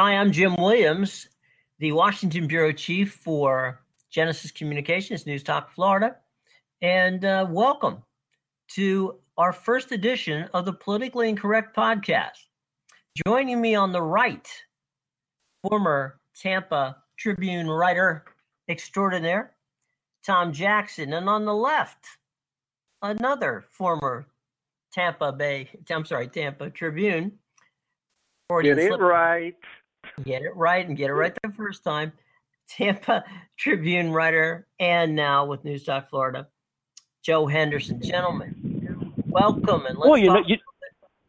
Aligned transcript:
Hi, 0.00 0.12
I'm 0.12 0.30
Jim 0.30 0.54
Williams, 0.54 1.26
the 1.80 1.90
Washington 1.90 2.46
Bureau 2.46 2.70
Chief 2.70 3.14
for 3.14 3.80
Genesis 4.12 4.52
Communications, 4.52 5.26
News 5.26 5.42
Talk 5.42 5.72
Florida. 5.74 6.14
And 6.80 7.24
uh, 7.24 7.48
welcome 7.50 8.04
to 8.76 9.18
our 9.36 9.52
first 9.52 9.90
edition 9.90 10.48
of 10.54 10.66
the 10.66 10.72
Politically 10.72 11.28
Incorrect 11.28 11.76
podcast. 11.76 12.38
Joining 13.26 13.60
me 13.60 13.74
on 13.74 13.90
the 13.90 14.00
right, 14.00 14.48
former 15.68 16.20
Tampa 16.40 16.98
Tribune 17.18 17.66
writer 17.66 18.24
extraordinaire, 18.68 19.56
Tom 20.24 20.52
Jackson. 20.52 21.12
And 21.12 21.28
on 21.28 21.44
the 21.44 21.56
left, 21.56 22.06
another 23.02 23.64
former 23.68 24.28
Tampa 24.92 25.32
Bay, 25.32 25.68
I'm 25.90 26.04
sorry, 26.04 26.28
Tampa 26.28 26.70
Tribune. 26.70 27.32
Get 28.62 28.78
it 28.78 28.92
right. 28.92 29.56
Get 30.24 30.42
it 30.42 30.54
right 30.56 30.86
and 30.86 30.96
get 30.96 31.10
it 31.10 31.14
right 31.14 31.36
the 31.42 31.52
first 31.52 31.84
time. 31.84 32.12
Tampa 32.68 33.24
Tribune 33.56 34.12
writer 34.12 34.66
and 34.78 35.14
now 35.14 35.46
with 35.46 35.64
News 35.64 35.84
Talk 35.84 36.10
Florida, 36.10 36.48
Joe 37.22 37.46
Henderson. 37.46 38.00
Gentlemen, 38.02 39.14
welcome 39.26 39.86
and 39.86 39.96
let's 39.96 40.08
well, 40.08 40.18
you 40.18 40.26
talk 40.26 40.42
know, 40.42 40.44
you, 40.46 40.56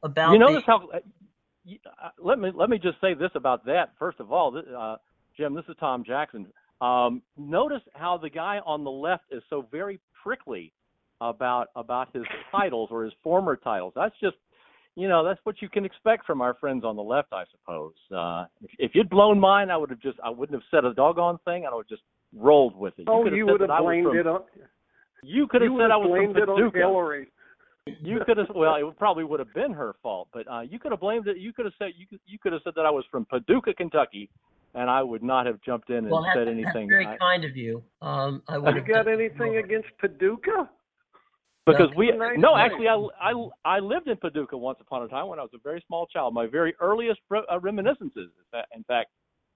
about 0.04 0.34
you 0.34 0.40
notice 0.40 0.64
the, 0.66 0.72
how. 0.72 0.90
Uh, 0.92 2.10
let 2.18 2.40
me 2.40 2.52
let 2.54 2.70
me 2.70 2.78
just 2.78 3.00
say 3.00 3.14
this 3.14 3.32
about 3.36 3.66
that. 3.66 3.94
First 3.98 4.20
of 4.20 4.32
all, 4.32 4.58
uh, 4.78 4.96
Jim, 5.38 5.54
this 5.54 5.66
is 5.70 5.76
Tom 5.80 6.04
Jackson. 6.06 6.48
Um, 6.82 7.22
notice 7.38 7.82
how 7.94 8.18
the 8.18 8.30
guy 8.30 8.60
on 8.66 8.84
the 8.84 8.92
left 8.92 9.24
is 9.32 9.44
so 9.50 9.66
very 9.72 10.00
prickly 10.24 10.74
about 11.22 11.68
about 11.76 12.10
his 12.14 12.24
titles 12.52 12.90
or 12.92 13.04
his 13.04 13.14
former 13.24 13.56
titles. 13.56 13.94
That's 13.96 14.16
just 14.22 14.36
you 15.00 15.08
know 15.08 15.24
that's 15.24 15.40
what 15.44 15.62
you 15.62 15.70
can 15.70 15.86
expect 15.86 16.26
from 16.26 16.42
our 16.42 16.54
friends 16.56 16.84
on 16.84 16.96
the 16.96 17.02
left, 17.02 17.30
I 17.32 17.44
suppose. 17.52 17.94
Uh, 18.16 18.46
if, 18.62 18.72
if 18.80 18.92
you'd 18.96 19.10
blown 19.10 19.40
mine, 19.40 19.70
I 19.70 19.78
would 19.78 19.90
have 19.90 20.02
just 20.02 20.20
I 20.24 20.30
wouldn't 20.30 20.56
have 20.56 20.68
said 20.70 20.86
a 20.86 20.94
doggone 20.94 21.40
thing. 21.46 21.66
I 21.66 21.74
would 21.74 21.86
have 21.86 21.90
just 21.90 22.04
rolled 22.36 22.76
with 22.76 22.94
it. 22.98 23.06
Oh, 23.08 23.26
you, 23.26 23.36
you 23.36 23.46
would 23.46 23.62
have 23.62 23.70
blamed 23.80 24.08
from, 24.08 24.18
it 24.18 24.28
on. 24.28 24.42
You 25.24 25.48
could 25.48 25.62
have 25.62 25.72
you 25.72 25.80
said 25.80 25.92
I 25.92 25.98
was 25.98 26.10
blamed 26.10 26.34
from 26.34 26.44
it 26.44 26.50
on 26.50 26.58
Paducah. 26.58 26.78
Hillary. 26.78 27.28
You 28.02 28.20
could 28.26 28.38
have 28.38 28.48
well, 28.54 28.76
it 28.76 28.98
probably 28.98 29.24
would 29.24 29.40
have 29.40 29.54
been 29.54 29.72
her 29.74 29.96
fault, 30.04 30.28
but 30.34 30.50
uh, 30.52 30.62
you 30.62 30.78
could 30.80 30.92
have 30.92 31.00
blamed 31.00 31.28
it. 31.28 31.38
You 31.38 31.54
could 31.54 31.66
have 31.66 31.74
said 31.80 31.90
you 31.98 32.06
could, 32.06 32.20
you 32.28 32.38
could 32.38 32.54
have 32.54 32.62
said 32.64 32.74
that 32.76 32.86
I 32.86 32.92
was 32.92 33.04
from 33.10 33.26
Paducah, 33.26 33.74
Kentucky, 33.74 34.30
and 34.76 34.90
I 34.90 35.02
would 35.02 35.24
not 35.24 35.46
have 35.46 35.60
jumped 35.62 35.90
in 35.90 35.98
and 35.98 36.10
well, 36.12 36.26
said 36.36 36.48
that's, 36.48 36.52
anything. 36.52 36.88
That's 36.88 37.04
very 37.04 37.08
I, 37.08 37.18
kind 37.18 37.46
of 37.46 37.56
you. 37.56 37.82
Um, 38.02 38.44
I 38.48 38.58
would 38.58 38.76
You 38.76 38.82
have 38.82 38.88
got 38.88 39.06
done- 39.06 39.14
anything 39.20 39.58
against 39.58 39.88
Paducah? 40.00 40.70
Because 41.72 41.96
we 41.96 42.12
no 42.38 42.56
actually 42.56 42.88
I, 42.88 42.96
I 43.22 43.34
I 43.66 43.80
lived 43.80 44.08
in 44.08 44.18
Paducah 44.18 44.58
once 44.58 44.78
upon 44.82 45.04
a 45.04 45.08
time 45.08 45.28
when 45.28 45.40
I 45.40 45.42
was 45.44 45.52
a 45.54 45.60
very 45.64 45.84
small 45.88 46.08
child. 46.08 46.34
My 46.34 46.46
very 46.48 46.74
earliest 46.80 47.20
re- 47.30 47.44
uh, 47.52 47.60
reminiscences, 47.60 48.30
in 48.76 48.84
fact- 48.84 49.10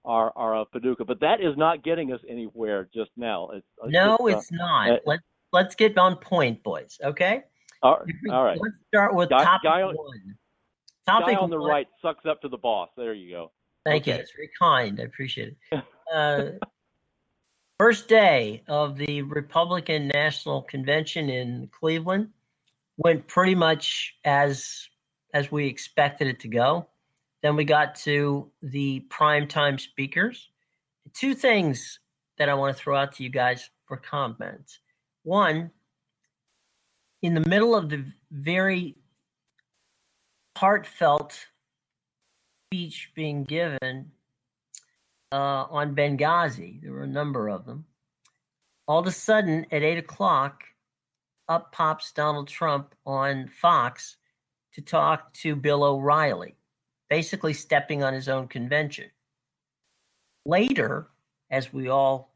are 0.06 0.32
are 0.36 0.54
of 0.56 0.70
Paducah. 0.70 1.04
But 1.04 1.20
that 1.20 1.40
is 1.40 1.56
not 1.56 1.82
getting 1.82 2.12
us 2.12 2.20
anywhere 2.28 2.88
just 2.94 3.10
now. 3.16 3.48
It's, 3.54 3.66
it's 3.84 3.92
No, 3.92 4.18
just, 4.18 4.20
uh, 4.20 4.38
it's 4.38 4.52
not. 4.52 4.90
uh, 4.90 4.98
let's 5.06 5.22
let's 5.52 5.74
get 5.74 5.96
on 5.96 6.16
point, 6.16 6.62
boys. 6.62 6.98
Okay. 7.02 7.42
all, 7.82 8.00
all 8.30 8.44
right. 8.44 8.58
Let's 8.60 8.74
start 8.88 9.14
with 9.14 9.30
Guy- 9.30 9.44
topic 9.44 9.62
guy 9.64 9.82
on- 9.82 9.94
one. 9.94 10.20
Guy 11.06 11.20
Topic 11.20 11.38
on 11.40 11.48
the 11.50 11.58
one- 11.58 11.68
right 11.70 11.88
sucks 12.02 12.26
up 12.26 12.40
to 12.42 12.48
the 12.48 12.56
boss. 12.58 12.90
There 12.98 13.14
you 13.14 13.30
go. 13.30 13.52
Thank 13.86 14.06
you. 14.06 14.12
Okay. 14.14 14.20
That's 14.22 14.32
very 14.32 14.50
kind. 14.58 15.00
I 15.00 15.04
appreciate 15.04 15.56
it. 15.72 15.82
Uh, 16.12 16.50
first 17.78 18.08
day 18.08 18.62
of 18.68 18.96
the 18.96 19.22
Republican 19.22 20.08
National 20.08 20.62
Convention 20.62 21.28
in 21.28 21.68
Cleveland 21.72 22.28
went 22.96 23.26
pretty 23.26 23.54
much 23.54 24.14
as 24.24 24.88
as 25.32 25.50
we 25.50 25.66
expected 25.66 26.28
it 26.28 26.40
to 26.40 26.48
go. 26.48 26.86
Then 27.42 27.56
we 27.56 27.64
got 27.64 27.96
to 27.96 28.50
the 28.62 29.04
primetime 29.10 29.80
speakers. 29.80 30.48
Two 31.12 31.34
things 31.34 31.98
that 32.38 32.48
I 32.48 32.54
want 32.54 32.76
to 32.76 32.82
throw 32.82 32.96
out 32.96 33.12
to 33.16 33.24
you 33.24 33.30
guys 33.30 33.68
for 33.86 33.96
comments. 33.96 34.78
One, 35.24 35.70
in 37.22 37.34
the 37.34 37.48
middle 37.48 37.74
of 37.74 37.88
the 37.88 38.04
very 38.30 38.96
heartfelt 40.56 41.46
speech 42.66 43.10
being 43.14 43.44
given 43.44 44.12
uh, 45.34 45.66
on 45.68 45.96
Benghazi. 45.96 46.80
There 46.80 46.92
were 46.92 47.02
a 47.02 47.08
number 47.08 47.48
of 47.48 47.66
them. 47.66 47.86
All 48.86 49.00
of 49.00 49.06
a 49.08 49.10
sudden, 49.10 49.66
at 49.72 49.82
eight 49.82 49.98
o'clock, 49.98 50.62
up 51.48 51.72
pops 51.72 52.12
Donald 52.12 52.46
Trump 52.46 52.94
on 53.04 53.48
Fox 53.48 54.16
to 54.74 54.80
talk 54.80 55.34
to 55.34 55.56
Bill 55.56 55.82
O'Reilly, 55.82 56.54
basically 57.10 57.52
stepping 57.52 58.04
on 58.04 58.14
his 58.14 58.28
own 58.28 58.46
convention. 58.46 59.10
Later, 60.46 61.08
as 61.50 61.72
we 61.72 61.88
all 61.88 62.32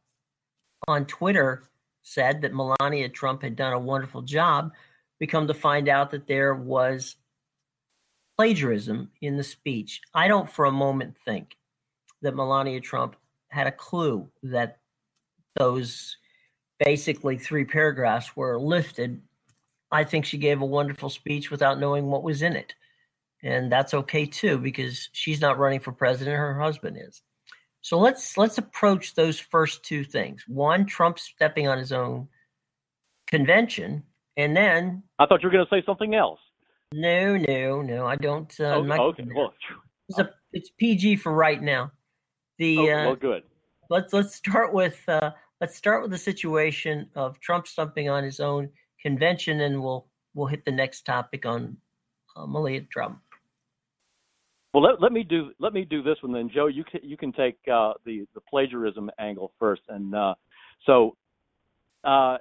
on 0.88 1.04
Twitter 1.04 1.62
said 2.02 2.40
that 2.42 2.52
Melania 2.54 3.08
Trump 3.08 3.42
had 3.42 3.54
done 3.54 3.74
a 3.74 3.78
wonderful 3.78 4.22
job, 4.22 4.72
we 5.20 5.28
come 5.28 5.46
to 5.46 5.54
find 5.54 5.88
out 5.88 6.10
that 6.10 6.26
there 6.26 6.54
was 6.54 7.14
plagiarism 8.36 9.12
in 9.20 9.36
the 9.36 9.44
speech. 9.44 10.00
I 10.12 10.26
don't 10.26 10.50
for 10.50 10.64
a 10.64 10.72
moment 10.72 11.16
think 11.24 11.57
that 12.22 12.34
Melania 12.34 12.80
Trump 12.80 13.16
had 13.48 13.66
a 13.66 13.72
clue 13.72 14.28
that 14.42 14.78
those 15.56 16.16
basically 16.78 17.38
three 17.38 17.64
paragraphs 17.64 18.36
were 18.36 18.58
lifted. 18.58 19.20
I 19.90 20.04
think 20.04 20.24
she 20.24 20.38
gave 20.38 20.60
a 20.60 20.66
wonderful 20.66 21.10
speech 21.10 21.50
without 21.50 21.80
knowing 21.80 22.06
what 22.06 22.22
was 22.22 22.42
in 22.42 22.54
it. 22.54 22.74
And 23.42 23.70
that's 23.70 23.94
okay 23.94 24.26
too 24.26 24.58
because 24.58 25.08
she's 25.12 25.40
not 25.40 25.58
running 25.58 25.80
for 25.80 25.92
president, 25.92 26.36
her 26.36 26.58
husband 26.60 26.98
is. 27.00 27.22
So 27.80 27.98
let's 27.98 28.36
let's 28.36 28.58
approach 28.58 29.14
those 29.14 29.38
first 29.38 29.84
two 29.84 30.04
things. 30.04 30.44
One, 30.48 30.84
Trump 30.84 31.18
stepping 31.18 31.68
on 31.68 31.78
his 31.78 31.92
own 31.92 32.28
convention, 33.28 34.02
and 34.36 34.56
then 34.56 35.04
I 35.18 35.26
thought 35.26 35.42
you 35.42 35.48
were 35.48 35.52
going 35.52 35.64
to 35.64 35.70
say 35.70 35.82
something 35.86 36.14
else. 36.14 36.40
no, 36.92 37.36
no, 37.36 37.80
no, 37.80 38.06
I 38.06 38.16
don't. 38.16 38.52
Uh, 38.60 38.82
Oh, 38.84 39.08
okay. 39.10 39.26
Well, 39.34 39.54
It's, 40.08 40.18
a, 40.18 40.30
it's 40.52 40.70
PG 40.78 41.16
for 41.16 41.32
right 41.32 41.62
now. 41.62 41.92
The 42.58 42.78
oh, 42.78 42.82
uh, 42.82 43.04
well, 43.06 43.16
good. 43.16 43.42
let's 43.88 44.12
let's 44.12 44.34
start 44.34 44.74
with 44.74 45.00
uh, 45.08 45.30
let's 45.60 45.76
start 45.76 46.02
with 46.02 46.10
the 46.10 46.18
situation 46.18 47.08
of 47.14 47.38
Trump 47.40 47.66
stumping 47.68 48.08
on 48.08 48.24
his 48.24 48.40
own 48.40 48.70
convention, 49.00 49.60
and 49.60 49.82
we'll 49.82 50.06
we'll 50.34 50.48
hit 50.48 50.64
the 50.64 50.72
next 50.72 51.02
topic 51.02 51.46
on 51.46 51.76
uh, 52.36 52.46
Melania 52.46 52.82
Trump. 52.90 53.20
Well, 54.74 54.82
let, 54.82 55.00
let 55.00 55.12
me 55.12 55.22
do 55.22 55.52
let 55.58 55.72
me 55.72 55.84
do 55.84 56.02
this 56.02 56.16
one 56.20 56.32
then, 56.32 56.50
Joe. 56.52 56.66
You 56.66 56.84
can 56.84 57.00
you 57.02 57.16
can 57.16 57.32
take 57.32 57.56
uh, 57.72 57.94
the 58.04 58.26
the 58.34 58.40
plagiarism 58.40 59.10
angle 59.18 59.52
first, 59.58 59.82
and 59.88 60.14
uh, 60.14 60.34
so 60.84 61.16
uh, 62.04 62.38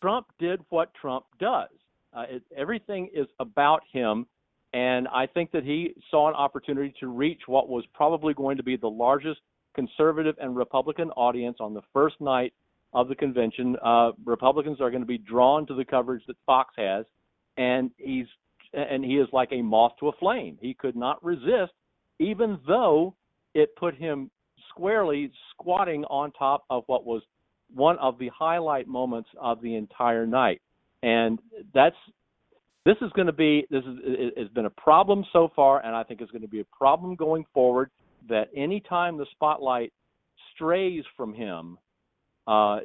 Trump 0.00 0.26
did 0.38 0.60
what 0.68 0.92
Trump 0.94 1.24
does. 1.40 1.70
Uh, 2.12 2.24
it, 2.28 2.42
everything 2.56 3.08
is 3.12 3.26
about 3.40 3.82
him, 3.92 4.26
and 4.74 5.06
I 5.06 5.26
think 5.26 5.52
that 5.52 5.62
he 5.62 5.94
saw 6.10 6.28
an 6.28 6.34
opportunity 6.34 6.92
to 6.98 7.06
reach 7.06 7.42
what 7.46 7.68
was 7.68 7.84
probably 7.94 8.34
going 8.34 8.56
to 8.56 8.64
be 8.64 8.76
the 8.76 8.88
largest 8.88 9.40
conservative 9.72 10.34
and 10.40 10.56
Republican 10.56 11.10
audience 11.12 11.58
on 11.60 11.74
the 11.74 11.80
first 11.92 12.20
night 12.20 12.52
of 12.92 13.08
the 13.08 13.14
convention. 13.14 13.76
Uh, 13.84 14.10
Republicans 14.24 14.80
are 14.80 14.90
going 14.90 15.02
to 15.02 15.06
be 15.06 15.16
drawn 15.16 15.64
to 15.68 15.74
the 15.74 15.84
coverage 15.84 16.24
that 16.26 16.36
Fox 16.44 16.74
has, 16.76 17.06
and 17.56 17.92
he's 17.98 18.26
and 18.72 19.04
he 19.04 19.18
is 19.18 19.28
like 19.32 19.50
a 19.52 19.62
moth 19.62 19.92
to 20.00 20.08
a 20.08 20.12
flame. 20.18 20.58
He 20.60 20.74
could 20.74 20.96
not 20.96 21.24
resist, 21.24 21.72
even 22.18 22.58
though 22.66 23.14
it 23.54 23.76
put 23.76 23.94
him 23.94 24.28
squarely 24.70 25.30
squatting 25.52 26.04
on 26.06 26.32
top 26.32 26.64
of 26.68 26.82
what 26.88 27.06
was 27.06 27.22
one 27.72 27.96
of 27.98 28.18
the 28.18 28.28
highlight 28.36 28.88
moments 28.88 29.28
of 29.40 29.62
the 29.62 29.76
entire 29.76 30.26
night. 30.26 30.60
And 31.04 31.38
that's 31.72 31.94
this 32.84 32.96
is 33.00 33.10
going 33.12 33.26
to 33.26 33.32
be 33.32 33.66
this 33.70 33.82
is 33.84 33.98
it 34.02 34.38
has 34.38 34.48
been 34.48 34.66
a 34.66 34.70
problem 34.70 35.24
so 35.32 35.50
far, 35.56 35.84
and 35.84 35.94
I 35.94 36.02
think 36.02 36.20
it's 36.20 36.30
going 36.30 36.42
to 36.42 36.48
be 36.48 36.60
a 36.60 36.66
problem 36.76 37.14
going 37.14 37.44
forward. 37.52 37.90
That 38.28 38.48
anytime 38.56 39.18
the 39.18 39.26
spotlight 39.32 39.92
strays 40.54 41.04
from 41.16 41.34
him, 41.34 41.78
uh, 42.46 42.80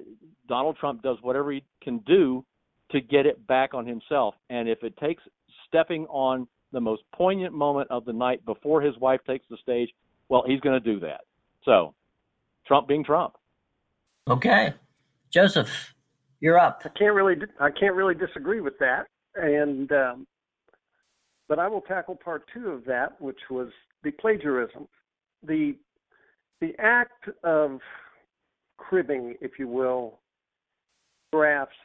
Donald 0.47 0.77
Trump 0.79 1.01
does 1.01 1.17
whatever 1.21 1.51
he 1.51 1.63
can 1.81 1.99
do 1.99 2.45
to 2.91 3.01
get 3.01 3.25
it 3.25 3.45
back 3.47 3.73
on 3.73 3.85
himself. 3.85 4.35
And 4.49 4.67
if 4.67 4.83
it 4.83 4.97
takes 4.97 5.21
stepping 5.67 6.05
on 6.07 6.47
the 6.71 6.81
most 6.81 7.03
poignant 7.13 7.53
moment 7.53 7.89
of 7.91 8.05
the 8.05 8.13
night 8.13 8.43
before 8.45 8.81
his 8.81 8.97
wife 8.97 9.21
takes 9.27 9.45
the 9.49 9.57
stage, 9.61 9.89
well, 10.27 10.43
he's 10.45 10.59
going 10.59 10.81
to 10.81 10.93
do 10.93 10.99
that. 11.01 11.21
So, 11.63 11.93
Trump 12.65 12.87
being 12.87 13.03
Trump. 13.03 13.33
Okay, 14.29 14.73
Joseph, 15.31 15.93
you're 16.39 16.59
up. 16.59 16.81
I 16.85 16.89
can't 16.89 17.13
really 17.13 17.35
I 17.59 17.69
can't 17.71 17.95
really 17.95 18.13
disagree 18.13 18.61
with 18.61 18.77
that, 18.79 19.07
and 19.41 19.91
um, 19.91 20.27
but 21.47 21.59
I 21.59 21.67
will 21.67 21.81
tackle 21.81 22.15
part 22.15 22.43
two 22.53 22.69
of 22.69 22.85
that, 22.85 23.19
which 23.19 23.39
was 23.49 23.69
the 24.03 24.11
plagiarism, 24.11 24.87
the 25.45 25.75
the 26.61 26.73
act 26.79 27.29
of 27.43 27.79
cribbing, 28.77 29.35
if 29.41 29.53
you 29.57 29.67
will, 29.67 30.19
drafts, 31.31 31.75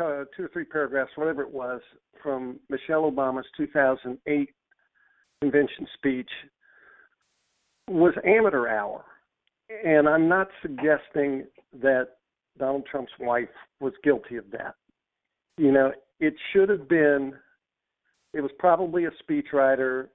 uh, 0.00 0.24
two 0.36 0.44
or 0.44 0.50
three 0.52 0.64
paragraphs, 0.64 1.10
whatever 1.16 1.42
it 1.42 1.52
was, 1.52 1.80
from 2.22 2.58
Michelle 2.68 3.10
Obama's 3.10 3.46
2008 3.56 4.48
convention 5.42 5.86
speech 5.94 6.30
was 7.88 8.14
amateur 8.24 8.68
hour. 8.68 9.04
And 9.84 10.08
I'm 10.08 10.28
not 10.28 10.48
suggesting 10.62 11.44
that 11.80 12.08
Donald 12.58 12.86
Trump's 12.90 13.12
wife 13.20 13.48
was 13.80 13.92
guilty 14.02 14.36
of 14.36 14.44
that. 14.52 14.74
You 15.56 15.72
know, 15.72 15.92
it 16.20 16.34
should 16.52 16.68
have 16.68 16.88
been, 16.88 17.34
it 18.32 18.40
was 18.40 18.50
probably 18.58 19.06
a 19.06 19.10
speechwriter. 19.22 20.08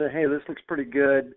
Say, 0.00 0.06
hey, 0.12 0.26
this 0.26 0.42
looks 0.48 0.62
pretty 0.66 0.84
good. 0.84 1.34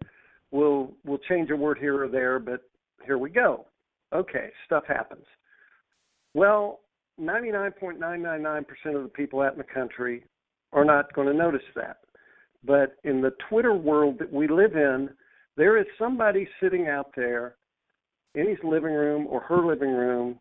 We'll 0.52 0.92
we'll 1.04 1.20
change 1.30 1.50
a 1.50 1.56
word 1.56 1.80
here 1.80 2.04
or 2.04 2.08
there, 2.08 2.40
but 2.40 2.62
here 3.06 3.18
we 3.18 3.30
go. 3.30 3.66
Okay, 4.14 4.50
stuff 4.66 4.84
happens. 4.88 5.26
Well, 6.34 6.82
99.999% 7.20 8.64
of 8.96 9.04
the 9.04 9.12
people 9.14 9.42
out 9.42 9.54
in 9.54 9.58
the 9.58 9.64
country 9.64 10.24
are 10.72 10.86
not 10.86 11.14
going 11.14 11.28
to 11.28 11.34
notice 11.34 11.62
that. 11.76 11.98
But 12.66 12.98
in 13.04 13.22
the 13.22 13.34
Twitter 13.50 13.74
world 13.74 14.18
that 14.20 14.32
we 14.32 14.48
live 14.48 14.76
in, 14.76 15.10
there 15.58 15.78
is 15.78 15.86
somebody 16.00 16.48
sitting 16.62 16.88
out 16.88 17.12
there 17.16 17.56
in 18.36 18.48
his 18.48 18.58
living 18.64 18.94
room 18.94 19.28
or 19.28 19.42
her 19.42 19.66
living 19.66 19.92
room 19.92 20.40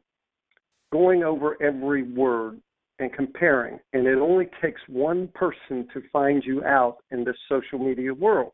going 0.92 1.24
over 1.24 1.60
every 1.62 2.02
word 2.02 2.60
and 2.98 3.12
comparing. 3.12 3.80
And 3.92 4.06
it 4.06 4.18
only 4.18 4.48
takes 4.62 4.80
one 4.86 5.28
person 5.34 5.88
to 5.92 6.02
find 6.12 6.44
you 6.44 6.62
out 6.64 6.98
in 7.10 7.24
this 7.24 7.36
social 7.48 7.78
media 7.78 8.14
world. 8.14 8.52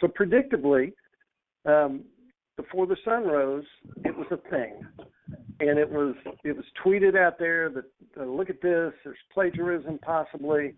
So, 0.00 0.06
predictably, 0.06 0.92
um, 1.66 2.04
before 2.56 2.86
the 2.86 2.96
sun 3.04 3.24
rose, 3.24 3.64
it 4.04 4.16
was 4.16 4.26
a 4.30 4.36
thing, 4.50 4.80
and 5.60 5.78
it 5.78 5.90
was 5.90 6.14
it 6.44 6.56
was 6.56 6.64
tweeted 6.84 7.16
out 7.16 7.38
there 7.38 7.68
that 7.70 7.84
uh, 8.20 8.24
look 8.24 8.50
at 8.50 8.60
this, 8.60 8.92
there's 9.04 9.16
plagiarism 9.32 9.98
possibly. 9.98 10.74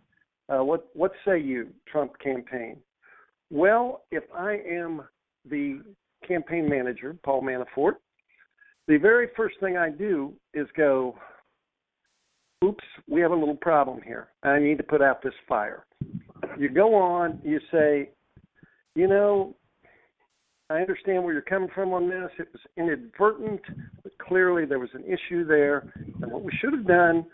Uh, 0.48 0.62
what 0.64 0.88
what 0.94 1.12
say 1.26 1.38
you, 1.38 1.68
Trump 1.90 2.12
campaign? 2.18 2.76
Well, 3.50 4.02
if 4.10 4.24
I 4.34 4.58
am 4.68 5.02
the 5.48 5.82
campaign 6.26 6.68
manager, 6.68 7.16
Paul 7.24 7.42
Manafort, 7.42 7.96
the 8.88 8.96
very 8.98 9.28
first 9.36 9.56
thing 9.60 9.76
I 9.76 9.90
do 9.90 10.32
is 10.54 10.66
go, 10.76 11.16
oops, 12.64 12.84
we 13.08 13.20
have 13.20 13.32
a 13.32 13.36
little 13.36 13.56
problem 13.56 14.00
here. 14.02 14.28
I 14.42 14.58
need 14.58 14.78
to 14.78 14.84
put 14.84 15.02
out 15.02 15.22
this 15.22 15.34
fire. 15.48 15.84
You 16.58 16.68
go 16.68 16.94
on, 16.94 17.40
you 17.44 17.60
say, 17.72 18.10
you 18.94 19.08
know, 19.08 19.54
I 20.68 20.80
understand 20.80 21.22
where 21.22 21.32
you're 21.32 21.42
coming 21.42 21.68
from 21.74 21.92
on 21.92 22.08
this. 22.08 22.30
It 22.38 22.48
was 22.52 22.62
inadvertent, 22.76 23.60
but 24.02 24.16
clearly 24.18 24.64
there 24.64 24.80
was 24.80 24.90
an 24.94 25.04
issue 25.04 25.44
there. 25.44 25.92
And 26.22 26.32
what 26.32 26.42
we 26.42 26.52
should 26.60 26.72
have 26.72 26.86
done 26.86 27.24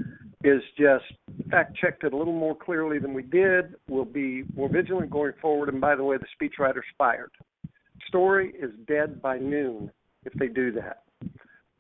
is 0.44 0.60
just 0.76 1.04
fact 1.50 1.76
checked 1.76 2.04
it 2.04 2.12
a 2.12 2.16
little 2.16 2.32
more 2.32 2.54
clearly 2.54 2.98
than 2.98 3.14
we 3.14 3.22
did. 3.22 3.74
We'll 3.88 4.04
be 4.04 4.44
more 4.54 4.68
vigilant 4.68 5.10
going 5.10 5.32
forward. 5.40 5.68
And 5.70 5.80
by 5.80 5.94
the 5.96 6.04
way, 6.04 6.16
the 6.18 6.26
speechwriter's 6.48 6.84
fired. 6.98 7.30
Story 8.08 8.52
is 8.60 8.70
dead 8.86 9.22
by 9.22 9.38
noon 9.38 9.90
if 10.24 10.32
they 10.34 10.48
do 10.48 10.72
that. 10.72 11.04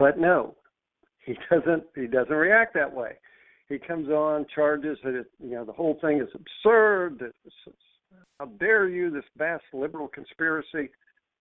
But 0.02 0.18
no, 0.18 0.56
he 1.24 1.34
doesn't. 1.50 1.84
He 1.94 2.08
doesn't 2.08 2.34
react 2.34 2.74
that 2.74 2.92
way. 2.92 3.12
He 3.68 3.78
comes 3.78 4.08
on, 4.08 4.46
charges 4.52 4.98
that 5.04 5.14
it, 5.14 5.26
you 5.38 5.52
know 5.52 5.64
the 5.64 5.72
whole 5.72 5.96
thing 6.00 6.20
is 6.20 6.28
absurd. 6.34 7.20
That 7.20 7.30
how 8.40 8.46
dare 8.46 8.88
you? 8.88 9.12
This 9.12 9.22
vast 9.38 9.62
liberal 9.72 10.08
conspiracy. 10.08 10.90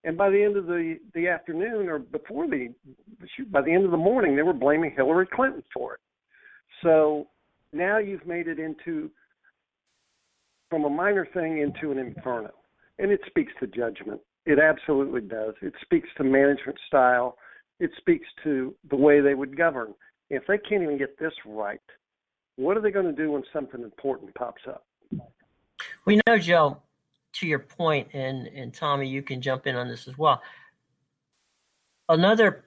And 0.03 0.15
by 0.15 0.29
the 0.29 0.43
end 0.43 0.57
of 0.57 0.67
the 0.67 0.99
the 1.15 1.27
afternoon, 1.27 1.89
or 1.89 1.97
before 1.97 2.47
the 2.47 2.71
by 3.49 3.63
the 3.63 3.73
end 3.73 3.85
of 3.85 3.89
the 3.89 3.97
morning, 3.97 4.35
they 4.35 4.43
were 4.43 4.53
blaming 4.53 4.93
Hillary 4.95 5.25
Clinton 5.25 5.63
for 5.73 5.95
it. 5.95 5.99
So 6.83 7.29
now 7.73 7.97
you've 7.97 8.27
made 8.27 8.47
it 8.47 8.59
into 8.59 9.09
from 10.69 10.85
a 10.85 10.89
minor 10.89 11.27
thing 11.33 11.57
into 11.57 11.91
an 11.91 11.97
inferno, 11.97 12.51
and 12.99 13.11
it 13.11 13.21
speaks 13.25 13.53
to 13.59 13.65
judgment. 13.65 14.21
It 14.45 14.59
absolutely 14.59 15.21
does. 15.21 15.55
It 15.63 15.73
speaks 15.81 16.09
to 16.17 16.23
management 16.23 16.77
style. 16.85 17.37
It 17.81 17.89
speaks 17.97 18.27
to 18.43 18.75
the 18.91 18.95
way 18.95 19.21
they 19.21 19.33
would 19.33 19.57
govern. 19.57 19.95
If 20.29 20.45
they 20.47 20.59
can't 20.59 20.83
even 20.83 20.99
get 20.99 21.17
this 21.17 21.33
right, 21.47 21.81
what 22.55 22.77
are 22.77 22.79
they 22.79 22.91
going 22.91 23.07
to 23.07 23.11
do 23.11 23.31
when 23.31 23.43
something 23.51 23.81
important 23.81 24.35
pops 24.35 24.61
up? 24.67 24.85
We 26.05 26.21
know, 26.27 26.37
Joe, 26.37 26.77
to 27.33 27.47
your 27.47 27.57
point, 27.57 28.09
and, 28.13 28.45
and 28.45 28.71
Tommy, 28.71 29.07
you 29.07 29.23
can 29.23 29.41
jump 29.41 29.65
in 29.65 29.75
on 29.75 29.87
this 29.87 30.07
as 30.07 30.15
well. 30.15 30.43
Another 32.07 32.65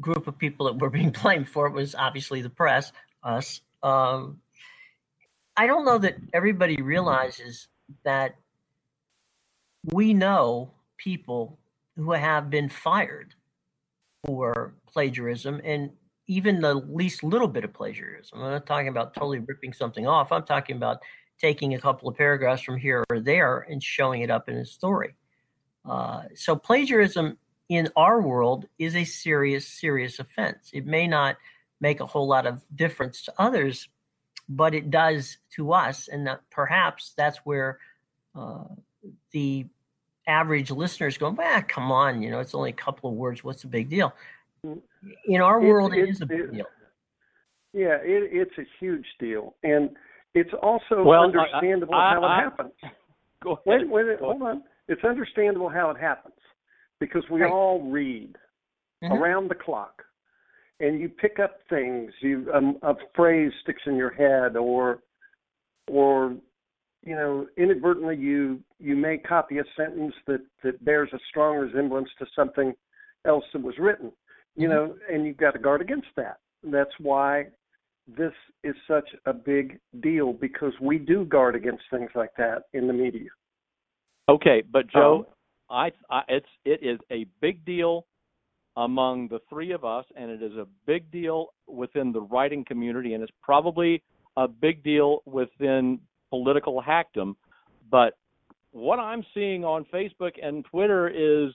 group 0.00 0.26
of 0.26 0.36
people 0.36 0.66
that 0.66 0.80
were 0.80 0.90
being 0.98 1.10
blamed 1.10 1.48
for 1.48 1.68
it 1.68 1.72
was 1.72 1.94
obviously 1.94 2.42
the 2.42 2.50
press, 2.50 2.90
us. 3.22 3.60
Um, 3.84 4.40
I 5.56 5.68
don't 5.68 5.84
know 5.84 5.98
that 5.98 6.16
everybody 6.34 6.82
realizes 6.82 7.68
that 8.04 8.34
we 9.84 10.12
know 10.12 10.72
people 10.96 11.56
who 11.94 12.10
have 12.10 12.50
been 12.50 12.68
fired 12.68 13.35
for 14.24 14.74
plagiarism 14.86 15.60
and 15.64 15.90
even 16.26 16.60
the 16.60 16.74
least 16.74 17.22
little 17.22 17.48
bit 17.48 17.64
of 17.64 17.72
plagiarism. 17.72 18.40
I'm 18.42 18.50
not 18.50 18.66
talking 18.66 18.88
about 18.88 19.14
totally 19.14 19.38
ripping 19.38 19.72
something 19.72 20.06
off. 20.06 20.32
I'm 20.32 20.44
talking 20.44 20.76
about 20.76 20.98
taking 21.40 21.74
a 21.74 21.80
couple 21.80 22.08
of 22.08 22.16
paragraphs 22.16 22.62
from 22.62 22.76
here 22.78 23.04
or 23.10 23.20
there 23.20 23.60
and 23.60 23.82
showing 23.82 24.22
it 24.22 24.30
up 24.30 24.48
in 24.48 24.56
a 24.56 24.64
story. 24.64 25.14
Uh, 25.84 26.22
so 26.34 26.56
plagiarism 26.56 27.38
in 27.68 27.88
our 27.96 28.20
world 28.20 28.66
is 28.78 28.96
a 28.96 29.04
serious, 29.04 29.66
serious 29.66 30.18
offense. 30.18 30.70
It 30.72 30.86
may 30.86 31.06
not 31.06 31.36
make 31.80 32.00
a 32.00 32.06
whole 32.06 32.26
lot 32.26 32.46
of 32.46 32.62
difference 32.74 33.22
to 33.22 33.34
others, 33.38 33.88
but 34.48 34.74
it 34.74 34.90
does 34.90 35.38
to 35.54 35.72
us, 35.72 36.08
and 36.08 36.26
that 36.26 36.40
perhaps 36.50 37.12
that's 37.16 37.38
where 37.38 37.78
uh, 38.34 38.64
the 39.32 39.66
average 40.26 40.70
listeners 40.70 41.14
is 41.14 41.18
going, 41.18 41.36
"Ah, 41.40 41.62
come 41.66 41.90
on, 41.92 42.22
you 42.22 42.30
know, 42.30 42.40
it's 42.40 42.54
only 42.54 42.70
a 42.70 42.74
couple 42.74 43.10
of 43.10 43.16
words. 43.16 43.44
What's 43.44 43.62
the 43.62 43.68
big 43.68 43.88
deal?" 43.88 44.14
In 44.62 45.40
our 45.40 45.60
world, 45.60 45.92
it, 45.94 46.00
it, 46.00 46.08
it 46.08 46.10
is 46.10 46.20
a 46.22 46.26
big 46.26 46.52
deal. 46.52 46.66
Yeah, 47.72 47.98
it, 48.02 48.30
it's 48.32 48.58
a 48.58 48.64
huge 48.80 49.06
deal, 49.20 49.54
and 49.62 49.90
it's 50.34 50.50
also 50.62 51.02
well, 51.02 51.22
understandable 51.22 51.94
I, 51.94 51.98
I, 51.98 52.14
how 52.14 52.24
I, 52.24 52.38
it 52.38 52.42
happens. 52.42 52.72
Go 53.42 53.52
ahead. 53.52 53.88
Wait, 53.88 54.06
wait, 54.06 54.18
hold 54.18 54.42
on. 54.42 54.62
It's 54.88 55.04
understandable 55.04 55.68
how 55.68 55.90
it 55.90 55.98
happens 55.98 56.34
because 57.00 57.22
we 57.30 57.42
right. 57.42 57.52
all 57.52 57.90
read 57.90 58.36
mm-hmm. 59.02 59.12
around 59.12 59.50
the 59.50 59.54
clock, 59.54 60.02
and 60.80 61.00
you 61.00 61.08
pick 61.08 61.38
up 61.38 61.58
things. 61.68 62.12
You 62.20 62.50
um, 62.54 62.78
a 62.82 62.94
phrase 63.14 63.52
sticks 63.62 63.82
in 63.86 63.96
your 63.96 64.10
head, 64.10 64.56
or 64.56 65.00
or 65.88 66.36
you 67.06 67.14
know 67.14 67.46
inadvertently 67.56 68.16
you 68.16 68.60
you 68.78 68.96
may 68.96 69.16
copy 69.16 69.58
a 69.58 69.64
sentence 69.76 70.12
that 70.26 70.40
that 70.62 70.84
bears 70.84 71.08
a 71.14 71.18
strong 71.30 71.56
resemblance 71.56 72.08
to 72.18 72.26
something 72.34 72.74
else 73.26 73.44
that 73.52 73.62
was 73.62 73.74
written. 73.78 74.12
You 74.56 74.68
mm-hmm. 74.68 74.76
know, 74.76 74.96
and 75.10 75.26
you've 75.26 75.38
got 75.38 75.52
to 75.52 75.58
guard 75.58 75.80
against 75.80 76.08
that. 76.16 76.38
That's 76.62 76.90
why 77.00 77.46
this 78.06 78.32
is 78.64 78.74
such 78.86 79.08
a 79.24 79.32
big 79.32 79.78
deal 80.00 80.32
because 80.32 80.72
we 80.80 80.98
do 80.98 81.24
guard 81.24 81.54
against 81.54 81.82
things 81.90 82.10
like 82.14 82.30
that 82.38 82.64
in 82.72 82.86
the 82.86 82.92
media. 82.92 83.30
Okay, 84.28 84.62
but 84.70 84.90
Joe, 84.90 85.26
um, 85.70 85.88
I, 86.10 86.14
I 86.14 86.22
it's 86.28 86.46
it 86.64 86.80
is 86.82 86.98
a 87.10 87.26
big 87.40 87.64
deal 87.64 88.06
among 88.76 89.28
the 89.28 89.38
three 89.48 89.72
of 89.72 89.84
us, 89.84 90.04
and 90.16 90.30
it 90.30 90.42
is 90.42 90.52
a 90.52 90.66
big 90.86 91.10
deal 91.10 91.48
within 91.68 92.12
the 92.12 92.20
writing 92.20 92.64
community, 92.64 93.14
and 93.14 93.22
it's 93.22 93.32
probably 93.42 94.02
a 94.36 94.48
big 94.48 94.82
deal 94.82 95.22
within 95.24 95.98
political 96.30 96.82
hackdom. 96.82 97.34
But 97.90 98.14
what 98.72 98.98
I'm 98.98 99.24
seeing 99.34 99.64
on 99.64 99.84
Facebook 99.92 100.32
and 100.42 100.64
Twitter 100.64 101.08
is 101.08 101.52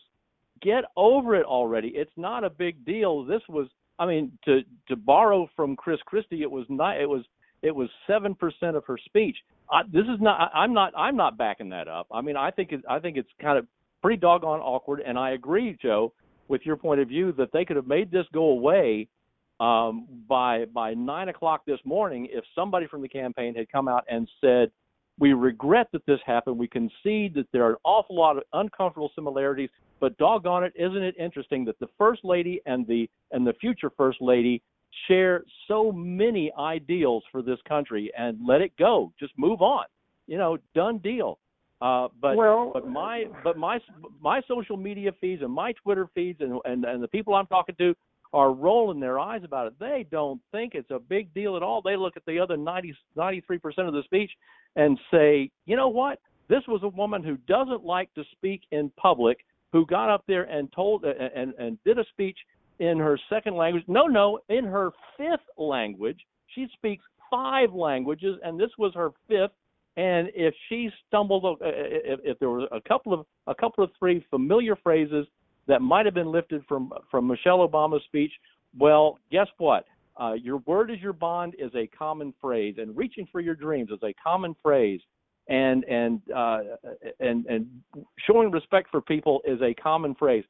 get 0.62 0.84
over 0.96 1.36
it 1.36 1.46
already. 1.46 1.90
It's 1.90 2.12
not 2.18 2.44
a 2.44 2.50
big 2.50 2.86
deal. 2.86 3.24
This 3.24 3.42
was 3.50 3.68
I 4.02 4.08
mean, 4.08 4.32
to 4.46 4.62
to 4.88 4.96
borrow 4.96 5.48
from 5.56 5.76
Chris 5.76 6.00
Christie, 6.08 6.42
it 6.42 6.50
was 6.50 6.66
not. 6.70 7.00
It 7.00 7.08
was 7.08 7.24
it 7.62 7.76
was 7.76 7.88
seven 8.08 8.34
percent 8.34 8.76
of 8.76 8.84
her 8.86 8.98
speech. 8.98 9.38
I, 9.72 9.84
this 9.84 10.06
is 10.06 10.20
not. 10.20 10.52
I, 10.52 10.62
I'm 10.62 10.74
not. 10.74 10.92
I'm 10.98 11.16
not 11.16 11.38
backing 11.38 11.70
that 11.70 11.88
up. 11.88 12.08
I 12.12 12.22
mean, 12.22 12.36
I 12.36 12.50
think 12.50 12.72
it, 12.72 12.82
I 12.90 12.98
think 12.98 13.16
it's 13.16 13.30
kind 13.40 13.60
of 13.60 13.68
pretty 14.02 14.20
doggone 14.20 14.60
awkward. 14.60 15.02
And 15.06 15.20
I 15.20 15.32
agree, 15.32 15.78
Joe, 15.80 16.14
with 16.48 16.62
your 16.66 16.78
point 16.78 17.00
of 17.00 17.10
view 17.10 17.32
that 17.34 17.52
they 17.54 17.64
could 17.64 17.76
have 17.76 17.86
made 17.86 18.10
this 18.10 18.26
go 18.34 18.46
away 18.46 19.08
um, 19.62 20.08
by 20.28 20.66
by 20.66 20.94
nine 20.96 21.30
o'clock 21.30 21.62
this 21.66 21.80
morning 21.86 22.28
if 22.32 22.44
somebody 22.56 22.88
from 22.88 23.02
the 23.02 23.08
campaign 23.08 23.54
had 23.54 23.72
come 23.72 23.88
out 23.88 24.04
and 24.10 24.28
said, 24.42 24.72
"We 25.20 25.34
regret 25.34 25.88
that 25.94 26.06
this 26.08 26.20
happened. 26.26 26.58
We 26.58 26.68
concede 26.68 27.36
that 27.36 27.46
there 27.54 27.64
are 27.66 27.72
an 27.72 27.78
awful 27.84 28.16
lot 28.16 28.38
of 28.38 28.44
uncomfortable 28.54 29.12
similarities. 29.16 29.70
But 30.00 30.18
doggone 30.18 30.64
it, 30.64 30.74
isn't 30.76 31.04
it 31.04 31.16
interesting 31.20 31.64
that 31.66 31.78
the 31.80 31.88
first 31.96 32.26
lady 32.26 32.60
and 32.66 32.88
the 32.88 33.08
and 33.32 33.46
the 33.46 33.54
future 33.54 33.92
first 33.96 34.20
lady 34.20 34.64
share 35.08 35.44
so 35.68 35.92
many 35.92 36.52
ideals 36.58 37.24
for 37.32 37.44
this 37.44 37.60
country 37.68 38.12
and 38.18 38.40
let 38.46 38.62
it 38.62 38.76
go. 38.78 39.14
Just 39.20 39.34
move 39.38 39.62
on. 39.62 39.86
You 40.26 40.40
know, 40.40 40.58
done 40.74 40.98
deal. 40.98 41.38
Uh, 41.82 42.08
but 42.20 42.36
well, 42.36 42.72
but 42.74 42.88
my 42.88 43.26
but 43.44 43.58
my 43.58 43.80
my 44.20 44.42
social 44.48 44.78
media 44.78 45.12
feeds 45.22 45.44
and 45.44 45.52
my 45.52 45.72
Twitter 45.74 46.08
feeds 46.16 46.42
and, 46.42 46.60
and 46.66 46.84
and 46.84 47.04
the 47.04 47.08
people 47.08 47.36
I'm 47.36 47.48
talking 47.48 47.76
to 47.78 47.96
are 48.34 48.54
rolling 48.54 49.00
their 49.00 49.20
eyes 49.20 49.42
about 49.44 49.68
it. 49.68 49.74
They 49.80 50.06
don't 50.10 50.42
think 50.52 50.74
it's 50.74 50.92
a 50.92 51.00
big 51.00 51.34
deal 51.34 51.58
at 51.58 51.64
all. 51.64 51.82
They 51.82 51.98
look 51.98 52.16
at 52.16 52.26
the 52.26 52.40
other 52.40 52.58
90 52.58 52.96
93 53.16 53.58
percent 53.58 53.88
of 53.88 53.94
the 53.94 54.04
speech 54.04 54.32
and 54.76 54.98
say, 55.12 55.50
you 55.66 55.76
know 55.76 55.90
what? 55.90 56.20
This 56.48 56.64
was 56.68 56.82
a 56.84 56.88
woman 56.88 57.24
who 57.24 57.38
doesn't 57.48 57.84
like 57.84 58.14
to 58.14 58.24
speak 58.34 58.62
in 58.72 58.92
public 58.98 59.38
who 59.72 59.86
got 59.86 60.10
up 60.10 60.24
there 60.28 60.44
and 60.44 60.72
told 60.74 61.06
and, 61.06 61.54
and, 61.58 61.78
did 61.86 61.98
a 61.98 62.04
speech 62.12 62.38
in 62.80 62.98
her 62.98 63.18
second 63.30 63.56
language. 63.56 63.84
No, 63.88 64.08
no, 64.08 64.40
in 64.50 64.66
her 64.66 64.92
fifth 65.18 65.48
language. 65.58 66.20
She 66.48 66.68
speaks 66.74 67.04
five 67.30 67.74
languages, 67.74 68.38
and 68.44 68.60
this 68.60 68.72
was 68.78 68.92
her 68.96 69.12
fifth. 69.30 69.52
And 69.96 70.30
if 70.36 70.54
she 70.68 70.90
stumbled, 71.08 71.46
uh, 71.46 71.56
if, 71.62 72.20
if 72.24 72.40
there 72.40 72.50
were 72.50 72.68
a 72.72 72.82
couple 72.82 73.14
of 73.14 73.26
a 73.48 73.56
couple 73.56 73.84
of 73.84 73.92
three 73.98 74.26
familiar 74.30 74.76
phrases 74.76 75.26
that 75.72 75.82
might 75.82 76.06
have 76.06 76.14
been 76.14 76.30
lifted 76.30 76.62
from 76.68 76.92
from 77.10 77.26
Michelle 77.28 77.66
Obama's 77.66 78.04
speech, 78.04 78.34
well, 78.78 79.18
guess 79.32 79.48
what? 79.58 79.86
Uh, 80.20 80.34
your 80.34 80.58
word 80.66 80.92
is 80.92 81.00
your 81.00 81.14
bond 81.14 81.56
is 81.58 81.72
a 81.76 81.88
common 81.88 82.34
phrase, 82.42 82.76
and 82.78 82.96
reaching 82.98 83.26
for 83.32 83.40
your 83.40 83.56
dreams 83.56 83.90
is 83.90 84.04
a 84.04 84.14
common 84.22 84.54
phrase, 84.62 85.00
and 85.48 85.86
and 85.86 86.20
uh, 86.36 86.60
and 87.22 87.46
and 87.46 87.68
showing 88.28 88.52
respect 88.52 88.90
for 88.92 89.00
people 89.00 89.40
is 89.46 89.62
a 89.62 89.74
common 89.76 90.14
phrase. 90.14 90.44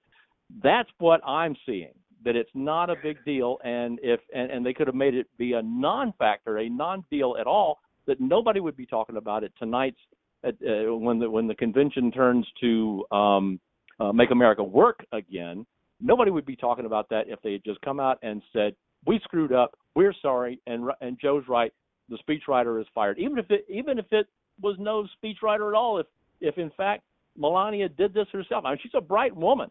That's 0.63 0.89
what 0.97 1.21
I'm 1.23 1.55
seeing. 1.67 1.93
That 2.25 2.35
it's 2.35 2.49
not 2.55 2.89
a 2.89 2.95
big 3.03 3.23
deal, 3.23 3.59
and 3.63 3.99
if 4.01 4.21
and, 4.33 4.49
and 4.49 4.65
they 4.65 4.73
could 4.73 4.87
have 4.87 4.95
made 4.95 5.13
it 5.13 5.27
be 5.37 5.53
a 5.53 5.61
non-factor, 5.61 6.57
a 6.57 6.67
non-deal 6.67 7.35
at 7.39 7.45
all, 7.45 7.79
that 8.07 8.19
nobody 8.19 8.59
would 8.59 8.75
be 8.75 8.87
talking 8.87 9.17
about 9.17 9.43
it 9.43 9.53
tonight's 9.59 10.01
uh, 10.43 10.49
when 10.95 11.19
the 11.19 11.29
when 11.29 11.45
the 11.45 11.53
convention 11.53 12.11
turns 12.11 12.47
to 12.59 13.05
um, 13.11 13.59
uh, 14.01 14.11
make 14.11 14.31
America 14.31 14.63
work 14.63 15.05
again. 15.11 15.65
Nobody 15.99 16.31
would 16.31 16.45
be 16.45 16.55
talking 16.55 16.85
about 16.85 17.07
that 17.09 17.25
if 17.27 17.39
they 17.43 17.53
had 17.53 17.63
just 17.63 17.79
come 17.81 17.99
out 17.99 18.17
and 18.23 18.41
said, 18.51 18.75
"We 19.05 19.19
screwed 19.23 19.53
up. 19.53 19.77
We're 19.95 20.13
sorry." 20.21 20.59
And 20.65 20.89
and 21.01 21.19
Joe's 21.21 21.43
right. 21.47 21.71
The 22.09 22.17
speechwriter 22.27 22.81
is 22.81 22.87
fired. 22.95 23.19
Even 23.19 23.37
if 23.37 23.45
it 23.51 23.65
even 23.69 23.99
if 23.99 24.05
it 24.11 24.27
was 24.61 24.75
no 24.79 25.07
speechwriter 25.23 25.69
at 25.69 25.75
all, 25.75 25.99
if 25.99 26.07
if 26.39 26.57
in 26.57 26.71
fact 26.75 27.03
Melania 27.37 27.87
did 27.87 28.13
this 28.13 28.27
herself, 28.33 28.65
I 28.65 28.69
mean, 28.71 28.79
she's 28.81 28.91
a 28.95 29.01
bright 29.01 29.35
woman. 29.35 29.69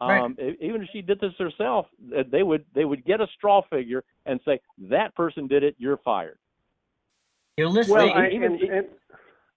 Um, 0.00 0.36
e- 0.40 0.56
even 0.60 0.82
if 0.82 0.88
she 0.92 1.00
did 1.02 1.18
this 1.20 1.32
herself, 1.38 1.86
uh, 2.16 2.22
they 2.30 2.42
would 2.42 2.64
they 2.74 2.84
would 2.84 3.04
get 3.04 3.20
a 3.20 3.26
straw 3.36 3.62
figure 3.70 4.02
and 4.26 4.40
say 4.44 4.60
that 4.90 5.14
person 5.14 5.46
did 5.46 5.62
it. 5.62 5.76
You're 5.78 5.96
fired. 5.98 6.38
You're 7.56 7.68
listening. 7.68 7.96
Well, 7.96 8.10
I, 8.12 8.28
even- 8.28 8.54
and, 8.54 8.62
and 8.62 8.86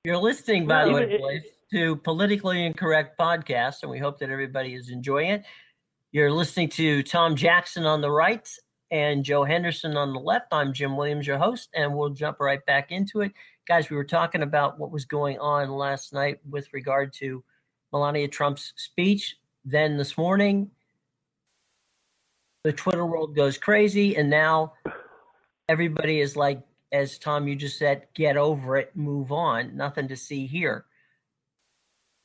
You're 0.03 0.17
listening, 0.17 0.65
by 0.67 0.85
the 0.85 0.93
way, 0.93 1.03
it- 1.13 1.21
boys, 1.21 1.41
to 1.71 1.95
Politically 1.95 2.65
Incorrect 2.65 3.17
Podcast, 3.17 3.83
and 3.83 3.91
we 3.91 3.97
hope 3.97 4.19
that 4.19 4.29
everybody 4.29 4.73
is 4.73 4.89
enjoying 4.89 5.29
it. 5.29 5.45
You're 6.11 6.31
listening 6.31 6.67
to 6.71 7.01
Tom 7.01 7.33
Jackson 7.33 7.85
on 7.85 8.01
the 8.01 8.11
right 8.11 8.45
and 8.91 9.23
Joe 9.23 9.45
Henderson 9.45 9.95
on 9.95 10.11
the 10.11 10.19
left. 10.19 10.47
I'm 10.51 10.73
Jim 10.73 10.97
Williams, 10.97 11.25
your 11.25 11.37
host, 11.37 11.69
and 11.73 11.95
we'll 11.95 12.09
jump 12.09 12.41
right 12.41 12.59
back 12.65 12.91
into 12.91 13.21
it. 13.21 13.31
Guys, 13.69 13.89
we 13.89 13.95
were 13.95 14.03
talking 14.03 14.41
about 14.41 14.79
what 14.79 14.91
was 14.91 15.05
going 15.05 15.39
on 15.39 15.71
last 15.71 16.11
night 16.11 16.39
with 16.49 16.67
regard 16.73 17.13
to 17.13 17.41
Melania 17.93 18.27
Trump's 18.27 18.73
speech. 18.75 19.37
Then 19.63 19.95
this 19.95 20.17
morning, 20.17 20.71
the 22.65 22.73
Twitter 22.73 23.05
world 23.05 23.33
goes 23.33 23.57
crazy, 23.57 24.17
and 24.17 24.29
now 24.29 24.73
everybody 25.69 26.19
is 26.19 26.35
like, 26.35 26.61
as 26.91 27.17
Tom, 27.17 27.47
you 27.47 27.55
just 27.55 27.77
said, 27.77 28.07
get 28.13 28.35
over 28.35 28.75
it, 28.75 28.93
move 28.93 29.31
on, 29.31 29.77
nothing 29.77 30.09
to 30.09 30.17
see 30.17 30.45
here. 30.45 30.83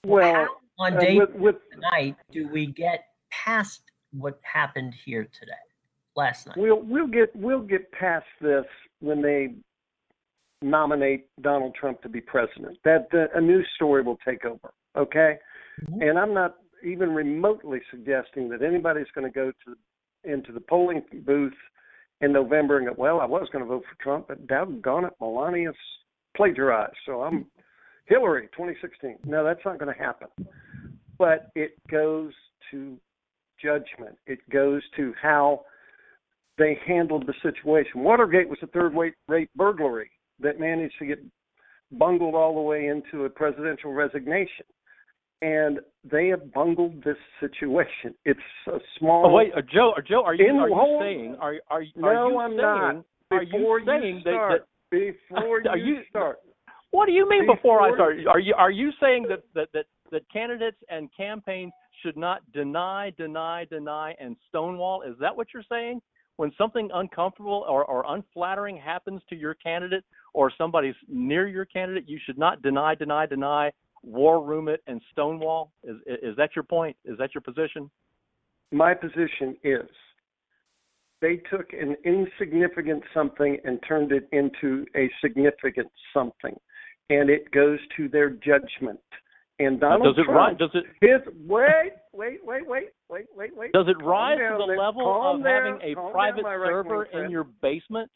Well, 0.07 0.35
How 0.79 0.85
on 0.85 0.97
uh, 0.97 1.01
day 1.01 1.19
with, 1.19 1.35
with 1.35 1.57
tonight 1.73 2.17
do 2.31 2.49
we 2.49 2.67
get 2.67 3.07
past 3.31 3.83
what 4.13 4.39
happened 4.43 4.95
here 5.05 5.25
today, 5.33 5.53
last 6.17 6.47
night? 6.47 6.57
we'll 6.57 6.83
we'll 6.83 7.07
get 7.09 7.35
we'll 7.35 7.61
get 7.63 7.91
past 7.93 8.27
this 8.41 8.65
when 9.01 9.21
they 9.23 9.55
nominate 10.63 11.27
Donald 11.43 11.75
Trump 11.75 12.01
to 12.03 12.09
be 12.09 12.21
president. 12.21 12.79
That 12.85 13.09
a 13.35 13.41
new 13.41 13.63
story 13.75 14.03
will 14.03 14.19
take 14.27 14.45
over. 14.45 14.73
Okay, 14.97 15.39
Mhm. 15.83 16.09
and 16.09 16.19
I'm 16.19 16.33
not 16.33 16.57
even 16.83 17.15
remotely 17.15 17.81
suggesting 17.91 18.49
that 18.51 18.63
anybody's 18.63 19.11
going 19.15 19.31
to 19.31 19.33
go 19.33 19.51
to 19.65 19.77
into 20.31 20.53
the 20.53 20.61
polling 20.61 21.03
booth 21.25 21.55
in 22.21 22.33
November 22.33 22.79
and 22.79 22.87
go, 22.87 22.95
well, 22.97 23.21
I 23.21 23.27
was 23.27 23.49
going 23.53 23.63
to 23.65 23.69
vote 23.69 23.85
for 23.89 24.03
Trump, 24.03 24.29
but 24.29 24.47
doggone 24.47 25.05
it, 25.05 25.13
Melania's 25.21 25.77
plagiarized, 26.37 26.97
so 27.05 27.23
I'm 27.23 27.47
Hillary 28.07 28.49
2016. 28.57 29.19
No, 29.25 29.45
that's 29.45 29.61
not 29.65 29.79
going 29.79 29.93
to 29.95 30.01
happen. 30.01 30.29
But 31.19 31.51
it 31.55 31.73
goes 31.91 32.33
to 32.71 32.97
judgment. 33.63 34.17
It 34.27 34.39
goes 34.51 34.83
to 34.97 35.13
how 35.21 35.63
they 36.59 36.79
handled 36.87 37.27
the 37.27 37.35
situation. 37.43 38.03
Watergate 38.03 38.49
was 38.49 38.59
a 38.63 38.67
third 38.69 38.95
rate 39.29 39.51
burglary 39.57 40.11
that 40.41 40.61
managed 40.61 40.95
to 40.99 41.07
get 41.07 41.19
bungled 41.93 42.35
all 42.35 42.55
the 42.55 42.61
way 42.61 42.87
into 42.87 43.25
a 43.25 43.31
presidential 43.31 43.93
resignation. 43.93 44.65
And 45.43 45.81
they 46.11 46.29
have 46.29 46.53
bungled 46.53 47.05
this 47.05 47.17
situation. 47.41 48.15
It's 48.25 48.41
a 48.69 48.79
small. 48.99 49.27
Oh 49.27 49.35
wait, 49.35 49.53
uh, 49.55 49.61
Joe, 49.71 49.93
uh, 49.97 50.01
Joe, 50.07 50.23
are 50.25 50.35
you 50.35 50.47
are 50.47 50.69
you 50.69 50.99
saying 50.99 51.37
are 51.39 51.55
are, 51.69 51.83
are 52.03 52.15
no, 52.15 52.29
you 52.31 52.39
I'm 52.39 52.51
saying 52.53 52.59
not. 52.63 53.05
are 53.31 53.45
Before 53.45 53.81
you 53.81 53.87
saying 53.87 54.23
that, 54.25 54.31
start, 54.33 54.63
that 54.63 54.67
before 55.29 55.61
Are 55.69 55.77
you, 55.77 55.97
you- 55.97 56.01
start, 56.09 56.39
what 56.97 57.07
do 57.07 57.13
you 57.13 57.29
mean 57.29 57.47
before, 57.47 57.81
I 57.81 57.95
start? 57.95 58.17
Are 58.27 58.39
you 58.39 58.55
are 58.55 58.71
you 58.71 58.91
saying 59.01 59.27
that, 59.29 59.43
that 59.55 59.69
that 59.73 59.87
that 60.11 60.23
candidates 60.33 60.79
and 60.89 61.09
campaigns 61.17 61.73
should 62.03 62.17
not 62.17 62.41
deny, 62.53 63.13
deny, 63.17 63.65
deny, 63.71 64.15
and 64.21 64.37
stonewall? 64.49 65.03
Is 65.03 65.15
that 65.21 65.37
what 65.37 65.49
you're 65.53 65.65
saying? 65.69 66.01
When 66.37 66.53
something 66.59 66.91
uncomfortable 66.93 67.65
or, 67.67 67.85
or 67.87 68.05
unflattering 68.09 68.77
happens 68.77 69.23
to 69.31 69.37
your 69.37 69.55
candidate 69.55 70.05
or 70.35 70.53
somebody's 70.59 70.95
near 71.09 71.47
your 71.49 71.65
candidate, 71.65 72.07
you 72.07 72.19
should 72.27 72.37
not 72.37 72.61
deny, 72.61 72.95
deny, 72.95 73.25
deny, 73.25 73.73
war 74.03 74.45
room 74.45 74.69
it, 74.69 74.83
and 74.87 75.01
stonewall. 75.13 75.73
Is 75.85 75.97
is 76.07 76.37
that 76.37 76.51
your 76.55 76.65
point? 76.65 76.97
Is 77.05 77.17
that 77.19 77.35
your 77.35 77.43
position? 77.43 77.91
my 78.73 78.95
position 78.95 79.57
is 79.63 79.89
they 81.23 81.37
took 81.51 81.73
an 81.73 81.97
insignificant 82.05 83.03
something 83.15 83.59
and 83.65 83.79
turned 83.89 84.13
it 84.13 84.29
into 84.33 84.85
a 84.97 85.11
significant 85.23 85.89
something, 86.13 86.55
and 87.11 87.31
it 87.31 87.51
goes 87.51 87.79
to 87.97 88.09
their 88.09 88.31
judgment. 88.31 89.01
And 89.59 89.81
Donald 89.81 90.15
does 90.17 90.23
it 90.25 90.29
Trump, 90.31 90.59
ri- 90.61 90.67
does 90.67 90.75
it 90.75 90.85
his 91.01 91.35
wait, 91.47 91.93
wait, 92.13 92.41
wait, 92.45 92.69
wait, 92.69 92.89
wait, 93.09 93.25
wait, 93.35 93.57
wait. 93.57 93.73
Does 93.73 93.87
it 93.89 93.97
rise 94.05 94.37
to 94.37 94.57
the 94.59 94.67
there. 94.67 94.79
level 94.79 95.03
Calm 95.05 95.39
of 95.39 95.45
down. 95.45 95.55
having 95.55 95.81
a 95.83 95.95
Calm 95.95 96.05
down, 96.05 96.13
private 96.13 96.43
my 96.43 96.57
server 96.57 97.05
in 97.05 97.11
friend. 97.13 97.33
your 97.33 97.45
basement 97.63 98.11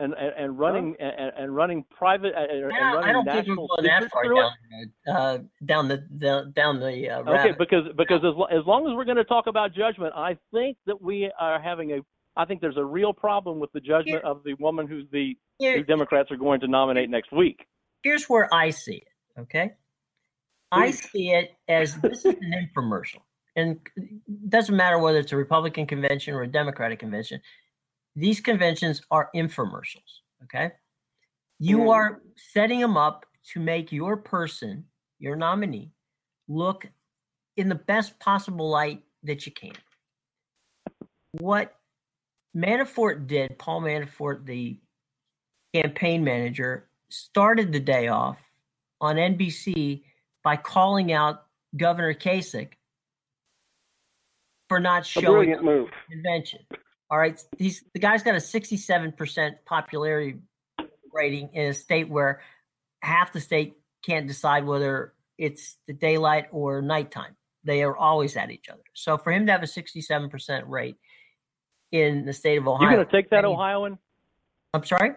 and 0.00 0.14
and, 0.14 0.32
and 0.38 0.58
running 0.58 0.96
and, 0.98 1.32
and 1.36 1.54
running 1.54 1.84
private 1.90 2.32
and, 2.34 2.50
and 2.50 2.72
I, 2.72 2.94
running 2.94 3.08
I 3.10 3.12
don't 3.12 3.24
think 3.26 3.34
we're 3.36 3.40
national 3.42 3.68
going 3.68 3.84
that 3.84 4.10
far 4.10 4.24
through 4.24 4.36
down, 4.36 4.50
it? 4.80 4.88
the- 5.04 5.12
uh, 5.12 5.38
down 5.66 5.88
the, 5.88 6.02
the 6.18 6.52
down 6.56 6.80
the 6.80 7.10
uh, 7.10 7.20
Okay, 7.20 7.30
rabbit. 7.30 7.58
because 7.58 7.84
because 7.98 8.20
as, 8.24 8.58
as 8.58 8.64
long 8.66 8.86
as 8.88 8.96
we're 8.96 9.04
going 9.04 9.18
to 9.18 9.24
talk 9.24 9.48
about 9.48 9.74
judgment, 9.74 10.14
I 10.16 10.38
think 10.50 10.78
that 10.86 11.00
we 11.02 11.30
are 11.38 11.60
having 11.60 11.90
a 11.92 12.00
I 12.36 12.44
think 12.44 12.60
there's 12.60 12.76
a 12.78 12.84
real 12.84 13.12
problem 13.12 13.58
with 13.60 13.72
the 13.72 13.80
judgment 13.80 14.08
Here- 14.22 14.30
of 14.30 14.42
the 14.44 14.54
woman 14.54 14.86
who's 14.86 15.08
the 15.10 15.36
Here- 15.58 15.76
who 15.78 15.84
Democrats 15.84 16.30
are 16.30 16.36
going 16.36 16.60
to 16.60 16.68
nominate 16.68 17.10
next 17.10 17.32
week. 17.32 17.66
here's 18.02 18.28
where 18.28 18.52
I 18.52 18.70
see 18.70 18.96
it. 18.96 19.08
Okay, 19.40 19.74
I 20.70 20.90
see 20.90 21.30
it 21.30 21.54
as 21.68 22.00
this 22.00 22.24
is 22.24 22.34
an 22.34 22.52
infomercial, 22.52 23.22
and 23.56 23.80
it 23.96 24.50
doesn't 24.50 24.76
matter 24.76 24.98
whether 24.98 25.18
it's 25.18 25.32
a 25.32 25.36
Republican 25.36 25.86
convention 25.86 26.34
or 26.34 26.42
a 26.42 26.48
Democratic 26.48 26.98
convention. 26.98 27.40
These 28.16 28.40
conventions 28.40 29.00
are 29.10 29.30
infomercials. 29.34 30.20
Okay, 30.44 30.72
you 31.58 31.78
Mhm. 31.78 31.90
are 31.92 32.22
setting 32.36 32.80
them 32.80 32.96
up 32.96 33.24
to 33.52 33.60
make 33.60 33.90
your 33.92 34.16
person, 34.16 34.90
your 35.18 35.36
nominee, 35.36 35.92
look 36.48 36.86
in 37.56 37.68
the 37.68 37.74
best 37.74 38.18
possible 38.20 38.68
light 38.68 39.02
that 39.22 39.46
you 39.46 39.52
can. 39.52 39.72
What 41.32 41.78
Manafort 42.56 43.26
did, 43.26 43.58
Paul 43.58 43.82
Manafort, 43.82 44.44
the 44.44 44.78
campaign 45.74 46.22
manager, 46.22 46.88
started 47.08 47.72
the 47.72 47.80
day 47.80 48.08
off 48.08 48.38
on 49.00 49.16
NBC 49.16 50.02
by 50.44 50.56
calling 50.56 51.12
out 51.12 51.44
Governor 51.76 52.14
Kasich 52.14 52.72
for 54.68 54.80
not 54.80 55.04
showing 55.06 55.24
brilliant 55.24 55.58
up 55.58 55.64
move. 55.64 55.88
convention. 56.10 56.60
All 57.10 57.18
right, 57.18 57.42
he's 57.58 57.84
the 57.92 58.00
guy's 58.00 58.22
got 58.22 58.34
a 58.34 58.38
67% 58.38 59.52
popularity 59.66 60.38
rating 61.12 61.50
in 61.52 61.66
a 61.66 61.74
state 61.74 62.08
where 62.08 62.40
half 63.02 63.32
the 63.32 63.40
state 63.40 63.74
can't 64.04 64.26
decide 64.26 64.64
whether 64.64 65.12
it's 65.36 65.76
the 65.86 65.92
daylight 65.92 66.46
or 66.52 66.80
nighttime. 66.80 67.36
They 67.64 67.82
are 67.82 67.96
always 67.96 68.36
at 68.36 68.50
each 68.50 68.68
other. 68.68 68.82
So 68.94 69.18
for 69.18 69.30
him 69.30 69.46
to 69.46 69.52
have 69.52 69.62
a 69.62 69.66
67% 69.66 70.62
rate 70.66 70.96
in 71.92 72.24
the 72.24 72.32
state 72.32 72.56
of 72.58 72.66
Ohio, 72.66 72.82
You're 72.88 72.96
going 72.96 73.06
to 73.06 73.12
take 73.12 73.30
that 73.30 73.44
Ohioan? 73.44 73.98
I'm 74.74 74.84
sorry. 74.84 75.12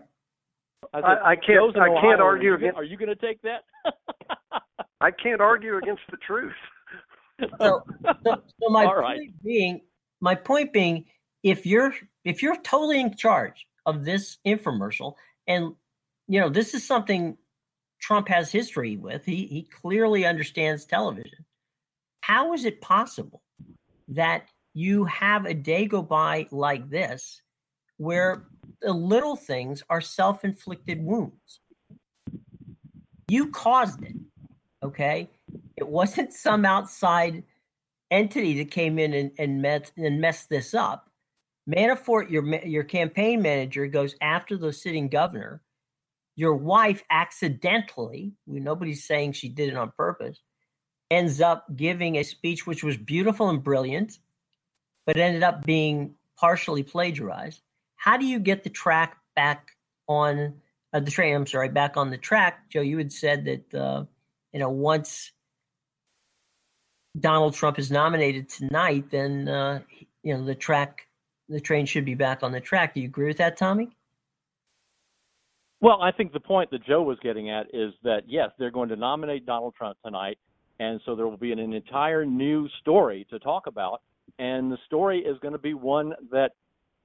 I, 0.94 1.02
said, 1.02 1.06
I, 1.06 1.32
I 1.32 1.36
can't. 1.36 1.76
I 1.78 1.88
can't 1.88 1.98
Ohioan. 1.98 2.22
argue 2.22 2.52
Are 2.52 2.60
you, 2.60 2.68
against. 2.68 2.78
are 2.78 2.84
you 2.84 2.98
going 2.98 3.10
to 3.10 3.16
take 3.16 3.42
that? 3.42 3.64
I 5.02 5.12
can't 5.12 5.42
argue 5.42 5.78
against 5.78 6.04
the 6.12 6.18
truth. 6.18 6.54
So, 7.60 7.84
so, 8.04 8.42
so 8.62 8.70
my 8.70 8.86
All 8.86 8.94
point 8.94 9.02
right. 9.02 9.44
being, 9.44 9.82
my 10.22 10.36
point 10.36 10.72
being, 10.72 11.06
if 11.44 11.66
you're 11.66 11.94
if 12.24 12.42
you're 12.42 12.56
totally 12.62 13.00
in 13.00 13.16
charge 13.16 13.68
of 13.86 14.06
this 14.06 14.38
infomercial, 14.46 15.16
and 15.48 15.74
you 16.28 16.40
know 16.40 16.50
this 16.50 16.74
is 16.74 16.86
something 16.86 17.38
Trump 18.02 18.28
has 18.30 18.52
history 18.52 18.98
with, 18.98 19.26
he 19.26 19.46
he 19.48 19.64
clearly 19.64 20.26
understands 20.26 20.86
television. 20.86 21.46
how 22.22 22.54
is 22.54 22.66
it 22.66 22.82
possible 22.82 23.42
that 24.08 24.48
you 24.76 25.06
have 25.06 25.46
a 25.46 25.54
day 25.54 25.86
go 25.86 26.02
by 26.02 26.48
like 26.52 26.90
this 26.90 27.42
where 27.98 28.46
the 28.82 28.92
little 28.92 29.38
things 29.38 29.82
are 29.90 30.02
self 30.02 30.44
inflicted 30.44 31.04
wounds? 31.04 31.62
You 33.28 33.50
caused 33.50 34.04
it. 34.04 34.16
Okay. 34.84 35.30
It 35.78 35.88
wasn't 35.88 36.34
some 36.46 36.66
outside 36.66 37.44
entity 38.12 38.58
that 38.60 38.70
came 38.70 39.00
in 39.00 39.14
and, 39.14 39.32
and, 39.40 39.62
met, 39.62 39.92
and 39.98 40.22
messed 40.22 40.50
this 40.50 40.74
up. 40.74 41.10
Manafort, 41.68 42.30
your 42.30 42.46
your 42.64 42.84
campaign 42.84 43.42
manager, 43.42 43.88
goes 43.88 44.16
after 44.22 44.56
the 44.56 44.72
sitting 44.72 45.10
governor. 45.10 45.64
Your 46.36 46.56
wife 46.56 47.02
accidentally, 47.10 48.34
nobody's 48.46 49.08
saying 49.08 49.32
she 49.32 49.50
did 49.50 49.70
it 49.70 49.76
on 49.76 49.92
purpose, 49.98 50.40
ends 51.10 51.42
up 51.42 51.66
giving 51.76 52.18
a 52.18 52.24
speech 52.24 52.68
which 52.68 52.84
was 52.84 52.98
beautiful 52.98 53.50
and 53.50 53.64
brilliant, 53.64 54.20
but 55.06 55.18
ended 55.18 55.44
up 55.44 55.66
being 55.66 56.16
partially 56.38 56.84
plagiarized. 56.84 57.62
How 57.96 58.18
do 58.18 58.26
you 58.26 58.40
get 58.40 58.64
the 58.64 58.70
track 58.70 59.18
back 59.36 59.72
on 60.08 60.56
uh, 60.94 61.00
the 61.00 61.12
train? 61.12 61.36
I'm 61.36 61.48
sorry, 61.48 61.70
back 61.70 61.98
on 61.98 62.10
the 62.10 62.18
track. 62.18 62.70
Joe, 62.70 62.82
you 62.82 62.98
had 62.98 63.12
said 63.12 63.46
that 63.46 63.74
uh, 63.74 64.06
you 64.54 64.60
know 64.60 64.70
once 64.70 65.32
Donald 67.20 67.54
Trump 67.54 67.80
is 67.80 67.92
nominated 67.92 68.50
tonight, 68.50 69.10
then 69.10 69.48
uh, 69.48 69.82
you 70.24 70.34
know 70.34 70.44
the 70.44 70.56
track 70.56 71.08
the 71.50 71.60
train 71.60 71.86
should 71.86 72.06
be 72.06 72.16
back 72.16 72.44
on 72.44 72.52
the 72.52 72.60
track. 72.60 72.94
Do 72.94 73.02
you 73.02 73.08
agree 73.08 73.28
with 73.28 73.38
that, 73.38 73.58
Tommy? 73.58 73.90
Well, 75.82 76.02
I 76.02 76.12
think 76.12 76.34
the 76.34 76.40
point 76.40 76.72
that 76.72 76.84
Joe 76.84 77.04
was 77.04 77.20
getting 77.22 77.50
at 77.50 77.68
is 77.74 77.94
that 78.04 78.24
yes, 78.28 78.50
they're 78.58 78.72
going 78.72 78.90
to 78.90 78.96
nominate 78.96 79.46
Donald 79.46 79.76
Trump 79.76 79.98
tonight, 80.04 80.38
and 80.80 81.00
so 81.06 81.16
there 81.16 81.28
will 81.28 81.38
be 81.38 81.52
an, 81.52 81.60
an 81.60 81.74
entire 81.74 82.26
new 82.26 82.68
story 82.82 83.28
to 83.30 83.40
talk 83.40 83.68
about, 83.68 84.02
and 84.40 84.72
the 84.72 84.78
story 84.86 85.20
is 85.20 85.38
going 85.40 85.54
to 85.54 85.60
be 85.60 85.74
one 85.74 86.14
that 86.32 86.52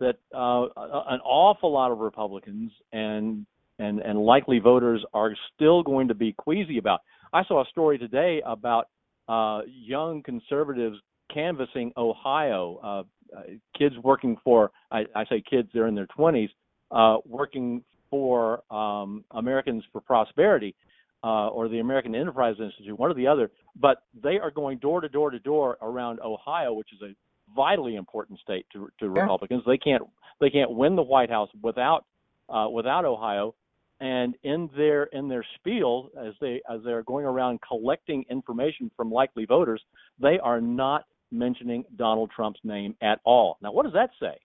that 0.00 0.16
uh, 0.34 0.64
an 1.08 1.20
awful 1.24 1.72
lot 1.72 1.92
of 1.92 1.98
Republicans 1.98 2.72
and 2.92 3.46
and 3.78 4.00
and 4.00 4.18
likely 4.18 4.58
voters 4.58 5.04
are 5.14 5.34
still 5.54 5.82
going 5.82 6.08
to 6.08 6.14
be 6.14 6.32
queasy 6.32 6.78
about. 6.78 7.00
I 7.32 7.44
saw 7.44 7.62
a 7.62 7.66
story 7.68 7.98
today 7.98 8.42
about 8.44 8.88
uh, 9.28 9.60
young 9.66 10.22
conservatives 10.22 10.96
canvassing 11.32 11.92
Ohio, 11.96 12.80
uh, 12.82 13.36
uh, 13.36 13.42
kids 13.78 13.94
working 14.02 14.36
for, 14.42 14.72
I, 14.90 15.04
I 15.14 15.24
say 15.26 15.42
kids, 15.48 15.68
they're 15.72 15.86
in 15.86 15.94
their 15.94 16.08
20s, 16.18 16.48
uh, 16.90 17.18
working 17.24 17.84
for 18.10 18.62
um, 18.72 19.24
Americans 19.30 19.84
for 19.92 20.00
Prosperity 20.00 20.74
uh, 21.22 21.48
or 21.48 21.68
the 21.68 21.78
American 21.80 22.14
Enterprise 22.14 22.56
Institute, 22.58 22.98
one 22.98 23.10
or 23.10 23.14
the 23.14 23.26
other. 23.26 23.50
But 23.76 24.02
they 24.20 24.38
are 24.38 24.50
going 24.50 24.78
door 24.78 25.00
to 25.00 25.08
door 25.08 25.30
to 25.30 25.38
door 25.38 25.78
around 25.82 26.20
Ohio, 26.20 26.72
which 26.72 26.92
is 26.92 27.00
a 27.02 27.14
vitally 27.54 27.96
important 27.96 28.38
state 28.40 28.66
to, 28.72 28.90
to 29.00 29.06
yeah. 29.06 29.22
Republicans. 29.22 29.62
They 29.66 29.78
can't 29.78 30.02
they 30.40 30.50
can't 30.50 30.70
win 30.70 30.96
the 30.96 31.02
White 31.02 31.30
House 31.30 31.50
without 31.62 32.04
uh, 32.48 32.68
without 32.68 33.04
Ohio. 33.04 33.54
And 34.02 34.34
in 34.42 34.70
their 34.74 35.04
in 35.04 35.28
their 35.28 35.44
spiel, 35.56 36.08
as 36.18 36.32
they 36.40 36.62
as 36.70 36.80
they're 36.84 37.02
going 37.02 37.26
around 37.26 37.60
collecting 37.66 38.24
information 38.30 38.90
from 38.96 39.12
likely 39.12 39.44
voters, 39.44 39.82
they 40.18 40.38
are 40.38 40.60
not 40.60 41.04
mentioning 41.30 41.84
Donald 41.96 42.30
Trump's 42.34 42.60
name 42.64 42.96
at 43.02 43.20
all. 43.24 43.58
Now, 43.60 43.72
what 43.72 43.84
does 43.84 43.92
that 43.92 44.10
say? 44.18 44.38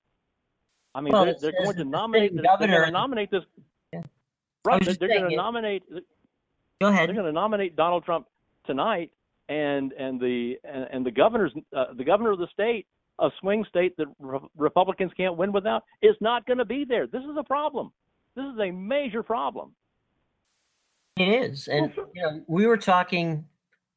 I 0.93 1.01
mean, 1.01 1.13
well, 1.13 1.25
they're, 1.25 1.35
they're 1.39 1.63
going 1.63 1.77
to 1.77 1.85
nominate. 1.85 2.35
The 2.35 2.41
they're 2.59 2.67
going 2.67 2.85
to 2.85 2.91
nominate 2.91 3.31
this. 3.31 3.43
Yeah. 3.93 4.01
Right, 4.65 4.83
they're, 4.83 4.95
they're 4.95 5.19
going 5.19 5.29
to 5.29 5.35
nominate. 5.35 5.83
Go 6.81 6.89
ahead. 6.89 7.09
They're 7.09 7.15
going 7.15 7.27
to 7.27 7.31
nominate 7.31 7.75
Donald 7.75 8.03
Trump 8.03 8.27
tonight, 8.65 9.11
and 9.47 9.93
and 9.93 10.19
the 10.19 10.57
and, 10.63 10.87
and 10.91 11.05
the 11.05 11.11
governor's 11.11 11.53
uh, 11.75 11.93
the 11.95 12.03
governor 12.03 12.31
of 12.31 12.39
the 12.39 12.47
state, 12.51 12.85
a 13.19 13.29
swing 13.39 13.65
state 13.69 13.95
that 13.97 14.07
re- 14.19 14.39
Republicans 14.57 15.11
can't 15.15 15.37
win 15.37 15.51
without, 15.51 15.83
is 16.01 16.15
not 16.19 16.45
going 16.45 16.57
to 16.57 16.65
be 16.65 16.83
there. 16.83 17.07
This 17.07 17.23
is 17.23 17.37
a 17.37 17.43
problem. 17.43 17.91
This 18.35 18.45
is 18.45 18.59
a 18.59 18.71
major 18.71 19.23
problem. 19.23 19.71
It 21.17 21.29
is, 21.29 21.69
and 21.69 21.93
you 22.13 22.21
know, 22.21 22.43
we 22.47 22.67
were 22.67 22.77
talking 22.77 23.45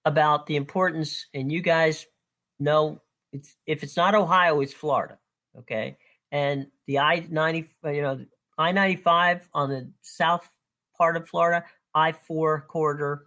about 0.05 0.47
the 0.47 0.55
importance, 0.55 1.27
and 1.35 1.51
you 1.51 1.63
guys 1.63 2.07
know 2.61 3.01
it's 3.33 3.57
if 3.67 3.83
it's 3.83 3.97
not 3.97 4.15
Ohio, 4.15 4.61
it's 4.61 4.73
Florida. 4.73 5.19
Okay, 5.59 5.97
and 6.31 6.69
the 6.87 7.01
I 7.01 7.27
ninety, 7.29 7.69
you 7.85 8.03
know, 8.03 8.25
I 8.57 8.71
ninety 8.71 9.03
five 9.03 9.49
on 9.53 9.69
the 9.69 9.91
south 10.01 10.49
part 10.97 11.17
of 11.17 11.29
Florida, 11.29 11.65
I 11.99 12.13
four 12.13 12.65
corridor 12.69 13.27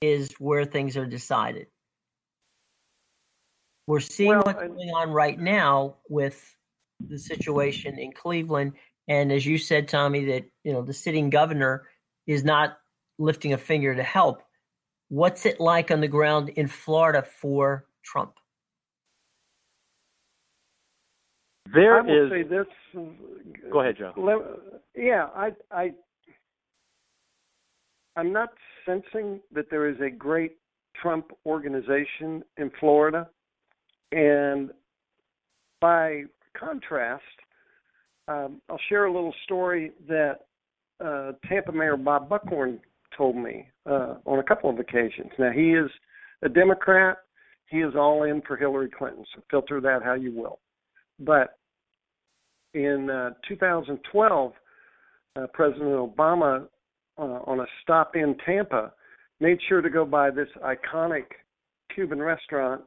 is 0.00 0.32
where 0.38 0.64
things 0.64 0.96
are 0.96 1.06
decided. 1.06 1.66
We're 3.88 4.00
seeing 4.00 4.30
well, 4.30 4.42
what's 4.44 4.58
going 4.60 4.90
on 4.90 5.10
right 5.10 5.38
now 5.38 5.96
with 6.08 6.54
the 7.00 7.18
situation 7.18 7.98
in 7.98 8.12
Cleveland, 8.12 8.74
and 9.08 9.32
as 9.32 9.44
you 9.44 9.58
said, 9.58 9.88
Tommy, 9.88 10.26
that 10.26 10.44
you 10.62 10.72
know 10.72 10.82
the 10.82 10.92
sitting 10.92 11.28
governor 11.28 11.88
is 12.26 12.44
not 12.44 12.78
lifting 13.18 13.52
a 13.52 13.58
finger 13.58 13.94
to 13.94 14.02
help. 14.02 14.42
What's 15.08 15.46
it 15.46 15.58
like 15.58 15.90
on 15.90 16.00
the 16.00 16.08
ground 16.08 16.50
in 16.50 16.68
Florida 16.68 17.22
for 17.22 17.86
Trump? 18.04 18.34
There 21.74 21.98
I 21.98 22.02
will 22.02 22.26
is. 22.26 22.30
say 22.30 22.42
this. 22.42 22.66
Go 23.72 23.80
ahead, 23.80 23.96
Joe. 23.98 24.12
Yeah, 24.94 25.28
I, 25.34 25.52
I, 25.70 25.92
I'm 28.18 28.32
not 28.32 28.48
sensing 28.84 29.38
that 29.54 29.70
there 29.70 29.88
is 29.88 29.96
a 30.00 30.10
great 30.10 30.56
Trump 31.00 31.30
organization 31.46 32.42
in 32.56 32.68
Florida, 32.80 33.28
and 34.10 34.70
by 35.80 36.24
contrast, 36.58 37.22
um, 38.26 38.60
I'll 38.68 38.80
share 38.88 39.04
a 39.04 39.12
little 39.12 39.32
story 39.44 39.92
that 40.08 40.40
uh, 41.02 41.32
Tampa 41.48 41.70
Mayor 41.70 41.96
Bob 41.96 42.28
Buckhorn 42.28 42.80
told 43.16 43.36
me 43.36 43.68
uh, 43.86 44.16
on 44.26 44.40
a 44.40 44.42
couple 44.42 44.68
of 44.68 44.80
occasions. 44.80 45.30
Now 45.38 45.52
he 45.52 45.74
is 45.74 45.88
a 46.42 46.48
Democrat. 46.48 47.18
He 47.66 47.78
is 47.78 47.94
all 47.94 48.24
in 48.24 48.42
for 48.42 48.56
Hillary 48.56 48.90
Clinton. 48.90 49.24
So 49.32 49.42
filter 49.48 49.80
that 49.80 50.02
how 50.02 50.14
you 50.14 50.32
will. 50.32 50.58
But 51.20 51.56
in 52.74 53.10
uh, 53.10 53.30
2012, 53.48 54.52
uh, 55.36 55.46
President 55.54 55.90
Obama, 55.90 56.66
uh, 57.18 57.40
on 57.46 57.60
a 57.60 57.66
stop 57.82 58.16
in 58.16 58.36
Tampa, 58.44 58.92
made 59.40 59.58
sure 59.68 59.80
to 59.80 59.90
go 59.90 60.04
by 60.04 60.30
this 60.30 60.48
iconic 60.62 61.24
Cuban 61.94 62.20
restaurant 62.20 62.82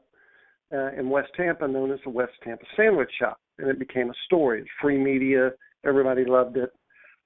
uh, 0.73 0.91
in 0.93 1.09
West 1.09 1.29
Tampa 1.35 1.67
known 1.67 1.91
as 1.91 1.99
the 2.03 2.09
West 2.09 2.33
Tampa 2.43 2.63
Sandwich 2.75 3.11
Shop. 3.19 3.37
And 3.57 3.69
it 3.69 3.79
became 3.79 4.09
a 4.09 4.13
story. 4.25 4.65
Free 4.81 4.97
media, 4.97 5.51
everybody 5.85 6.25
loved 6.25 6.57
it. 6.57 6.71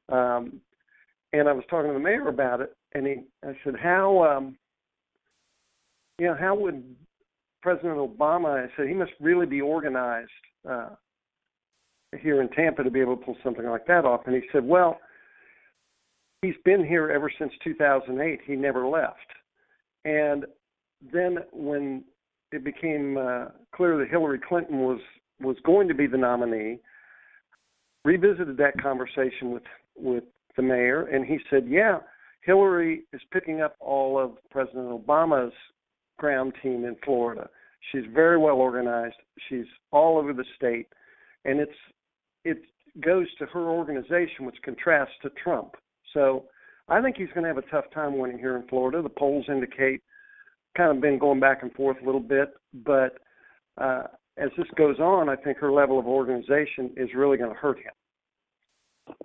Um, 0.10 0.60
and 1.34 1.48
I 1.48 1.54
was 1.54 1.64
talking 1.70 1.90
to 1.90 1.94
the 1.94 2.00
mayor 2.00 2.28
about 2.28 2.62
it, 2.62 2.76
and 2.94 3.06
he, 3.06 3.16
I 3.44 3.56
said, 3.64 3.76
"How, 3.82 4.24
um, 4.24 4.58
you 6.18 6.28
know, 6.28 6.36
how 6.40 6.56
would 6.56 6.84
President 7.62 7.98
Obama?" 7.98 8.64
I 8.64 8.70
said, 8.76 8.88
"He 8.88 8.94
must 8.94 9.12
really 9.20 9.46
be 9.46 9.62
organized 9.62 10.30
uh, 10.70 10.90
here 12.22 12.42
in 12.42 12.50
Tampa 12.50 12.84
to 12.84 12.92
be 12.92 13.02
able 13.02 13.18
to 13.18 13.26
pull 13.26 13.38
something 13.44 13.66
like 13.66 13.86
that 13.88 14.06
off. 14.06 14.22
And 14.26 14.36
he 14.36 14.42
said, 14.52 14.64
well, 14.64 15.00
he's 16.46 16.56
been 16.64 16.86
here 16.86 17.10
ever 17.10 17.32
since 17.38 17.52
2008. 17.64 18.40
He 18.46 18.56
never 18.56 18.88
left. 18.88 19.18
And 20.04 20.46
then 21.14 21.40
when 21.52 22.04
it 22.52 22.64
became 22.64 23.18
uh, 23.18 23.46
clear 23.76 23.98
that 23.98 24.10
Hillary 24.10 24.40
Clinton 24.48 24.80
was 24.80 25.00
was 25.42 25.58
going 25.66 25.88
to 25.90 25.94
be 25.94 26.08
the 26.08 26.18
nominee, 26.18 26.80
revisited 28.06 28.58
that 28.58 28.82
conversation 28.82 29.52
with 29.52 29.64
with 29.96 30.24
the 30.56 30.62
mayor, 30.62 31.08
and 31.08 31.26
he 31.26 31.40
said, 31.50 31.66
"Yeah, 31.68 32.00
Hillary 32.42 33.04
is 33.12 33.22
picking 33.34 33.62
up 33.62 33.76
all 33.80 34.18
of 34.18 34.32
President 34.52 34.88
Obama's 34.88 35.54
ground 36.18 36.54
team 36.62 36.86
in 36.86 36.96
Florida. 37.04 37.50
She's 37.92 38.06
very 38.14 38.38
well 38.38 38.56
organized. 38.56 39.16
She's 39.50 39.66
all 39.92 40.18
over 40.18 40.32
the 40.32 40.46
state, 40.56 40.88
and 41.44 41.60
it's 41.60 41.72
it 42.46 42.58
goes 43.02 43.28
to 43.40 43.46
her 43.48 43.70
organization, 43.70 44.46
which 44.46 44.56
contrasts 44.64 45.14
to 45.24 45.30
Trump. 45.44 45.76
So 46.16 46.46
I 46.90 47.00
think 47.02 47.18
he's 47.18 47.30
going 47.36 47.44
to 47.44 47.50
have 47.50 47.60
a 47.60 47.70
tough 47.70 47.86
time 47.94 48.18
winning 48.18 48.40
here 48.40 48.56
in 48.56 48.68
Florida. 48.68 49.04
The 49.04 49.10
polls 49.10 49.46
indicate 49.48 50.02
kind 50.76 50.90
of 50.96 51.02
been 51.02 51.20
going 51.20 51.40
back 51.40 51.62
and 51.62 51.72
forth 51.74 51.98
a 52.02 52.06
little 52.06 52.22
bit, 52.22 52.54
but 52.74 53.18
uh, 53.78 54.04
as 54.38 54.50
this 54.58 54.68
goes 54.76 55.00
on, 55.00 55.30
I 55.30 55.36
think 55.36 55.58
her 55.60 55.72
level 55.72 56.00
of 56.00 56.08
organization 56.08 56.92
is 56.98 57.10
really 57.16 57.38
going 57.38 57.52
to 57.52 57.56
hurt 57.56 57.78
him. 57.78 59.16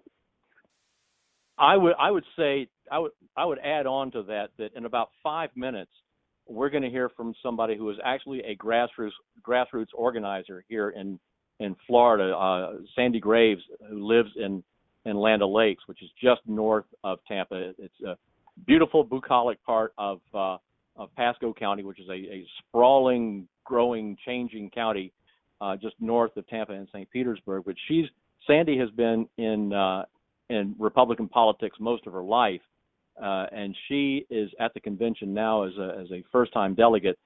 I 1.58 1.76
would 1.76 1.92
I 1.98 2.10
would 2.10 2.24
say 2.38 2.68
I 2.90 2.98
would 2.98 3.12
I 3.36 3.44
would 3.44 3.58
add 3.58 3.86
on 3.86 4.10
to 4.12 4.22
that 4.24 4.48
that 4.58 4.70
in 4.74 4.86
about 4.86 5.10
five 5.22 5.50
minutes 5.54 5.90
we're 6.48 6.70
going 6.70 6.82
to 6.82 6.88
hear 6.88 7.10
from 7.10 7.34
somebody 7.42 7.76
who 7.76 7.90
is 7.90 7.98
actually 8.02 8.40
a 8.40 8.56
grassroots 8.56 9.10
grassroots 9.46 9.88
organizer 9.94 10.64
here 10.68 10.90
in 10.90 11.18
in 11.58 11.76
Florida, 11.86 12.34
uh, 12.34 12.78
Sandy 12.96 13.20
Graves, 13.20 13.60
who 13.90 14.08
lives 14.08 14.30
in 14.36 14.64
in 15.04 15.16
Land 15.16 15.42
O'Lakes, 15.42 15.84
which 15.86 16.02
is 16.02 16.10
just 16.22 16.40
north 16.46 16.84
of 17.04 17.18
Tampa. 17.26 17.72
It's 17.78 18.00
a 18.06 18.16
beautiful 18.66 19.04
bucolic 19.04 19.62
part 19.64 19.92
of 19.98 20.20
uh, 20.34 20.58
of 20.96 21.14
Pasco 21.16 21.54
County, 21.54 21.82
which 21.82 21.98
is 22.00 22.08
a, 22.08 22.12
a 22.12 22.46
sprawling, 22.58 23.48
growing, 23.64 24.16
changing 24.24 24.70
county 24.70 25.12
uh, 25.60 25.76
just 25.76 25.94
north 26.00 26.36
of 26.36 26.46
Tampa 26.48 26.72
and 26.72 26.88
St. 26.88 27.10
Petersburg. 27.10 27.66
Which 27.66 27.78
she's 27.88 28.06
Sandy 28.46 28.78
has 28.78 28.90
been 28.90 29.28
in 29.38 29.72
uh, 29.72 30.04
in 30.48 30.74
Republican 30.78 31.28
politics 31.28 31.76
most 31.80 32.06
of 32.06 32.12
her 32.12 32.22
life, 32.22 32.60
uh, 33.22 33.46
and 33.52 33.76
she 33.88 34.26
is 34.30 34.50
at 34.58 34.74
the 34.74 34.80
convention 34.80 35.34
now 35.34 35.64
as 35.64 35.72
a 35.78 35.98
as 36.00 36.10
a 36.10 36.24
first 36.32 36.52
time 36.52 36.74
delegate. 36.74 37.18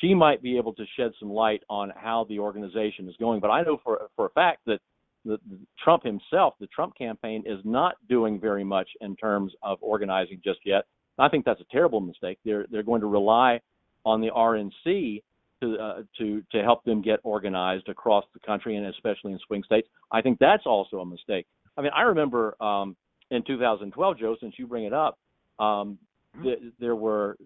She 0.00 0.14
might 0.14 0.42
be 0.42 0.56
able 0.56 0.72
to 0.74 0.84
shed 0.96 1.12
some 1.20 1.30
light 1.30 1.62
on 1.68 1.92
how 1.94 2.24
the 2.28 2.38
organization 2.38 3.06
is 3.08 3.14
going. 3.18 3.40
But 3.40 3.50
I 3.50 3.62
know 3.62 3.78
for 3.84 4.08
for 4.16 4.26
a 4.26 4.30
fact 4.30 4.60
that 4.66 4.80
the, 5.24 5.38
the 5.48 5.58
Trump 5.82 6.04
himself, 6.04 6.54
the 6.60 6.66
Trump 6.68 6.96
campaign, 6.96 7.42
is 7.46 7.58
not 7.64 7.96
doing 8.08 8.40
very 8.40 8.64
much 8.64 8.88
in 9.00 9.16
terms 9.16 9.52
of 9.62 9.78
organizing 9.80 10.40
just 10.44 10.60
yet. 10.64 10.84
I 11.18 11.28
think 11.28 11.44
that's 11.44 11.60
a 11.60 11.66
terrible 11.70 12.00
mistake. 12.00 12.38
They're 12.44 12.66
they're 12.70 12.82
going 12.82 13.00
to 13.00 13.06
rely 13.06 13.60
on 14.04 14.20
the 14.20 14.30
RNC 14.30 15.22
to 15.62 15.76
uh, 15.78 16.02
to 16.18 16.42
to 16.52 16.62
help 16.62 16.84
them 16.84 17.02
get 17.02 17.20
organized 17.22 17.88
across 17.88 18.24
the 18.34 18.40
country 18.40 18.76
and 18.76 18.86
especially 18.86 19.32
in 19.32 19.38
swing 19.46 19.62
states. 19.64 19.88
I 20.10 20.20
think 20.20 20.38
that's 20.38 20.66
also 20.66 20.98
a 20.98 21.06
mistake. 21.06 21.46
I 21.76 21.82
mean, 21.82 21.92
I 21.94 22.02
remember 22.02 22.60
um, 22.62 22.96
in 23.30 23.42
2012, 23.44 24.18
Joe, 24.18 24.36
since 24.40 24.54
you 24.58 24.66
bring 24.66 24.84
it 24.84 24.92
up, 24.92 25.18
um, 25.58 25.98
th- 26.42 26.58
there 26.78 26.96
were 26.96 27.36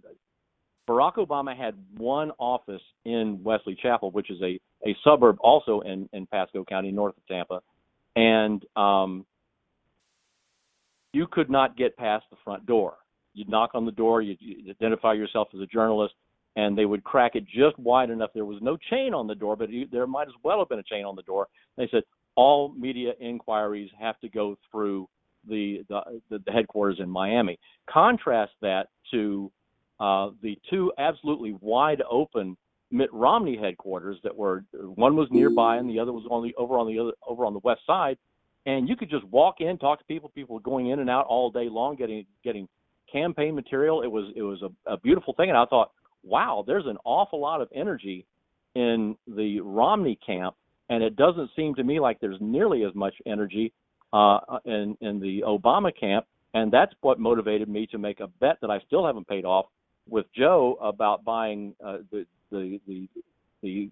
Barack 0.89 1.17
Obama 1.17 1.57
had 1.57 1.75
one 1.97 2.33
office 2.39 2.83
in 3.05 3.43
Wesley 3.43 3.77
Chapel, 3.81 4.11
which 4.11 4.31
is 4.31 4.41
a, 4.43 4.59
a 4.87 4.97
suburb 5.05 5.37
also 5.41 5.81
in, 5.81 6.09
in 6.13 6.27
Pasco 6.27 6.65
County, 6.65 6.91
north 6.91 7.17
of 7.17 7.27
Tampa, 7.27 7.61
and 8.17 8.65
um, 8.77 9.27
you 11.13 11.27
could 11.31 11.51
not 11.51 11.77
get 11.77 11.97
past 11.97 12.25
the 12.31 12.37
front 12.45 12.67
door. 12.67 12.95
You'd 13.35 13.49
knock 13.49 13.71
on 13.75 13.85
the 13.85 13.93
door, 13.93 14.23
you'd, 14.23 14.39
you'd 14.41 14.71
identify 14.71 15.13
yourself 15.13 15.49
as 15.55 15.61
a 15.61 15.67
journalist, 15.67 16.15
and 16.57 16.77
they 16.77 16.85
would 16.85 17.05
crack 17.05 17.33
it 17.35 17.45
just 17.47 17.79
wide 17.79 18.11
enough. 18.11 18.31
There 18.35 18.45
was 18.45 18.59
no 18.61 18.77
chain 18.91 19.15
on 19.15 19.27
the 19.27 19.35
door, 19.35 19.57
but 19.57 19.71
you, 19.71 19.87
there 19.91 20.07
might 20.07 20.29
as 20.29 20.35
well 20.43 20.59
have 20.59 20.69
been 20.69 20.79
a 20.79 20.85
chain 20.85 21.05
on 21.05 21.17
the 21.17 21.23
door. 21.23 21.47
They 21.77 21.89
said 21.91 22.03
all 22.35 22.73
media 22.77 23.13
inquiries 23.21 23.91
have 24.01 24.19
to 24.21 24.29
go 24.29 24.57
through 24.71 25.09
the 25.49 25.85
the, 25.89 26.21
the 26.31 26.53
headquarters 26.53 26.99
in 27.01 27.09
Miami. 27.09 27.59
Contrast 27.89 28.53
that 28.61 28.89
to 29.13 29.51
uh, 30.01 30.31
the 30.43 30.59
two 30.71 30.93
absolutely 30.99 31.57
wide 31.61 32.03
open 32.11 32.57
Mitt 32.91 33.13
Romney 33.13 33.57
headquarters 33.57 34.19
that 34.23 34.35
were 34.35 34.65
one 34.73 35.17
was 35.17 35.29
nearby 35.31 35.77
and 35.77 35.89
the 35.89 35.99
other 35.99 36.13
was 36.13 36.25
on 36.31 36.43
the 36.43 36.55
over 36.57 36.79
on 36.79 36.87
the 36.87 36.99
other 36.99 37.13
over 37.27 37.45
on 37.45 37.53
the 37.53 37.61
west 37.61 37.83
side, 37.87 38.17
and 38.67 38.89
you 38.89 38.97
could 38.97 39.11
just 39.11 39.25
walk 39.25 39.61
in, 39.61 39.79
talk 39.79 39.99
to 39.99 40.05
people. 40.07 40.31
People 40.35 40.55
were 40.55 40.61
going 40.61 40.89
in 40.89 41.01
and 41.01 41.11
out 41.11 41.27
all 41.27 41.51
day 41.51 41.69
long, 41.69 41.97
getting 41.97 42.25
getting 42.43 42.69
campaign 43.11 43.55
material. 43.55 44.03
It 44.03 44.11
was 44.11 44.33
it 44.35 44.43
was 44.43 44.63
a, 44.63 44.93
a 44.93 44.97
beautiful 44.99 45.35
thing, 45.35 45.51
and 45.51 45.59
I 45.59 45.67
thought, 45.67 45.93
wow, 46.23 46.65
there's 46.67 46.87
an 46.87 46.97
awful 47.05 47.41
lot 47.41 47.61
of 47.61 47.69
energy 47.75 48.27
in 48.75 49.17
the 49.27 49.61
Romney 49.61 50.19
camp, 50.25 50.55
and 50.89 51.03
it 51.03 51.17
doesn't 51.17 51.51
seem 51.57 51.75
to 51.75 51.85
me 51.85 52.01
like 52.01 52.21
there's 52.21 52.41
nearly 52.41 52.85
as 52.85 52.95
much 52.95 53.15
energy 53.27 53.73
uh, 54.13 54.39
in 54.65 54.97
in 55.01 55.21
the 55.21 55.43
Obama 55.47 55.91
camp, 55.99 56.27
and 56.55 56.73
that's 56.73 56.93
what 57.01 57.19
motivated 57.19 57.69
me 57.69 57.87
to 57.89 57.99
make 57.99 58.21
a 58.21 58.27
bet 58.27 58.59
that 58.61 58.71
I 58.71 58.81
still 58.87 59.05
haven't 59.07 59.29
paid 59.29 59.45
off 59.45 59.67
with 60.09 60.27
Joe 60.35 60.79
about 60.81 61.25
buying 61.25 61.75
uh, 61.85 61.99
the, 62.11 62.27
the 62.51 62.81
the 62.87 63.09
the 63.63 63.91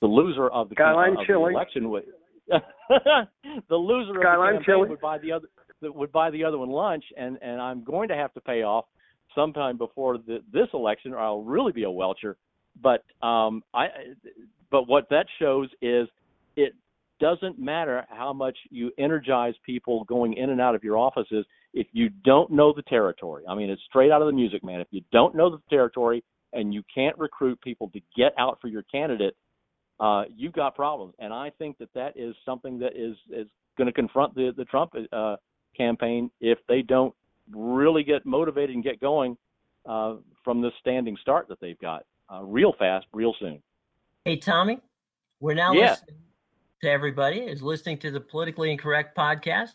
the 0.00 0.06
loser 0.06 0.48
of 0.48 0.68
the, 0.68 0.74
Skyline 0.74 1.16
of 1.18 1.26
chili. 1.26 1.52
the 1.52 1.56
election 1.56 1.90
would 1.90 2.04
the 2.48 3.74
loser 3.76 4.14
Skyline 4.20 4.56
of 4.56 4.60
the 4.60 4.64
campaign 4.64 4.88
would 4.88 5.00
buy 5.00 5.18
the 5.18 5.32
other 5.32 5.48
would 5.82 6.12
buy 6.12 6.30
the 6.30 6.44
other 6.44 6.58
one 6.58 6.70
lunch, 6.70 7.04
and 7.16 7.38
and 7.42 7.60
I'm 7.60 7.84
going 7.84 8.08
to 8.08 8.14
have 8.14 8.32
to 8.34 8.40
pay 8.40 8.62
off 8.62 8.86
sometime 9.34 9.76
before 9.78 10.18
the, 10.18 10.38
this 10.52 10.68
election, 10.74 11.12
or 11.12 11.18
I'll 11.18 11.42
really 11.42 11.72
be 11.72 11.84
a 11.84 11.90
welcher. 11.90 12.36
But 12.80 13.04
um, 13.26 13.62
I, 13.74 13.86
but 14.70 14.88
what 14.88 15.08
that 15.10 15.26
shows 15.38 15.68
is 15.82 16.08
it 16.56 16.74
doesn't 17.20 17.58
matter 17.58 18.06
how 18.10 18.32
much 18.32 18.56
you 18.70 18.92
energize 18.98 19.54
people 19.66 20.04
going 20.04 20.34
in 20.34 20.50
and 20.50 20.60
out 20.60 20.74
of 20.74 20.84
your 20.84 20.96
offices 20.96 21.44
if 21.74 21.86
you 21.92 22.10
don't 22.24 22.50
know 22.50 22.72
the 22.72 22.82
territory. 22.82 23.44
I 23.48 23.54
mean, 23.54 23.70
it's 23.70 23.82
straight 23.88 24.10
out 24.10 24.22
of 24.22 24.26
the 24.26 24.32
music, 24.32 24.64
man. 24.64 24.80
If 24.80 24.88
you 24.90 25.02
don't 25.12 25.34
know 25.34 25.50
the 25.50 25.60
territory 25.68 26.22
and 26.52 26.72
you 26.72 26.82
can't 26.92 27.16
recruit 27.18 27.60
people 27.60 27.90
to 27.90 28.00
get 28.16 28.32
out 28.38 28.58
for 28.60 28.68
your 28.68 28.82
candidate, 28.84 29.36
uh, 30.00 30.24
you've 30.34 30.52
got 30.52 30.74
problems. 30.74 31.14
And 31.18 31.32
I 31.32 31.50
think 31.58 31.78
that 31.78 31.92
that 31.94 32.14
is 32.16 32.34
something 32.44 32.78
that 32.78 32.92
is 32.96 33.16
is 33.30 33.48
going 33.76 33.86
to 33.86 33.92
confront 33.92 34.34
the 34.34 34.52
the 34.56 34.64
Trump 34.64 34.92
uh, 35.12 35.36
campaign 35.76 36.30
if 36.40 36.58
they 36.68 36.82
don't 36.82 37.14
really 37.52 38.02
get 38.02 38.26
motivated 38.26 38.74
and 38.74 38.84
get 38.84 39.00
going 39.00 39.36
uh, 39.86 40.16
from 40.44 40.60
this 40.60 40.72
standing 40.80 41.16
start 41.20 41.48
that 41.48 41.60
they've 41.60 41.78
got 41.78 42.04
uh, 42.32 42.42
real 42.42 42.74
fast, 42.78 43.06
real 43.12 43.34
soon. 43.40 43.62
Hey, 44.24 44.36
Tommy, 44.36 44.80
we're 45.40 45.54
now 45.54 45.72
Yeah. 45.72 45.90
listening 45.90 46.16
to 46.82 46.90
everybody 46.90 47.40
is 47.40 47.62
listening 47.62 47.98
to 47.98 48.10
the 48.10 48.20
Politically 48.20 48.70
Incorrect 48.70 49.16
podcast. 49.16 49.74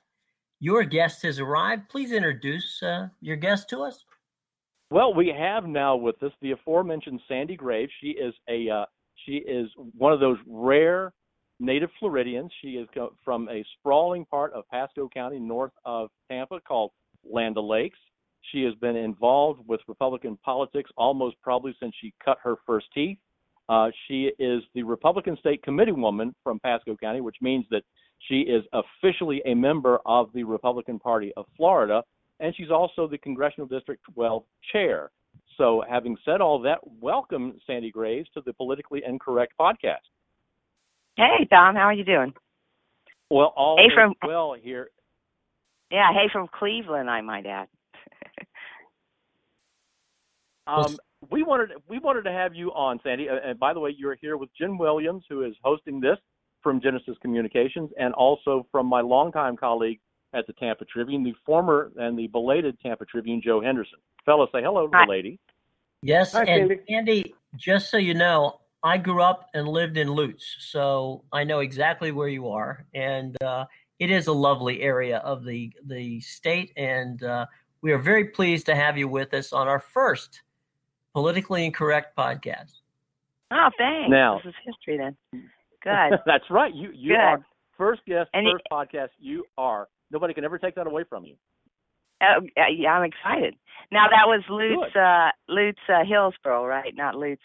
Your 0.60 0.84
guest 0.84 1.24
has 1.24 1.40
arrived. 1.40 1.90
Please 1.90 2.12
introduce 2.12 2.82
uh, 2.84 3.08
your 3.22 3.36
guest 3.36 3.70
to 3.70 3.82
us. 3.82 4.06
Well, 4.94 5.12
we 5.12 5.34
have 5.36 5.66
now 5.66 5.96
with 5.96 6.22
us 6.22 6.32
the 6.40 6.52
aforementioned 6.52 7.20
Sandy 7.28 7.56
Graves. 7.56 7.92
She 8.00 8.10
is 8.10 8.32
a 8.48 8.70
uh, 8.70 8.86
she 9.26 9.38
is 9.38 9.68
one 9.98 10.14
of 10.14 10.20
those 10.20 10.38
rare 10.46 11.12
native 11.60 11.90
Floridians. 12.00 12.52
She 12.62 12.74
is 12.74 12.88
from 13.26 13.50
a 13.50 13.66
sprawling 13.80 14.24
part 14.24 14.54
of 14.54 14.66
Pasco 14.70 15.10
County, 15.12 15.40
north 15.40 15.72
of 15.84 16.12
Tampa, 16.30 16.60
called 16.60 16.92
Land 17.28 17.58
O'Lakes. 17.58 17.98
She 18.52 18.62
has 18.66 18.76
been 18.76 18.96
involved 18.96 19.68
with 19.68 19.82
Republican 19.88 20.38
politics 20.46 20.92
almost 20.96 21.38
probably 21.42 21.76
since 21.82 21.96
she 22.00 22.14
cut 22.24 22.38
her 22.44 22.58
first 22.64 22.86
teeth. 22.94 23.18
Uh, 23.70 23.90
she 24.08 24.30
is 24.38 24.62
the 24.76 24.84
Republican 24.84 25.38
State 25.40 25.64
Committee 25.64 25.92
woman 25.92 26.36
from 26.44 26.60
Pasco 26.60 26.96
County, 26.96 27.20
which 27.20 27.38
means 27.42 27.66
that 27.72 27.82
she 28.30 28.42
is 28.42 28.64
officially 28.74 29.42
a 29.48 29.56
member 29.56 29.98
of 30.06 30.32
the 30.36 30.44
Republican 30.44 31.00
Party 31.00 31.34
of 31.36 31.48
Florida, 31.58 32.04
and 32.40 32.56
she's 32.56 32.72
also 32.72 33.08
the 33.08 33.18
Congressional 33.18 33.68
District 33.68 34.02
12 34.14 34.44
chair. 34.72 35.12
So, 35.58 35.84
having 35.88 36.18
said 36.26 36.42
all 36.42 36.60
that, 36.62 36.80
welcome 37.00 37.60
Sandy 37.68 37.92
Graves 37.92 38.30
to 38.34 38.42
the 38.46 38.54
Politically 38.54 39.04
Incorrect 39.06 39.54
podcast. 39.60 39.98
Hey, 41.16 41.46
Tom, 41.50 41.76
how 41.76 41.84
are 41.84 41.94
you 41.94 42.04
doing? 42.04 42.34
Well, 43.30 43.54
all 43.56 43.78
Hey, 43.78 43.94
from- 43.94 44.16
well 44.26 44.54
here. 44.54 44.90
Yeah, 45.92 46.12
hey 46.12 46.28
from 46.32 46.48
Cleveland, 46.48 47.10
I 47.10 47.22
might 47.22 47.46
add. 47.46 47.68
Um, 50.66 50.98
we 51.30 51.44
wanted 51.44 51.72
we 51.90 52.00
wanted 52.00 52.24
to 52.24 52.32
have 52.32 52.56
you 52.56 52.72
on, 52.72 53.00
Sandy. 53.04 53.28
And 53.28 53.60
by 53.60 53.74
the 53.74 53.82
way, 53.82 53.94
you're 53.98 54.16
here 54.16 54.38
with 54.38 54.50
Jen 54.58 54.78
Williams, 54.78 55.26
who 55.30 55.44
is 55.44 55.54
hosting 55.62 56.00
this 56.00 56.18
from 56.62 56.80
Genesis 56.80 57.18
Communications, 57.22 57.90
and 58.00 58.14
also 58.14 58.66
from 58.72 58.86
my 58.88 59.02
longtime 59.02 59.58
colleague 59.58 60.00
at 60.34 60.48
the 60.48 60.54
Tampa 60.54 60.86
Tribune, 60.86 61.24
the 61.24 61.34
former 61.46 61.92
and 61.98 62.18
the 62.18 62.28
belated 62.28 62.80
Tampa 62.80 63.06
Tribune, 63.06 63.42
Joe 63.44 63.62
Henderson. 63.62 64.00
Fellow, 64.26 64.48
say 64.54 64.62
hello 64.62 64.88
to 64.88 64.96
Hi. 64.98 65.06
the 65.06 65.10
lady. 65.12 65.40
Yes, 66.02 66.34
Hi, 66.34 66.44
and 66.44 66.70
Sandy. 66.70 66.84
Andy, 66.90 67.36
just 67.56 67.90
so 67.90 67.98
you 67.98 68.14
know, 68.14 68.60
I 68.84 68.98
grew 68.98 69.22
up 69.22 69.50
and 69.54 69.68
lived 69.68 69.98
in 69.98 70.10
Lutz, 70.10 70.56
so 70.60 71.24
I 71.32 71.44
know 71.46 71.60
exactly 71.60 72.12
where 72.12 72.28
you 72.28 72.50
are, 72.50 72.86
and 72.94 73.42
uh, 73.42 73.66
it 74.00 74.12
is 74.12 74.28
a 74.28 74.34
lovely 74.34 74.82
area 74.82 75.18
of 75.20 75.46
the 75.46 75.72
the 75.86 76.20
state, 76.20 76.74
and 76.76 77.24
uh, 77.24 77.46
we 77.82 77.92
are 77.94 78.00
very 78.00 78.26
pleased 78.26 78.66
to 78.66 78.76
have 78.76 78.98
you 78.98 79.08
with 79.08 79.34
us 79.34 79.54
on 79.54 79.68
our 79.70 79.80
first 79.80 80.42
politically 81.14 81.66
incorrect 81.66 82.18
podcast. 82.18 82.74
Oh, 83.52 83.70
thanks. 83.78 84.10
Now- 84.10 84.40
this 84.44 84.48
is 84.50 84.56
history 84.66 84.98
then. 84.98 85.16
Good. 85.84 86.20
That's 86.26 86.50
right. 86.50 86.74
You 86.74 86.90
you 86.94 87.10
Good. 87.14 87.20
are 87.20 87.46
first 87.78 88.02
guest, 88.06 88.30
And 88.34 88.46
first 88.52 88.66
podcast. 88.72 89.10
You 89.20 89.46
are. 89.58 89.88
Nobody 90.14 90.34
can 90.34 90.46
ever 90.46 90.60
take 90.60 90.76
that 90.76 90.88
away 90.88 91.04
from 91.10 91.26
you. 91.26 91.36
Uh, 92.22 92.40
yeah, 92.72 92.92
I'm 92.92 93.04
excited. 93.04 93.56
Now 93.92 94.06
that 94.10 94.28
was 94.28 94.44
Lutz, 94.48 94.96
uh, 94.96 95.32
Lutz 95.50 95.80
uh, 95.90 96.06
Hillsborough, 96.08 96.66
right? 96.66 96.94
Not 96.96 97.16
Lutz 97.16 97.42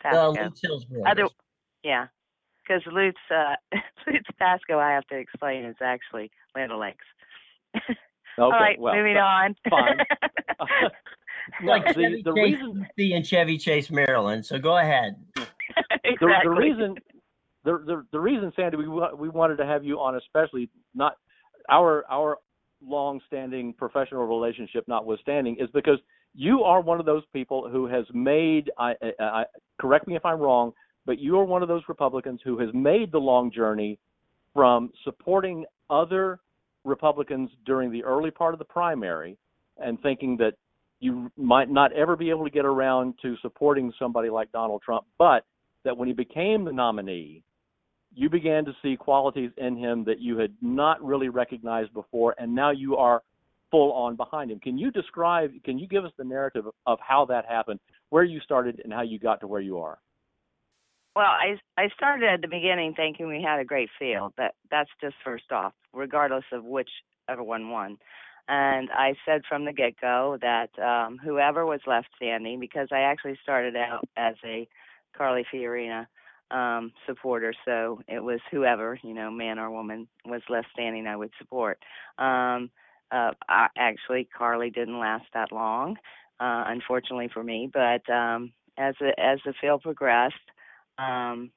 Pasco. 0.00 0.32
Lutz 0.32 0.60
Hillsborough. 0.62 1.02
Other, 1.04 1.28
yeah, 1.82 2.06
because 2.62 2.82
Lutz, 2.90 3.18
uh, 3.30 3.56
Lutz 4.06 4.24
Pasco, 4.38 4.78
I 4.78 4.92
have 4.92 5.06
to 5.08 5.16
explain, 5.18 5.64
is 5.64 5.76
actually 5.82 6.30
Land 6.54 6.72
O'Lakes. 6.72 7.04
Okay. 8.38 8.44
All 8.44 8.50
right, 8.50 8.80
well, 8.80 8.94
moving 8.94 9.18
on. 9.18 9.54
fine. 9.68 9.98
No, 11.60 11.66
like 11.70 11.84
the, 11.84 11.92
Chevy 11.92 12.22
the 12.22 12.32
Chase, 12.32 12.54
reason 12.54 12.86
be 12.96 13.12
in 13.12 13.22
Chevy 13.22 13.58
Chase, 13.58 13.90
Maryland. 13.90 14.46
So 14.46 14.58
go 14.58 14.78
ahead. 14.78 15.16
exactly. 16.02 16.16
the, 16.18 16.40
the 16.44 16.50
reason 16.50 16.94
the, 17.64 17.72
the 17.84 18.06
the 18.10 18.18
reason 18.18 18.50
Sandy 18.56 18.78
we 18.78 18.88
we 18.88 19.28
wanted 19.28 19.56
to 19.56 19.66
have 19.66 19.84
you 19.84 20.00
on 20.00 20.16
especially 20.16 20.70
not 20.94 21.16
our 21.68 22.04
our 22.10 22.38
long-standing 22.84 23.72
professional 23.74 24.26
relationship 24.26 24.86
notwithstanding 24.88 25.56
is 25.60 25.68
because 25.72 25.98
you 26.34 26.62
are 26.62 26.80
one 26.80 26.98
of 26.98 27.06
those 27.06 27.22
people 27.32 27.68
who 27.68 27.86
has 27.86 28.04
made 28.12 28.70
I, 28.78 28.94
I, 29.02 29.12
I 29.20 29.44
correct 29.80 30.08
me 30.08 30.16
if 30.16 30.24
I'm 30.24 30.40
wrong 30.40 30.72
but 31.06 31.18
you 31.18 31.38
are 31.38 31.44
one 31.44 31.62
of 31.62 31.68
those 31.68 31.82
Republicans 31.88 32.40
who 32.44 32.58
has 32.58 32.70
made 32.72 33.12
the 33.12 33.18
long 33.18 33.50
journey 33.50 33.98
from 34.54 34.90
supporting 35.04 35.64
other 35.90 36.40
Republicans 36.84 37.50
during 37.64 37.90
the 37.90 38.04
early 38.04 38.30
part 38.30 38.54
of 38.54 38.58
the 38.58 38.64
primary 38.64 39.36
and 39.78 40.00
thinking 40.02 40.36
that 40.36 40.54
you 41.00 41.30
might 41.36 41.70
not 41.70 41.92
ever 41.92 42.16
be 42.16 42.30
able 42.30 42.44
to 42.44 42.50
get 42.50 42.64
around 42.64 43.14
to 43.22 43.36
supporting 43.42 43.92
somebody 43.98 44.30
like 44.30 44.52
Donald 44.52 44.82
Trump, 44.82 45.04
but 45.18 45.44
that 45.84 45.96
when 45.96 46.06
he 46.06 46.14
became 46.14 46.64
the 46.64 46.72
nominee, 46.72 47.42
you 48.14 48.28
began 48.28 48.64
to 48.64 48.72
see 48.82 48.96
qualities 48.96 49.50
in 49.56 49.76
him 49.76 50.04
that 50.04 50.20
you 50.20 50.38
had 50.38 50.52
not 50.60 51.02
really 51.02 51.28
recognized 51.28 51.92
before, 51.94 52.34
and 52.38 52.54
now 52.54 52.70
you 52.70 52.96
are 52.96 53.22
full 53.70 53.92
on 53.92 54.16
behind 54.16 54.50
him. 54.50 54.60
Can 54.60 54.76
you 54.76 54.90
describe, 54.90 55.50
can 55.64 55.78
you 55.78 55.86
give 55.86 56.04
us 56.04 56.12
the 56.18 56.24
narrative 56.24 56.66
of 56.86 56.98
how 57.00 57.24
that 57.26 57.46
happened, 57.46 57.80
where 58.10 58.24
you 58.24 58.40
started, 58.40 58.80
and 58.84 58.92
how 58.92 59.02
you 59.02 59.18
got 59.18 59.40
to 59.40 59.46
where 59.46 59.60
you 59.60 59.78
are? 59.78 59.98
Well, 61.14 61.26
I 61.26 61.58
I 61.76 61.88
started 61.94 62.28
at 62.28 62.40
the 62.40 62.48
beginning 62.48 62.94
thinking 62.94 63.28
we 63.28 63.42
had 63.42 63.60
a 63.60 63.64
great 63.64 63.90
field. 63.98 64.32
That 64.38 64.54
that's 64.70 64.88
just 65.00 65.14
first 65.22 65.52
off, 65.52 65.74
regardless 65.92 66.44
of 66.52 66.64
which 66.64 66.88
everyone 67.28 67.68
won. 67.68 67.98
And 68.48 68.88
I 68.90 69.14
said 69.26 69.42
from 69.48 69.64
the 69.64 69.72
get 69.72 70.00
go 70.00 70.38
that 70.40 70.70
um, 70.82 71.18
whoever 71.22 71.66
was 71.66 71.80
left 71.86 72.08
standing, 72.16 72.60
because 72.60 72.88
I 72.90 73.00
actually 73.00 73.38
started 73.42 73.76
out 73.76 74.08
as 74.16 74.34
a 74.44 74.66
Carly 75.16 75.44
Fiorina 75.52 76.06
um, 76.52 76.92
supporter, 77.06 77.54
so 77.64 78.00
it 78.06 78.22
was 78.22 78.40
whoever, 78.50 78.98
you 79.02 79.14
know, 79.14 79.30
man 79.30 79.58
or 79.58 79.70
woman, 79.70 80.06
was 80.26 80.42
left 80.48 80.68
standing, 80.72 81.06
I 81.06 81.16
would 81.16 81.32
support. 81.38 81.78
Um, 82.18 82.70
uh, 83.10 83.32
I, 83.48 83.68
actually, 83.76 84.28
Carly 84.36 84.70
didn't 84.70 84.98
last 84.98 85.24
that 85.34 85.52
long, 85.52 85.96
uh, 86.40 86.64
unfortunately 86.66 87.30
for 87.32 87.42
me. 87.42 87.70
But 87.72 88.08
um, 88.12 88.52
as 88.78 88.94
the, 89.00 89.18
as 89.18 89.38
the 89.44 89.54
field 89.60 89.82
progressed, 89.82 90.34
um, 90.98 91.50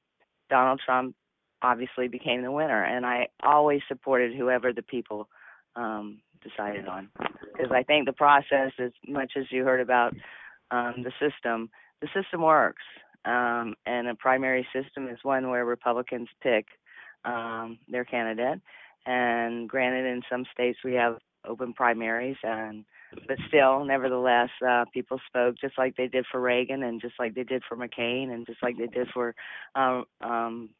Donald 0.48 0.80
Trump 0.84 1.14
obviously 1.62 2.08
became 2.08 2.42
the 2.42 2.52
winner, 2.52 2.84
and 2.84 3.04
I 3.04 3.28
always 3.42 3.80
supported 3.88 4.34
whoever 4.34 4.72
the 4.72 4.82
people 4.82 5.28
um, 5.74 6.20
decided 6.42 6.86
on, 6.86 7.08
because 7.18 7.72
I 7.72 7.82
think 7.82 8.06
the 8.06 8.12
process, 8.12 8.72
as 8.78 8.92
much 9.06 9.32
as 9.36 9.44
you 9.50 9.64
heard 9.64 9.80
about 9.80 10.14
um, 10.70 11.02
the 11.02 11.12
system, 11.18 11.70
the 12.00 12.08
system 12.14 12.42
works, 12.42 12.82
um, 13.24 13.74
and 13.86 14.08
a 14.08 14.14
primary 14.14 14.66
system 14.72 15.08
is 15.08 15.18
one 15.22 15.50
where 15.50 15.64
Republicans 15.64 16.28
pick 16.42 16.66
um, 17.24 17.78
their 17.88 18.04
candidate. 18.04 18.60
And 19.06 19.68
granted, 19.68 20.06
in 20.06 20.22
some 20.30 20.44
states 20.52 20.78
we 20.84 20.94
have 20.94 21.18
open 21.46 21.72
primaries, 21.72 22.36
and 22.42 22.84
but 23.28 23.38
still, 23.48 23.84
nevertheless, 23.84 24.50
uh, 24.66 24.84
people 24.92 25.20
spoke 25.28 25.56
just 25.60 25.78
like 25.78 25.96
they 25.96 26.08
did 26.08 26.26
for 26.30 26.40
Reagan, 26.40 26.82
and 26.82 27.00
just 27.00 27.14
like 27.18 27.34
they 27.34 27.44
did 27.44 27.62
for 27.68 27.76
McCain, 27.76 28.32
and 28.32 28.46
just 28.46 28.62
like 28.62 28.76
they 28.76 28.88
did 28.88 29.08
for 29.14 29.34
um, 29.74 30.04
um, 30.20 30.70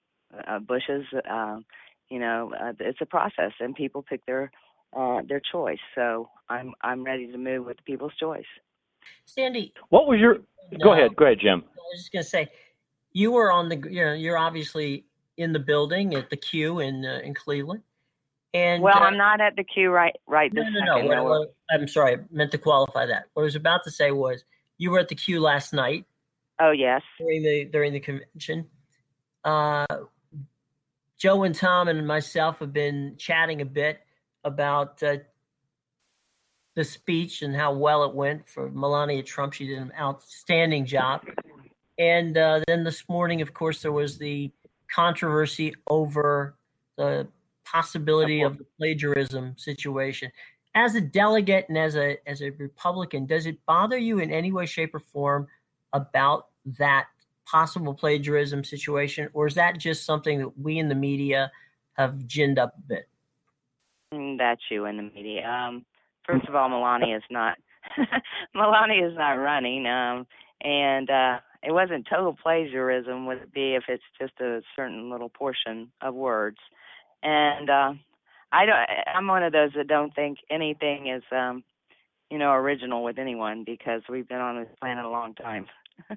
uh, 0.46 0.58
Bush's. 0.58 1.04
Uh, 1.28 1.58
you 2.08 2.18
know, 2.18 2.52
uh, 2.60 2.72
it's 2.80 3.00
a 3.00 3.06
process, 3.06 3.52
and 3.60 3.74
people 3.74 4.02
pick 4.02 4.24
their 4.26 4.50
uh, 4.96 5.20
their 5.28 5.40
choice. 5.52 5.78
So 5.94 6.28
I'm 6.48 6.72
I'm 6.82 7.04
ready 7.04 7.30
to 7.30 7.38
move 7.38 7.66
with 7.66 7.78
the 7.78 7.82
people's 7.82 8.14
choice. 8.18 8.44
Sandy, 9.24 9.72
what 9.90 10.06
was 10.06 10.18
your? 10.18 10.38
Go 10.82 10.92
ahead, 10.92 11.14
go 11.16 11.26
ahead, 11.26 11.38
Jim. 11.40 11.64
I 11.96 11.98
was 11.98 12.00
just 12.00 12.12
gonna 12.12 12.24
say, 12.24 12.48
you 13.12 13.32
were 13.32 13.50
on 13.50 13.68
the. 13.68 13.76
You 13.76 14.04
know, 14.04 14.12
you're 14.12 14.38
obviously 14.38 15.06
in 15.36 15.52
the 15.52 15.58
building 15.58 16.14
at 16.14 16.30
the 16.30 16.36
Q 16.36 16.80
in 16.80 17.04
uh, 17.04 17.20
in 17.24 17.34
Cleveland. 17.34 17.82
And, 18.54 18.82
well, 18.82 18.96
uh, 18.96 19.00
I'm 19.00 19.18
not 19.18 19.40
at 19.40 19.56
the 19.56 19.64
Q 19.64 19.90
right 19.90 20.14
right 20.26 20.50
this 20.54 20.64
no, 20.70 20.80
no, 20.80 20.94
second. 20.96 21.10
No, 21.10 21.28
no. 21.28 21.46
I'm 21.70 21.88
sorry, 21.88 22.14
I 22.14 22.18
meant 22.30 22.52
to 22.52 22.58
qualify 22.58 23.06
that. 23.06 23.26
What 23.34 23.42
I 23.42 23.44
was 23.44 23.56
about 23.56 23.84
to 23.84 23.90
say 23.90 24.10
was 24.10 24.44
you 24.78 24.90
were 24.90 24.98
at 24.98 25.08
the 25.08 25.14
Q 25.14 25.40
last 25.40 25.72
night. 25.72 26.06
Oh 26.58 26.70
yes. 26.70 27.02
During 27.18 27.42
the 27.42 27.64
during 27.66 27.92
the 27.92 28.00
convention, 28.00 28.66
uh, 29.44 29.86
Joe 31.18 31.42
and 31.42 31.54
Tom 31.54 31.88
and 31.88 32.06
myself 32.06 32.58
have 32.60 32.72
been 32.72 33.16
chatting 33.18 33.60
a 33.60 33.66
bit 33.66 34.00
about 34.44 35.02
uh, 35.02 35.16
the 36.74 36.84
speech 36.84 37.42
and 37.42 37.54
how 37.54 37.74
well 37.74 38.04
it 38.04 38.14
went 38.14 38.48
for 38.48 38.70
Melania 38.70 39.22
Trump. 39.22 39.54
She 39.54 39.66
did 39.66 39.78
an 39.78 39.92
outstanding 39.98 40.86
job. 40.86 41.26
And 41.98 42.36
uh, 42.36 42.60
then 42.66 42.84
this 42.84 43.08
morning, 43.08 43.40
of 43.40 43.54
course, 43.54 43.82
there 43.82 43.92
was 43.92 44.18
the 44.18 44.50
controversy 44.94 45.74
over 45.86 46.56
the 46.96 47.26
possibility 47.64 48.42
of 48.42 48.58
the 48.58 48.66
plagiarism 48.78 49.54
situation. 49.56 50.30
As 50.74 50.94
a 50.94 51.00
delegate 51.00 51.66
and 51.68 51.78
as 51.78 51.96
a 51.96 52.18
as 52.28 52.42
a 52.42 52.50
Republican, 52.50 53.26
does 53.26 53.46
it 53.46 53.58
bother 53.66 53.96
you 53.96 54.18
in 54.18 54.30
any 54.30 54.52
way, 54.52 54.66
shape, 54.66 54.94
or 54.94 55.00
form 55.00 55.48
about 55.92 56.48
that 56.78 57.06
possible 57.46 57.94
plagiarism 57.94 58.62
situation, 58.62 59.28
or 59.32 59.46
is 59.46 59.54
that 59.54 59.78
just 59.78 60.04
something 60.04 60.38
that 60.38 60.58
we 60.58 60.78
in 60.78 60.88
the 60.88 60.94
media 60.94 61.50
have 61.94 62.26
ginned 62.26 62.58
up 62.58 62.74
a 62.76 62.82
bit? 62.82 63.08
Mm, 64.12 64.36
that's 64.36 64.60
you 64.70 64.84
in 64.84 64.98
the 64.98 65.02
media. 65.02 65.48
Um, 65.48 65.86
first 66.26 66.46
of 66.46 66.54
all, 66.54 66.68
Melania 66.68 67.16
is 67.16 67.22
not 67.30 67.56
Melania 68.54 69.08
is 69.08 69.16
not 69.16 69.32
running, 69.32 69.86
um, 69.86 70.26
and 70.60 71.08
uh, 71.08 71.38
it 71.66 71.72
wasn't 71.72 72.06
total 72.08 72.36
plagiarism. 72.40 73.26
Would 73.26 73.38
it 73.38 73.52
be 73.52 73.74
if 73.74 73.84
it's 73.88 74.04
just 74.18 74.40
a 74.40 74.62
certain 74.74 75.10
little 75.10 75.28
portion 75.28 75.90
of 76.00 76.14
words? 76.14 76.58
and 77.22 77.70
uh 77.70 77.92
I 78.52 78.64
don't 78.64 78.78
I'm 79.14 79.26
one 79.26 79.42
of 79.42 79.52
those 79.52 79.70
that 79.76 79.88
don't 79.88 80.14
think 80.14 80.38
anything 80.50 81.08
is 81.08 81.22
um 81.32 81.64
you 82.30 82.38
know 82.38 82.52
original 82.52 83.02
with 83.02 83.18
anyone 83.18 83.64
because 83.64 84.02
we've 84.08 84.28
been 84.28 84.40
on 84.40 84.60
this 84.60 84.68
planet 84.80 85.04
a 85.04 85.10
long 85.10 85.34
time. 85.34 85.66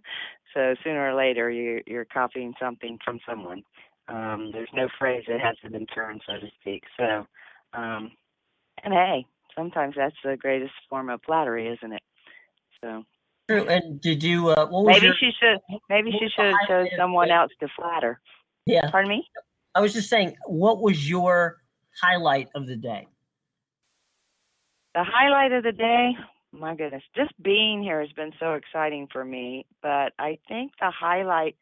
so 0.54 0.76
sooner 0.84 1.10
or 1.10 1.16
later 1.16 1.50
you 1.50 1.82
you're 1.88 2.06
copying 2.06 2.54
something 2.60 2.98
from 3.04 3.20
someone. 3.28 3.64
Um 4.08 4.52
there's 4.54 4.70
no 4.74 4.88
phrase 4.98 5.24
that 5.28 5.40
hasn't 5.40 5.74
been 5.74 5.88
turned 5.88 6.22
so 6.26 6.34
to 6.34 6.48
speak. 6.62 6.84
So 6.98 7.26
um 7.74 8.12
and 8.84 8.94
hey, 8.94 9.26
sometimes 9.56 9.96
that's 9.98 10.16
the 10.24 10.38
greatest 10.38 10.74
form 10.90 11.10
of 11.10 11.22
flattery, 11.26 11.68
isn't 11.68 11.94
it? 11.94 12.04
So 12.82 13.04
True. 13.50 13.68
And 13.68 14.00
did 14.00 14.22
you? 14.22 14.50
Uh, 14.50 14.68
maybe 14.84 15.08
your, 15.08 15.16
she 15.20 15.32
should. 15.40 15.58
Maybe 15.90 16.12
she 16.12 16.28
should 16.36 16.46
have 16.46 16.68
chose 16.68 16.88
someone 16.96 17.32
else 17.32 17.52
to 17.62 17.68
flatter. 17.76 18.20
Yeah. 18.68 18.92
Pardon 18.92 19.10
me. 19.10 19.28
I 19.74 19.82
was 19.82 19.94
just 19.94 20.08
saying, 20.08 20.36
what 20.46 20.82
was 20.82 21.10
your 21.10 21.58
highlight 22.00 22.50
of 22.54 22.68
the 22.68 22.76
day? 22.76 23.08
The 24.94 25.04
highlight 25.04 25.52
of 25.52 25.64
the 25.64 25.72
day, 25.72 26.12
my 26.52 26.76
goodness, 26.76 27.02
just 27.16 27.32
being 27.42 27.82
here 27.82 28.02
has 28.02 28.12
been 28.12 28.34
so 28.40 28.54
exciting 28.54 29.08
for 29.12 29.26
me. 29.26 29.66
But 29.82 30.14
I 30.20 30.38
think 30.48 30.74
the 30.80 30.92
highlight, 30.92 31.56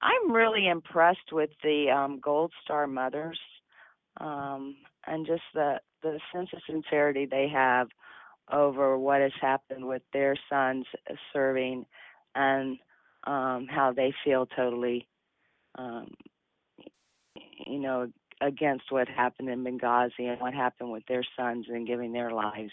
I'm 0.00 0.32
really 0.32 0.66
impressed 0.66 1.30
with 1.30 1.50
the 1.62 1.90
um, 1.90 2.20
Gold 2.20 2.52
Star 2.64 2.86
mothers 2.86 3.38
um, 4.18 4.76
and 5.06 5.26
just 5.26 5.42
the 5.52 5.80
the 6.02 6.18
sense 6.34 6.48
of 6.54 6.60
sincerity 6.66 7.26
they 7.26 7.48
have 7.52 7.88
over 8.52 8.98
what 8.98 9.20
has 9.20 9.32
happened 9.40 9.86
with 9.86 10.02
their 10.12 10.36
sons 10.50 10.86
serving 11.32 11.86
and 12.34 12.78
um, 13.26 13.66
how 13.70 13.92
they 13.94 14.12
feel 14.24 14.46
totally 14.46 15.06
um, 15.76 16.10
you 17.66 17.78
know, 17.78 18.10
against 18.40 18.90
what 18.90 19.08
happened 19.08 19.48
in 19.48 19.64
Benghazi 19.64 20.20
and 20.30 20.40
what 20.40 20.54
happened 20.54 20.90
with 20.92 21.04
their 21.06 21.24
sons 21.36 21.66
and 21.68 21.86
giving 21.86 22.12
their 22.12 22.30
lives 22.30 22.72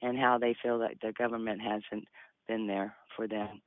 and 0.00 0.18
how 0.18 0.38
they 0.38 0.54
feel 0.62 0.78
that 0.80 0.94
the 1.02 1.12
government 1.12 1.60
hasn't 1.60 2.06
been 2.48 2.66
there 2.66 2.94
for 3.16 3.26
them. 3.28 3.60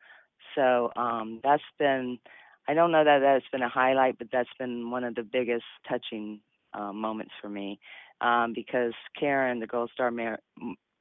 So 0.55 0.91
um, 0.95 1.39
that's 1.43 1.63
been, 1.79 2.19
I 2.67 2.73
don't 2.73 2.91
know 2.91 3.03
that 3.03 3.19
that's 3.19 3.45
been 3.51 3.61
a 3.61 3.69
highlight, 3.69 4.17
but 4.17 4.27
that's 4.31 4.49
been 4.59 4.89
one 4.89 5.03
of 5.03 5.15
the 5.15 5.23
biggest 5.23 5.65
touching 5.87 6.39
uh, 6.73 6.91
moments 6.91 7.31
for 7.41 7.49
me 7.49 7.79
um, 8.21 8.53
because 8.53 8.93
Karen, 9.19 9.59
the 9.59 9.67
Gold 9.67 9.91
Star 9.93 10.11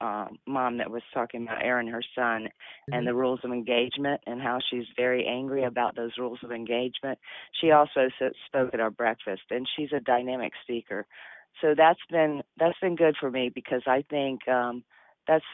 uh, 0.00 0.26
mom 0.46 0.78
that 0.78 0.90
was 0.90 1.02
talking 1.12 1.42
about 1.44 1.62
Aaron, 1.62 1.87
her 1.87 2.02
son, 2.14 2.44
mm-hmm. 2.44 2.92
and 2.92 3.07
the 3.07 3.14
rules 3.14 3.40
of 3.44 3.52
engagement 3.52 4.20
and 4.26 4.40
how 4.40 4.59
she's 4.70 4.87
very 4.96 5.26
angry 5.26 5.64
about 5.64 5.96
those 5.96 6.12
rules 6.18 6.38
of 6.42 6.52
engagement. 6.52 7.18
She 7.61 7.70
also 7.70 8.09
spoke 8.46 8.74
at 8.74 8.80
our 8.80 8.90
breakfast, 8.90 9.42
and 9.50 9.68
she's 9.76 9.92
a 9.92 10.00
dynamic 10.00 10.52
speaker. 10.62 11.07
So 11.61 11.74
that's 11.76 12.00
been 12.11 12.42
that's 12.59 12.78
been 12.80 12.96
good 12.96 13.14
for 13.18 13.30
me 13.30 13.50
because 13.54 13.83
I 13.87 14.04
think 14.11 14.46
um, 14.48 14.83
that's 15.28 15.44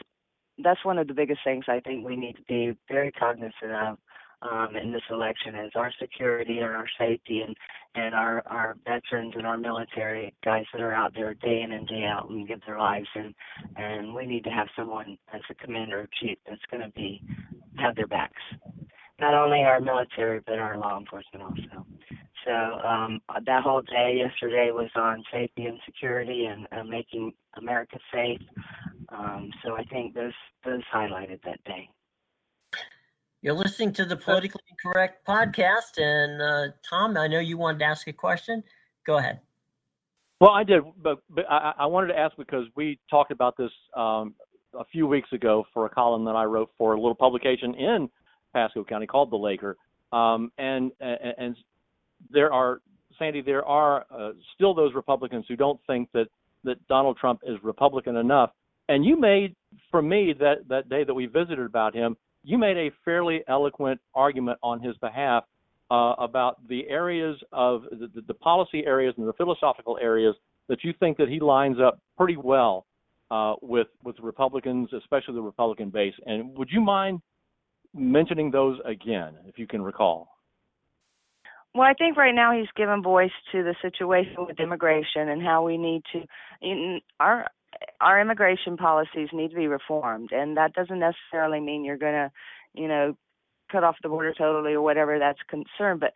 that's 0.63 0.83
one 0.83 0.97
of 0.97 1.07
the 1.07 1.13
biggest 1.13 1.41
things 1.43 1.65
I 1.67 1.79
think 1.79 2.05
we 2.05 2.15
need 2.15 2.35
to 2.35 2.43
be 2.43 2.77
very 2.89 3.11
cognizant 3.11 3.71
of 3.71 3.97
um, 4.41 4.75
in 4.75 4.91
this 4.91 5.01
election 5.09 5.55
is 5.55 5.71
our 5.75 5.91
security 5.99 6.57
and 6.59 6.75
our 6.75 6.87
safety 6.99 7.41
and 7.41 7.55
and 7.93 8.15
our 8.15 8.41
our 8.47 8.77
veterans 8.85 9.33
and 9.35 9.45
our 9.45 9.57
military 9.57 10.33
guys 10.43 10.65
that 10.71 10.81
are 10.81 10.93
out 10.93 11.13
there 11.13 11.33
day 11.35 11.61
in 11.61 11.73
and 11.73 11.87
day 11.87 12.05
out 12.05 12.29
and 12.29 12.47
give 12.47 12.61
their 12.65 12.79
lives. 12.79 13.07
And 13.15 13.33
and 13.75 14.13
we 14.13 14.25
need 14.25 14.43
to 14.45 14.49
have 14.49 14.67
someone 14.75 15.17
as 15.33 15.41
a 15.49 15.55
commander 15.55 16.01
in 16.01 16.07
chief 16.21 16.37
that's 16.47 16.61
going 16.71 16.83
to 16.83 16.89
be 16.89 17.21
have 17.77 17.95
their 17.95 18.07
backs. 18.07 18.41
Not 19.19 19.33
only 19.33 19.59
our 19.59 19.79
military 19.79 20.39
but 20.45 20.57
our 20.57 20.77
law 20.77 20.97
enforcement 20.97 21.43
also. 21.43 21.85
So 22.45 22.87
um 22.87 23.19
that 23.45 23.63
whole 23.63 23.81
day 23.81 24.17
yesterday 24.17 24.71
was 24.71 24.89
on 24.95 25.23
safety 25.31 25.65
and 25.65 25.79
security 25.85 26.45
and 26.45 26.67
uh, 26.71 26.83
making 26.83 27.33
america 27.57 27.99
safe. 28.13 28.41
Um 29.09 29.51
so 29.63 29.75
i 29.75 29.83
think 29.83 30.15
those 30.15 30.33
those 30.65 30.81
highlighted 30.93 31.41
that 31.43 31.63
day 31.65 31.89
you're 33.41 33.53
listening 33.53 33.93
to 33.93 34.05
the 34.05 34.15
Politically 34.15 34.61
Incorrect 34.69 35.25
podcast. 35.27 35.97
And 35.97 36.41
uh, 36.41 36.73
Tom, 36.87 37.17
I 37.17 37.27
know 37.27 37.39
you 37.39 37.57
wanted 37.57 37.79
to 37.79 37.85
ask 37.85 38.07
a 38.07 38.13
question. 38.13 38.63
Go 39.05 39.17
ahead. 39.17 39.39
Well, 40.39 40.51
I 40.51 40.63
did, 40.63 40.83
but, 41.01 41.19
but 41.29 41.45
I, 41.49 41.73
I 41.79 41.85
wanted 41.85 42.07
to 42.07 42.17
ask 42.17 42.35
because 42.37 42.65
we 42.75 42.99
talked 43.09 43.31
about 43.31 43.57
this 43.57 43.71
um, 43.95 44.33
a 44.73 44.85
few 44.85 45.05
weeks 45.07 45.31
ago 45.33 45.65
for 45.73 45.85
a 45.85 45.89
column 45.89 46.25
that 46.25 46.35
I 46.35 46.45
wrote 46.45 46.71
for 46.77 46.93
a 46.93 46.95
little 46.95 47.15
publication 47.15 47.75
in 47.75 48.09
Pasco 48.53 48.83
County 48.83 49.05
called 49.05 49.31
The 49.31 49.37
Laker, 49.37 49.77
um, 50.11 50.51
and, 50.57 50.91
and 50.99 51.33
and 51.37 51.55
there 52.29 52.51
are 52.51 52.81
Sandy, 53.17 53.41
there 53.41 53.63
are 53.65 54.05
uh, 54.11 54.31
still 54.55 54.73
those 54.73 54.93
Republicans 54.93 55.45
who 55.47 55.55
don't 55.55 55.79
think 55.87 56.09
that 56.13 56.27
that 56.63 56.85
Donald 56.87 57.17
Trump 57.17 57.41
is 57.43 57.57
Republican 57.63 58.17
enough. 58.17 58.51
And 58.89 59.05
you 59.05 59.19
made, 59.19 59.55
for 59.89 60.01
me, 60.01 60.33
that 60.39 60.67
that 60.69 60.89
day 60.89 61.03
that 61.03 61.13
we 61.13 61.27
visited 61.27 61.65
about 61.65 61.95
him, 61.95 62.17
you 62.43 62.57
made 62.57 62.77
a 62.77 62.91
fairly 63.05 63.41
eloquent 63.47 63.99
argument 64.13 64.59
on 64.63 64.81
his 64.81 64.95
behalf 64.97 65.43
uh, 65.89 66.13
about 66.17 66.67
the 66.67 66.87
areas 66.89 67.37
of 67.51 67.83
the, 67.91 68.21
the 68.27 68.33
policy 68.33 68.83
areas 68.85 69.13
and 69.17 69.27
the 69.27 69.33
philosophical 69.33 69.97
areas 70.01 70.35
that 70.69 70.83
you 70.83 70.93
think 70.99 71.17
that 71.17 71.27
he 71.27 71.39
lines 71.39 71.77
up 71.85 71.99
pretty 72.17 72.37
well 72.37 72.85
uh, 73.29 73.55
with 73.61 73.87
with 74.03 74.15
Republicans, 74.21 74.89
especially 74.93 75.33
the 75.33 75.41
Republican 75.41 75.89
base. 75.89 76.13
And 76.25 76.57
would 76.57 76.69
you 76.71 76.81
mind 76.81 77.21
mentioning 77.93 78.51
those 78.51 78.79
again, 78.85 79.33
if 79.45 79.57
you 79.57 79.67
can 79.67 79.81
recall? 79.81 80.29
Well, 81.73 81.83
I 81.83 81.93
think 81.93 82.17
right 82.17 82.35
now 82.35 82.57
he's 82.57 82.67
given 82.75 83.01
voice 83.01 83.31
to 83.53 83.63
the 83.63 83.75
situation 83.81 84.35
with 84.39 84.59
immigration 84.59 85.29
and 85.29 85.41
how 85.41 85.63
we 85.63 85.77
need 85.77 86.01
to 86.11 86.21
in, 86.61 86.99
our 87.19 87.47
our 88.01 88.19
immigration 88.19 88.77
policies 88.77 89.29
need 89.33 89.49
to 89.49 89.55
be 89.55 89.67
reformed, 89.67 90.31
and 90.31 90.57
that 90.57 90.73
doesn't 90.73 90.99
necessarily 90.99 91.59
mean 91.59 91.85
you're 91.85 91.97
going 91.97 92.13
to, 92.13 92.31
you 92.73 92.87
know, 92.87 93.15
cut 93.71 93.83
off 93.83 93.95
the 94.01 94.09
border 94.09 94.33
totally 94.37 94.73
or 94.73 94.81
whatever 94.81 95.19
that's 95.19 95.39
concerned. 95.49 95.99
But 95.99 96.13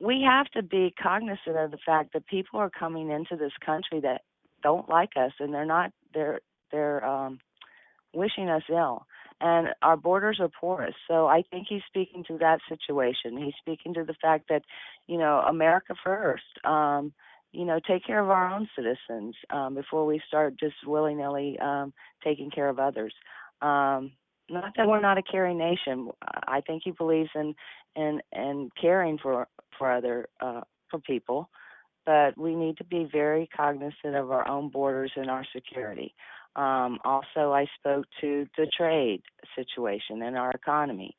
we 0.00 0.26
have 0.28 0.46
to 0.50 0.62
be 0.62 0.94
cognizant 1.00 1.56
of 1.56 1.70
the 1.70 1.78
fact 1.84 2.12
that 2.14 2.26
people 2.26 2.58
are 2.58 2.70
coming 2.70 3.10
into 3.10 3.36
this 3.36 3.52
country 3.64 4.00
that 4.00 4.22
don't 4.62 4.88
like 4.88 5.12
us, 5.16 5.32
and 5.38 5.52
they're 5.54 5.64
not 5.64 5.92
they're 6.14 6.40
they're 6.70 7.04
um, 7.04 7.38
wishing 8.14 8.48
us 8.48 8.62
ill 8.68 9.06
and 9.42 9.68
our 9.82 9.96
borders 9.96 10.38
are 10.40 10.48
porous. 10.48 10.94
So 11.08 11.26
I 11.26 11.42
think 11.50 11.66
he's 11.68 11.82
speaking 11.88 12.24
to 12.28 12.38
that 12.38 12.60
situation. 12.68 13.36
He's 13.36 13.54
speaking 13.60 13.92
to 13.94 14.04
the 14.04 14.14
fact 14.22 14.48
that, 14.48 14.62
you 15.08 15.18
know, 15.18 15.40
America 15.40 15.94
first. 16.02 16.44
Um, 16.64 17.12
you 17.52 17.64
know, 17.64 17.78
take 17.86 18.04
care 18.04 18.20
of 18.20 18.30
our 18.30 18.52
own 18.52 18.68
citizens 18.74 19.34
um, 19.50 19.74
before 19.74 20.06
we 20.06 20.20
start 20.26 20.58
just 20.58 20.74
willy 20.86 21.14
nilly 21.14 21.58
um, 21.60 21.92
taking 22.24 22.50
care 22.50 22.68
of 22.68 22.78
others. 22.78 23.14
Um, 23.60 24.12
not 24.50 24.72
that 24.76 24.88
we're 24.88 25.00
not 25.00 25.18
a 25.18 25.22
caring 25.22 25.58
nation. 25.58 26.10
I 26.46 26.60
think 26.60 26.82
he 26.84 26.90
believes 26.90 27.30
in 27.34 27.54
in 27.94 28.20
in 28.32 28.70
caring 28.80 29.18
for 29.18 29.46
for 29.78 29.92
other 29.92 30.28
uh, 30.40 30.62
for 30.90 30.98
people, 31.00 31.48
but 32.04 32.36
we 32.36 32.54
need 32.54 32.76
to 32.78 32.84
be 32.84 33.08
very 33.10 33.48
cognizant 33.54 34.16
of 34.16 34.30
our 34.30 34.46
own 34.48 34.68
borders 34.68 35.12
and 35.16 35.30
our 35.30 35.44
security. 35.54 36.14
Um, 36.54 36.98
also, 37.04 37.52
I 37.52 37.66
spoke 37.78 38.04
to 38.20 38.46
the 38.58 38.66
trade 38.76 39.22
situation 39.56 40.22
and 40.22 40.36
our 40.36 40.50
economy. 40.50 41.16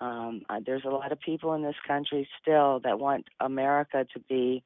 Um, 0.00 0.42
uh, 0.48 0.60
there's 0.64 0.84
a 0.84 0.90
lot 0.90 1.10
of 1.10 1.18
people 1.20 1.54
in 1.54 1.62
this 1.62 1.74
country 1.86 2.28
still 2.40 2.80
that 2.84 2.98
want 2.98 3.24
America 3.40 4.06
to 4.12 4.20
be 4.28 4.62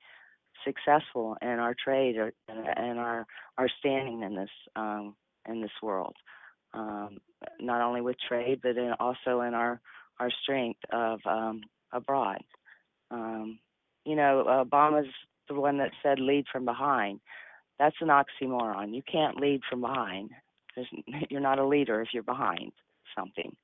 successful 0.64 1.36
in 1.42 1.48
our 1.48 1.74
trade 1.74 2.16
or, 2.16 2.32
and 2.48 2.98
our 2.98 3.26
our 3.58 3.68
standing 3.78 4.22
in 4.22 4.34
this 4.34 4.50
um, 4.76 5.14
in 5.48 5.60
this 5.60 5.70
world. 5.82 6.14
Um, 6.72 7.18
not 7.58 7.80
only 7.80 8.00
with 8.00 8.16
trade, 8.28 8.60
but 8.62 8.76
in, 8.76 8.92
also 9.00 9.40
in 9.40 9.54
our 9.54 9.80
our 10.18 10.30
strength 10.42 10.80
of 10.92 11.20
um, 11.26 11.62
abroad. 11.92 12.42
Um, 13.10 13.58
you 14.04 14.16
know, 14.16 14.44
Obama's 14.46 15.12
the 15.48 15.54
one 15.54 15.78
that 15.78 15.90
said 16.02 16.20
lead 16.20 16.46
from 16.50 16.64
behind. 16.64 17.20
That's 17.78 17.96
an 18.00 18.08
oxymoron. 18.08 18.94
You 18.94 19.02
can't 19.10 19.40
lead 19.40 19.62
from 19.68 19.80
behind. 19.80 20.30
There's, 20.76 20.88
you're 21.30 21.40
not 21.40 21.58
a 21.58 21.66
leader 21.66 22.00
if 22.00 22.08
you're 22.12 22.22
behind 22.22 22.72
something. 23.16 23.56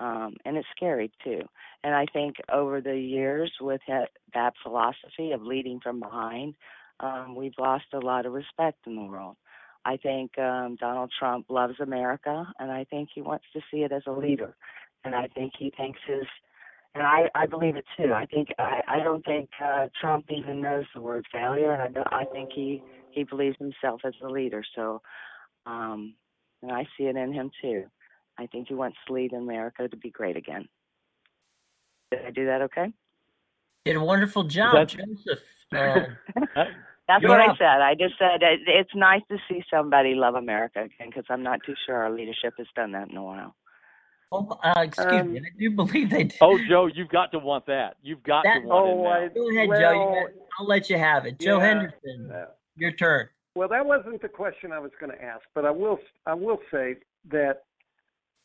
Um, 0.00 0.36
and 0.46 0.56
it's 0.56 0.66
scary 0.74 1.12
too. 1.22 1.42
And 1.84 1.94
I 1.94 2.06
think 2.12 2.36
over 2.50 2.80
the 2.80 2.98
years, 2.98 3.52
with 3.60 3.82
that 3.86 4.54
philosophy 4.62 5.32
of 5.32 5.42
leading 5.42 5.78
from 5.78 6.00
behind, 6.00 6.54
um, 7.00 7.34
we've 7.36 7.58
lost 7.58 7.84
a 7.92 7.98
lot 7.98 8.26
of 8.26 8.32
respect 8.32 8.78
in 8.86 8.96
the 8.96 9.02
world. 9.02 9.36
I 9.84 9.96
think 9.96 10.38
um, 10.38 10.76
Donald 10.80 11.10
Trump 11.18 11.46
loves 11.48 11.80
America, 11.80 12.46
and 12.58 12.70
I 12.70 12.84
think 12.84 13.10
he 13.14 13.22
wants 13.22 13.44
to 13.54 13.60
see 13.70 13.78
it 13.78 13.92
as 13.92 14.02
a 14.06 14.12
leader. 14.12 14.54
And 15.04 15.14
I 15.14 15.28
think 15.28 15.52
he 15.58 15.72
thinks 15.74 15.98
his, 16.06 16.26
and 16.94 17.02
I, 17.02 17.30
I 17.34 17.46
believe 17.46 17.76
it 17.76 17.86
too. 17.96 18.12
I 18.12 18.26
think 18.26 18.48
I, 18.58 18.80
I 18.88 18.98
don't 19.02 19.24
think 19.24 19.48
uh, 19.62 19.88
Trump 20.00 20.26
even 20.30 20.60
knows 20.60 20.84
the 20.94 21.00
word 21.00 21.26
failure, 21.32 21.72
and 21.72 21.98
I, 21.98 22.20
I 22.20 22.24
think 22.26 22.50
he 22.54 22.82
he 23.10 23.24
believes 23.24 23.56
himself 23.58 24.02
as 24.04 24.12
a 24.22 24.28
leader. 24.28 24.62
So, 24.76 25.00
um, 25.66 26.14
and 26.62 26.72
I 26.72 26.86
see 26.96 27.04
it 27.04 27.16
in 27.16 27.32
him 27.32 27.50
too. 27.62 27.84
I 28.40 28.46
think 28.46 28.68
he 28.68 28.74
wants 28.74 28.96
to 29.06 29.12
lead 29.12 29.34
America 29.34 29.86
to 29.86 29.96
be 29.98 30.08
great 30.08 30.36
again. 30.36 30.66
Did 32.10 32.24
I 32.26 32.30
do 32.30 32.46
that 32.46 32.62
okay? 32.62 32.90
Did 33.84 33.96
a 33.96 34.02
wonderful 34.02 34.44
job, 34.44 34.74
That's, 34.74 34.94
Joseph. 34.94 35.42
Uh, 35.74 36.00
That's 37.06 37.24
what 37.24 37.40
I 37.40 37.48
said. 37.58 37.82
I 37.82 37.94
just 37.98 38.14
said 38.18 38.40
it's 38.40 38.94
nice 38.94 39.20
to 39.30 39.36
see 39.48 39.62
somebody 39.70 40.14
love 40.14 40.36
America 40.36 40.84
again 40.84 41.08
because 41.08 41.24
I'm 41.28 41.42
not 41.42 41.60
too 41.66 41.74
sure 41.86 41.96
our 41.96 42.10
leadership 42.10 42.54
has 42.56 42.66
done 42.74 42.92
that 42.92 43.10
in 43.10 43.16
a 43.16 43.22
while. 43.22 43.54
Oh, 44.32 44.48
uh, 44.62 44.80
excuse 44.82 45.20
um, 45.20 45.32
me. 45.32 45.40
I 45.40 45.58
do 45.58 45.70
believe 45.72 46.08
they 46.08 46.24
did. 46.24 46.38
Oh, 46.40 46.58
Joe, 46.68 46.86
you've 46.86 47.08
got 47.08 47.32
to 47.32 47.40
want 47.40 47.66
that. 47.66 47.96
You've 48.00 48.22
got 48.22 48.44
that, 48.44 48.60
to 48.60 48.66
want 48.66 49.10
oh, 49.10 49.24
it. 49.24 49.34
Go 49.34 49.50
ahead, 49.50 49.68
well, 49.68 49.80
Joe. 49.80 50.14
Got, 50.14 50.32
I'll 50.58 50.66
let 50.66 50.88
you 50.88 50.98
have 50.98 51.26
it. 51.26 51.38
Joe 51.40 51.58
yeah, 51.58 51.66
Henderson. 51.66 52.32
Uh, 52.32 52.44
your 52.76 52.92
turn. 52.92 53.28
Well, 53.56 53.68
that 53.68 53.84
wasn't 53.84 54.22
the 54.22 54.28
question 54.28 54.72
I 54.72 54.78
was 54.78 54.92
going 55.00 55.12
to 55.12 55.22
ask, 55.22 55.42
but 55.54 55.66
I 55.66 55.70
will 55.72 55.98
I 56.26 56.34
will 56.34 56.58
say 56.70 56.96
that 57.30 57.64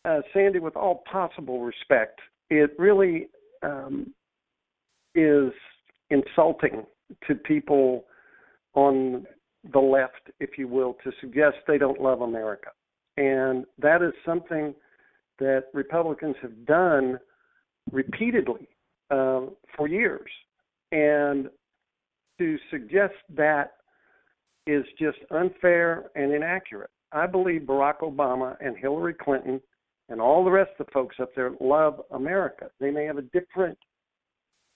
uh, 0.05 0.21
Sandy, 0.33 0.59
with 0.59 0.75
all 0.75 1.03
possible 1.11 1.61
respect, 1.61 2.19
it 2.49 2.71
really 2.77 3.27
um, 3.63 4.13
is 5.15 5.51
insulting 6.09 6.85
to 7.27 7.35
people 7.35 8.05
on 8.75 9.25
the 9.73 9.79
left, 9.79 10.29
if 10.39 10.57
you 10.57 10.67
will, 10.67 10.95
to 11.03 11.11
suggest 11.21 11.55
they 11.67 11.77
don't 11.77 11.99
love 11.99 12.21
America, 12.21 12.69
and 13.17 13.65
that 13.79 14.01
is 14.01 14.13
something 14.25 14.75
that 15.39 15.65
Republicans 15.73 16.35
have 16.41 16.65
done 16.65 17.19
repeatedly 17.91 18.67
uh, 19.11 19.41
for 19.75 19.87
years, 19.87 20.29
and 20.91 21.49
to 22.37 22.57
suggest 22.69 23.13
that 23.35 23.73
is 24.67 24.83
just 24.99 25.17
unfair 25.31 26.05
and 26.15 26.33
inaccurate. 26.33 26.89
I 27.11 27.27
believe 27.27 27.61
Barack 27.61 27.99
Obama 27.99 28.55
and 28.59 28.75
Hillary 28.77 29.13
Clinton 29.13 29.61
and 30.09 30.21
all 30.21 30.43
the 30.43 30.51
rest 30.51 30.71
of 30.79 30.85
the 30.85 30.91
folks 30.91 31.15
up 31.19 31.29
there 31.35 31.51
love 31.59 32.01
America. 32.11 32.69
They 32.79 32.91
may 32.91 33.05
have 33.05 33.17
a 33.17 33.23
different 33.23 33.77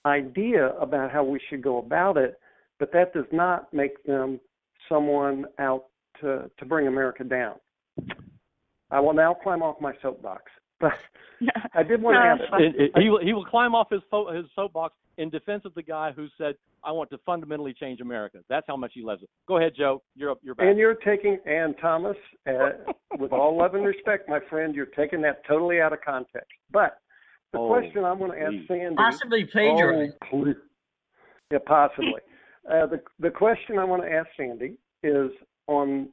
idea 0.06 0.70
about 0.80 1.12
how 1.12 1.24
we 1.24 1.40
should 1.50 1.62
go 1.62 1.78
about 1.78 2.18
it, 2.18 2.40
but 2.80 2.92
that 2.94 3.14
does 3.14 3.26
not 3.32 3.72
make 3.74 4.04
them 4.06 4.40
someone 4.88 5.46
out 5.60 5.86
to, 6.22 6.50
to 6.58 6.66
bring 6.66 6.88
America 6.88 7.24
down. 7.24 7.56
I 8.92 9.00
will 9.00 9.14
now 9.14 9.34
climb 9.34 9.62
off 9.62 9.80
my 9.82 9.94
soapbox. 10.02 10.44
But 10.82 10.94
I 11.74 11.84
did 11.84 12.02
want 12.02 12.16
to 12.16 12.22
ask. 12.22 12.94
He 12.96 13.10
will, 13.10 13.20
he 13.20 13.34
will 13.34 13.44
climb 13.44 13.76
off 13.76 13.90
his, 13.92 14.00
his 14.34 14.46
soapbox 14.56 14.96
in 15.20 15.30
defense 15.30 15.64
of 15.66 15.74
the 15.76 15.84
guy 15.84 16.12
who 16.12 16.28
said, 16.38 16.56
"I 16.84 16.92
want 16.92 17.10
to 17.12 17.18
fundamentally 17.26 17.74
change 17.74 18.00
America." 18.00 18.40
That's 18.50 18.66
how 18.68 18.78
much 18.78 18.94
he 18.96 19.04
loves 19.04 19.22
it. 19.22 19.30
Go 19.48 19.58
ahead, 19.58 19.74
Joe. 19.78 20.02
You're 20.16 20.32
up. 20.32 20.40
You're 20.42 20.56
back. 20.56 20.68
And 20.68 20.80
you're 20.80 20.96
taking 20.96 21.38
Ann 21.46 21.76
Thomas, 21.76 22.18
uh, 22.48 22.70
with 23.20 23.34
all 23.34 23.58
love 23.58 23.76
and 23.76 23.86
respect, 23.86 24.30
my 24.30 24.40
friend, 24.50 24.74
you're 24.74 24.86
taking 24.88 25.22
that 25.22 25.46
totally 25.46 25.82
out 25.82 25.94
of 25.94 26.00
context. 26.02 26.52
But 26.72 26.98
the 27.52 27.60
oh, 27.60 27.68
question 27.68 28.06
I 28.06 28.14
want 28.14 28.34
to 28.34 28.42
ask 28.42 28.56
Sandy, 28.68 28.96
possibly 28.96 29.46
plagiarized. 29.46 30.16
Oh, 30.34 30.54
yeah, 31.52 31.58
possibly. 31.66 32.22
uh, 32.72 32.86
the 32.88 33.02
the 33.20 33.30
question 33.30 33.78
I 33.78 33.84
want 33.84 34.04
to 34.04 34.12
ask 34.12 34.30
Sandy 34.38 34.78
is 35.04 35.32
on 35.68 36.10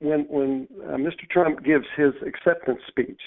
when 0.00 0.20
when 0.30 0.68
uh, 0.86 0.96
Mr. 0.96 1.28
Trump 1.30 1.62
gives 1.62 1.86
his 1.96 2.14
acceptance 2.26 2.80
speech 2.88 3.20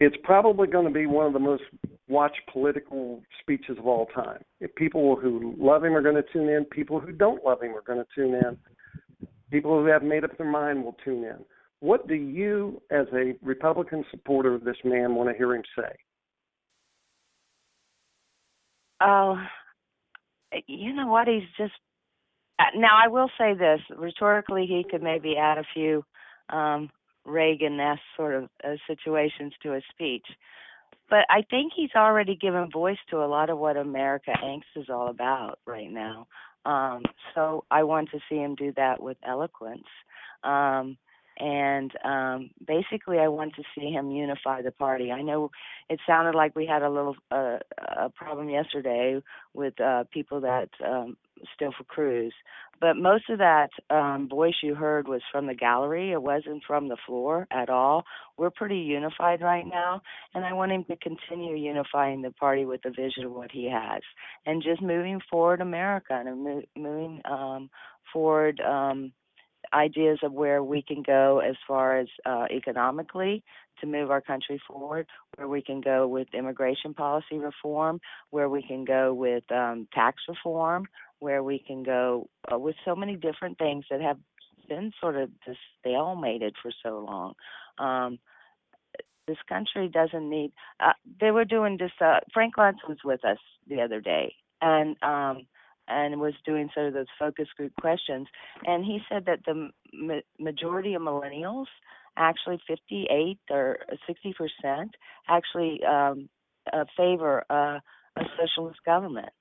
it's 0.00 0.16
probably 0.24 0.66
going 0.66 0.86
to 0.86 0.92
be 0.92 1.06
one 1.06 1.26
of 1.26 1.32
the 1.32 1.38
most 1.38 1.62
watched 2.08 2.40
political 2.52 3.22
speeches 3.40 3.78
of 3.78 3.86
all 3.86 4.06
time. 4.06 4.42
If 4.60 4.74
people 4.74 5.16
who 5.16 5.54
love 5.58 5.84
him 5.84 5.94
are 5.96 6.02
going 6.02 6.16
to 6.16 6.24
tune 6.32 6.48
in, 6.48 6.64
people 6.66 7.00
who 7.00 7.12
don't 7.12 7.44
love 7.44 7.62
him 7.62 7.72
are 7.72 7.82
going 7.82 7.98
to 7.98 8.06
tune 8.14 8.34
in, 8.34 8.58
people 9.50 9.78
who 9.78 9.86
have 9.86 10.02
made 10.02 10.24
up 10.24 10.36
their 10.36 10.50
mind 10.50 10.84
will 10.84 10.96
tune 11.04 11.24
in. 11.24 11.44
What 11.80 12.08
do 12.08 12.14
you, 12.14 12.80
as 12.90 13.06
a 13.12 13.34
Republican 13.42 14.04
supporter 14.10 14.54
of 14.54 14.64
this 14.64 14.76
man, 14.84 15.14
want 15.14 15.30
to 15.30 15.36
hear 15.36 15.54
him 15.54 15.62
say? 15.76 15.94
Oh, 19.00 19.36
you 20.66 20.94
know 20.94 21.06
what? 21.08 21.28
He's 21.28 21.42
just. 21.58 21.74
Now, 22.76 22.98
I 23.04 23.08
will 23.08 23.28
say 23.36 23.54
this 23.54 23.80
rhetorically, 23.96 24.66
he 24.66 24.84
could 24.88 25.02
maybe 25.02 25.36
add 25.36 25.58
a 25.58 25.64
few 25.74 26.04
um, 26.48 26.88
Reagan-esque 27.24 28.00
sort 28.16 28.34
of 28.34 28.48
uh, 28.62 28.76
situations 28.86 29.52
to 29.62 29.72
his 29.72 29.84
speech. 29.90 30.26
But 31.10 31.26
I 31.28 31.42
think 31.48 31.72
he's 31.76 31.94
already 31.94 32.34
given 32.34 32.70
voice 32.70 32.98
to 33.10 33.22
a 33.22 33.26
lot 33.26 33.50
of 33.50 33.58
what 33.58 33.76
America 33.76 34.32
angst 34.42 34.62
is 34.76 34.88
all 34.88 35.08
about 35.08 35.58
right 35.66 35.90
now. 35.90 36.26
Um, 36.64 37.02
so 37.34 37.64
I 37.70 37.82
want 37.82 38.10
to 38.12 38.20
see 38.28 38.36
him 38.36 38.54
do 38.54 38.72
that 38.76 39.02
with 39.02 39.18
eloquence. 39.22 39.84
Um, 40.42 40.96
and 41.38 41.90
um, 42.04 42.50
basically, 42.66 43.18
I 43.18 43.28
want 43.28 43.54
to 43.56 43.62
see 43.76 43.90
him 43.90 44.10
unify 44.10 44.62
the 44.62 44.70
party. 44.70 45.10
I 45.10 45.20
know 45.22 45.50
it 45.90 45.98
sounded 46.06 46.34
like 46.34 46.54
we 46.54 46.64
had 46.64 46.82
a 46.82 46.88
little 46.88 47.16
uh, 47.30 47.58
a 47.78 48.08
problem 48.10 48.48
yesterday 48.48 49.20
with 49.52 49.78
uh, 49.80 50.04
people 50.12 50.40
that 50.42 50.68
um, 50.84 51.16
still 51.54 51.72
for 51.76 51.84
Cruz, 51.84 52.32
but 52.80 52.96
most 52.96 53.30
of 53.30 53.38
that 53.38 53.70
um, 53.90 54.28
voice 54.28 54.54
you 54.62 54.74
heard 54.74 55.08
was 55.08 55.22
from 55.30 55.46
the 55.46 55.54
gallery. 55.54 56.12
It 56.12 56.22
wasn't 56.22 56.64
from 56.66 56.88
the 56.88 56.96
floor 57.06 57.46
at 57.50 57.70
all. 57.70 58.04
We're 58.36 58.50
pretty 58.50 58.78
unified 58.78 59.40
right 59.40 59.66
now, 59.66 60.02
and 60.34 60.44
I 60.44 60.52
want 60.52 60.72
him 60.72 60.84
to 60.84 60.96
continue 60.96 61.56
unifying 61.56 62.22
the 62.22 62.32
party 62.32 62.64
with 62.64 62.82
the 62.82 62.90
vision 62.90 63.24
of 63.24 63.32
what 63.32 63.50
he 63.50 63.70
has, 63.70 64.02
and 64.46 64.62
just 64.62 64.82
moving 64.82 65.20
forward 65.30 65.60
America 65.60 66.12
and 66.12 66.44
mo- 66.44 66.62
moving 66.76 67.20
um, 67.24 67.70
forward. 68.12 68.60
Um, 68.60 69.12
ideas 69.72 70.18
of 70.22 70.32
where 70.32 70.62
we 70.62 70.82
can 70.82 71.02
go 71.02 71.40
as 71.40 71.56
far 71.66 71.98
as 71.98 72.06
uh, 72.26 72.44
economically 72.50 73.42
to 73.80 73.86
move 73.86 74.10
our 74.10 74.20
country 74.20 74.60
forward, 74.68 75.06
where 75.36 75.48
we 75.48 75.62
can 75.62 75.80
go 75.80 76.06
with 76.06 76.28
immigration 76.32 76.94
policy 76.94 77.38
reform, 77.38 78.00
where 78.30 78.48
we 78.48 78.62
can 78.62 78.84
go 78.84 79.12
with 79.12 79.44
um, 79.50 79.88
tax 79.92 80.22
reform, 80.28 80.86
where 81.24 81.42
we 81.42 81.58
can 81.58 81.82
go 81.82 82.28
uh, 82.52 82.58
with 82.58 82.76
so 82.84 82.94
many 82.94 83.16
different 83.16 83.56
things 83.56 83.86
that 83.90 84.02
have 84.02 84.18
been 84.68 84.92
sort 85.00 85.16
of 85.16 85.30
just 85.46 85.58
stalemated 85.80 86.52
for 86.62 86.70
so 86.82 86.98
long. 86.98 87.32
Um, 87.78 88.18
this 89.26 89.38
country 89.48 89.88
doesn't 89.88 90.28
need. 90.28 90.52
Uh, 90.78 90.92
they 91.18 91.30
were 91.30 91.46
doing 91.46 91.78
this. 91.78 91.92
Uh, 91.98 92.20
Frank 92.34 92.56
Luntz 92.58 92.86
was 92.86 92.98
with 93.02 93.24
us 93.24 93.38
the 93.66 93.80
other 93.80 94.02
day, 94.02 94.34
and 94.60 95.02
um, 95.02 95.46
and 95.88 96.20
was 96.20 96.34
doing 96.44 96.68
sort 96.74 96.88
of 96.88 96.92
those 96.92 97.06
focus 97.18 97.48
group 97.56 97.72
questions. 97.80 98.28
And 98.66 98.84
he 98.84 98.98
said 99.08 99.24
that 99.24 99.40
the 99.46 99.70
ma- 99.94 100.28
majority 100.38 100.92
of 100.92 101.00
millennials, 101.00 101.68
actually 102.18 102.58
58 102.68 103.38
or 103.48 103.78
60 104.06 104.34
percent, 104.34 104.90
actually 105.26 105.80
um, 105.84 106.28
uh, 106.70 106.84
favor 106.98 107.46
uh, 107.48 107.78
a 108.16 108.24
socialist 108.38 108.80
government. 108.84 109.32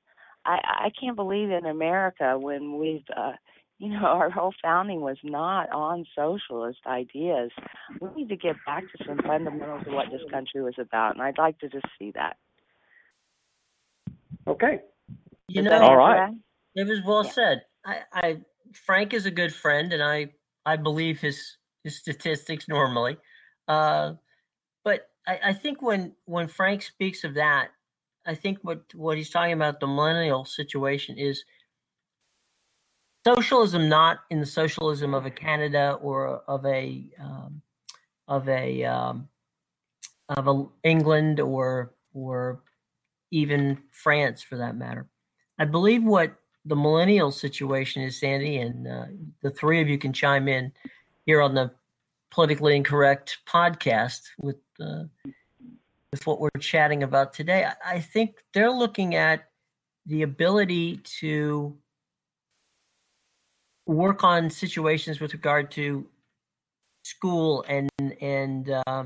I, 0.46 0.86
I 0.86 0.91
can't 1.00 1.16
believe 1.16 1.50
in 1.50 1.66
America 1.66 2.38
when 2.38 2.78
we've, 2.78 3.04
uh, 3.16 3.34
you 3.80 3.89
know, 3.89 4.06
our 4.06 4.30
whole 4.30 4.54
founding 4.62 5.02
was 5.02 5.18
not 5.24 5.72
on 5.72 6.06
socialist 6.16 6.80
ideas. 6.86 7.52
We 8.00 8.10
need 8.16 8.30
to 8.30 8.36
get 8.36 8.56
back 8.66 8.84
to 8.84 9.06
some 9.06 9.18
fundamentals 9.26 9.84
of 9.88 9.94
what 9.94 10.10
this 10.12 10.22
country 10.32 10.62
was 10.62 10.76
about, 10.78 11.14
and 11.16 11.22
I'd 11.22 11.38
like 11.38 11.60
to 11.60 11.70
just 11.70 11.86
see 11.98 12.12
that. 12.16 12.38
Okay. 14.48 14.82
You 15.48 15.62
know, 15.62 15.70
that 15.70 15.82
All 15.82 15.91
answer 15.91 15.98
right. 15.98 16.32
that? 16.76 16.82
It 16.82 16.88
was 16.88 17.02
well 17.06 17.24
Yeah. 17.24 17.32
said. 17.32 17.66
I, 17.86 18.02
I 18.14 18.41
Frank 18.74 19.14
is 19.14 19.26
a 19.26 19.32
good 19.32 19.54
friend, 19.54 19.94
and 19.94 20.02
I 20.02 20.34
I 20.66 20.78
believe 20.78 21.20
his 21.20 21.58
his 21.84 21.98
statistics 21.98 22.68
normally. 22.68 23.18
Uh, 23.68 24.14
but 24.84 25.10
I, 25.28 25.39
I 25.46 25.54
think 25.54 25.82
when 25.82 26.16
when 26.26 26.48
Frank 26.48 26.82
speaks 26.82 27.24
of 27.24 27.36
that, 27.36 27.70
I 28.26 28.36
think 28.36 28.59
what 28.61 28.82
what 28.95 29.17
he's 29.17 29.30
talking 29.30 29.53
about 29.53 29.80
the 29.80 29.88
millennial 29.88 30.45
situation 30.45 31.17
is 31.17 31.43
socialism, 33.26 33.89
not 33.89 34.19
in 34.30 34.39
the 34.39 34.45
socialism 34.45 35.13
of 35.13 35.26
a 35.26 35.32
Canada 35.32 35.97
or 36.01 36.41
of 36.47 36.65
a 36.65 37.09
um, 37.19 37.61
of 38.28 38.47
a 38.47 38.84
um, 38.86 39.28
of 40.30 40.47
a 40.47 40.65
England 40.84 41.39
or 41.39 41.93
or 42.13 42.61
even 43.32 43.80
France 43.91 44.41
for 44.41 44.57
that 44.57 44.76
matter. 44.76 45.07
I 45.59 45.65
believe 45.65 46.03
what 46.03 46.36
the 46.65 46.76
millennial 46.76 47.32
situation 47.32 48.03
is, 48.03 48.19
Sandy, 48.19 48.57
and 48.57 48.88
uh, 48.88 49.05
the 49.41 49.51
three 49.51 49.82
of 49.82 49.89
you 49.89 49.97
can 49.97 50.13
chime 50.13 50.47
in 50.47 50.71
here 51.26 51.41
on 51.41 51.55
the 51.55 51.71
politically 52.32 52.76
incorrect 52.76 53.39
podcast 53.47 54.21
with 54.39 54.57
uh, 54.80 55.03
with 56.14 56.28
what 56.28 56.39
we're 56.39 56.49
chatting 56.59 57.01
about 57.01 57.34
today. 57.34 57.68
I, 57.84 57.99
think 57.99 58.36
they're 58.53 58.72
looking 58.72 59.16
at 59.16 59.49
the 60.05 60.22
ability 60.22 60.97
to 61.22 61.76
work 63.88 64.24
on 64.24 64.51
situations 64.51 65.20
with 65.20 65.34
regard 65.34 65.72
to 65.72 66.05
school 67.03 67.66
and 67.68 67.89
and 68.22 68.70
uh, 68.86 69.05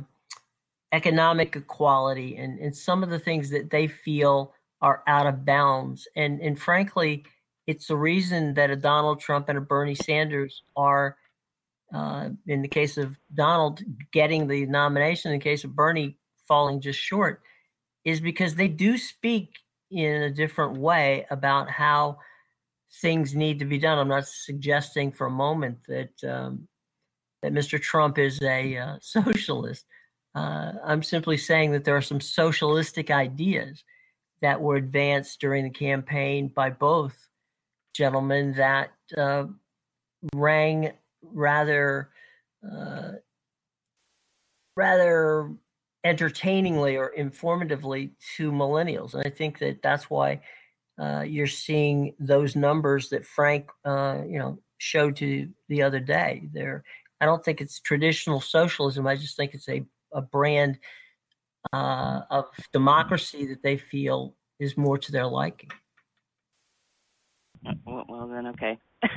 economic 0.91 1.55
equality 1.55 2.35
and, 2.35 2.59
and 2.59 2.75
some 2.75 3.03
of 3.03 3.09
the 3.09 3.19
things 3.19 3.51
that 3.51 3.69
they 3.69 3.87
feel 3.87 4.53
are 4.81 5.01
out 5.07 5.27
of 5.27 5.45
bounds. 5.45 6.09
And 6.17 6.41
and 6.41 6.59
frankly, 6.59 7.23
it's 7.67 7.87
the 7.87 7.95
reason 7.95 8.55
that 8.55 8.69
a 8.69 8.75
Donald 8.75 9.21
Trump 9.21 9.47
and 9.47 9.57
a 9.57 9.61
Bernie 9.61 9.95
Sanders 9.95 10.61
are, 10.75 11.15
uh, 11.95 12.31
in 12.47 12.61
the 12.61 12.67
case 12.67 12.97
of 12.97 13.17
Donald, 13.33 13.81
getting 14.11 14.47
the 14.47 14.65
nomination, 14.65 15.31
in 15.31 15.39
the 15.39 15.43
case 15.43 15.63
of 15.63 15.73
Bernie 15.73 16.17
falling 16.47 16.81
just 16.81 16.99
short, 16.99 17.41
is 18.05 18.19
because 18.19 18.55
they 18.55 18.67
do 18.67 18.97
speak 18.97 19.49
in 19.91 20.23
a 20.23 20.31
different 20.31 20.77
way 20.77 21.25
about 21.29 21.69
how 21.69 22.17
things 23.01 23.35
need 23.35 23.59
to 23.59 23.65
be 23.65 23.77
done. 23.77 23.97
I'm 23.97 24.07
not 24.07 24.27
suggesting 24.27 25.11
for 25.11 25.27
a 25.27 25.31
moment 25.31 25.79
that 25.87 26.23
um, 26.23 26.67
that 27.41 27.53
Mr. 27.53 27.81
Trump 27.81 28.17
is 28.17 28.41
a 28.41 28.77
uh, 28.77 28.97
socialist. 29.01 29.85
Uh, 30.35 30.73
I'm 30.83 31.03
simply 31.03 31.37
saying 31.37 31.71
that 31.71 31.83
there 31.83 31.97
are 31.97 32.01
some 32.01 32.21
socialistic 32.21 33.09
ideas 33.09 33.83
that 34.41 34.61
were 34.61 34.75
advanced 34.75 35.41
during 35.41 35.63
the 35.63 35.69
campaign 35.69 36.47
by 36.47 36.69
both 36.69 37.27
gentlemen 37.93 38.53
that 38.53 38.91
uh, 39.17 39.45
rang 40.35 40.91
rather 41.23 42.09
uh, 42.63 43.13
rather 44.75 45.51
entertainingly 46.07 46.97
or 46.97 47.13
informatively 47.17 48.11
to 48.37 48.51
millennials, 48.51 49.13
and 49.13 49.23
I 49.25 49.29
think 49.29 49.59
that 49.59 49.81
that's 49.81 50.09
why 50.09 50.41
uh, 50.99 51.21
you're 51.21 51.47
seeing 51.47 52.15
those 52.19 52.55
numbers 52.55 53.09
that 53.09 53.25
Frank, 53.25 53.69
uh, 53.85 54.21
you 54.27 54.39
know, 54.39 54.59
showed 54.77 55.15
to 55.17 55.49
the 55.69 55.83
other 55.83 55.99
day. 55.99 56.49
There, 56.53 56.83
I 57.21 57.25
don't 57.25 57.43
think 57.43 57.61
it's 57.61 57.79
traditional 57.79 58.41
socialism. 58.41 59.05
I 59.05 59.15
just 59.15 59.37
think 59.37 59.53
it's 59.53 59.69
a 59.69 59.85
a 60.13 60.21
brand 60.21 60.79
uh, 61.73 62.21
of 62.29 62.45
democracy 62.73 63.45
that 63.47 63.61
they 63.63 63.77
feel 63.77 64.35
is 64.59 64.77
more 64.77 64.97
to 64.97 65.11
their 65.11 65.27
liking. 65.27 65.69
Well, 67.85 68.05
well 68.07 68.27
then, 68.27 68.47
okay. 68.47 68.79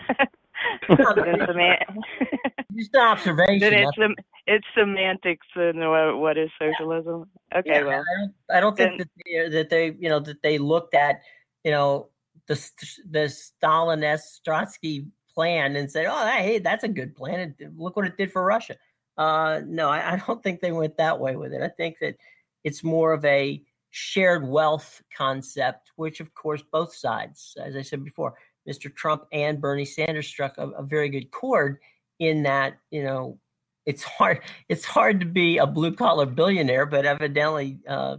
Just 2.76 2.94
an 2.94 3.00
observation. 3.00 3.60
then 3.60 3.72
it's 3.74 3.98
it's 4.46 4.66
semantics 4.76 5.46
and 5.54 5.78
what, 5.78 6.18
what 6.18 6.38
is 6.38 6.50
socialism? 6.58 7.30
Okay, 7.54 7.70
yeah, 7.70 7.82
well, 7.82 8.02
I 8.02 8.20
don't, 8.20 8.34
I 8.56 8.60
don't 8.60 8.76
think 8.76 8.90
then- 8.90 8.98
that 8.98 9.08
they, 9.24 9.48
that 9.48 9.70
they, 9.70 9.86
you 9.98 10.08
know, 10.08 10.20
that 10.20 10.42
they 10.42 10.58
looked 10.58 10.94
at, 10.94 11.20
you 11.64 11.70
know, 11.70 12.08
the 12.46 12.70
the 13.08 13.28
Stalin 13.28 14.02
S. 14.02 14.40
Trotsky 14.44 15.06
plan 15.32 15.76
and 15.76 15.90
said, 15.90 16.06
"Oh, 16.08 16.26
hey, 16.26 16.58
that's 16.58 16.84
a 16.84 16.88
good 16.88 17.14
plan. 17.14 17.54
And 17.60 17.78
look 17.78 17.96
what 17.96 18.06
it 18.06 18.16
did 18.16 18.32
for 18.32 18.44
Russia." 18.44 18.76
Uh, 19.16 19.60
no, 19.66 19.88
I, 19.88 20.14
I 20.14 20.22
don't 20.26 20.42
think 20.42 20.60
they 20.60 20.72
went 20.72 20.96
that 20.96 21.20
way 21.20 21.36
with 21.36 21.52
it. 21.52 21.62
I 21.62 21.68
think 21.68 21.96
that 22.00 22.16
it's 22.64 22.82
more 22.82 23.12
of 23.12 23.24
a 23.24 23.62
shared 23.90 24.46
wealth 24.46 25.02
concept, 25.16 25.92
which, 25.96 26.20
of 26.20 26.32
course, 26.34 26.62
both 26.72 26.94
sides, 26.94 27.56
as 27.62 27.76
I 27.76 27.82
said 27.82 28.04
before, 28.04 28.34
Mr. 28.68 28.94
Trump 28.94 29.24
and 29.32 29.60
Bernie 29.60 29.84
Sanders 29.84 30.26
struck 30.26 30.56
a, 30.58 30.68
a 30.70 30.82
very 30.82 31.08
good 31.08 31.30
chord 31.30 31.78
in 32.18 32.42
that, 32.44 32.78
you 32.90 33.02
know, 33.02 33.38
it's 33.86 34.02
hard 34.02 34.40
it's 34.68 34.84
hard 34.84 35.20
to 35.20 35.26
be 35.26 35.58
a 35.58 35.66
blue 35.66 35.92
collar 35.92 36.26
billionaire, 36.26 36.86
but 36.86 37.06
evidently 37.06 37.78
uh, 37.88 38.16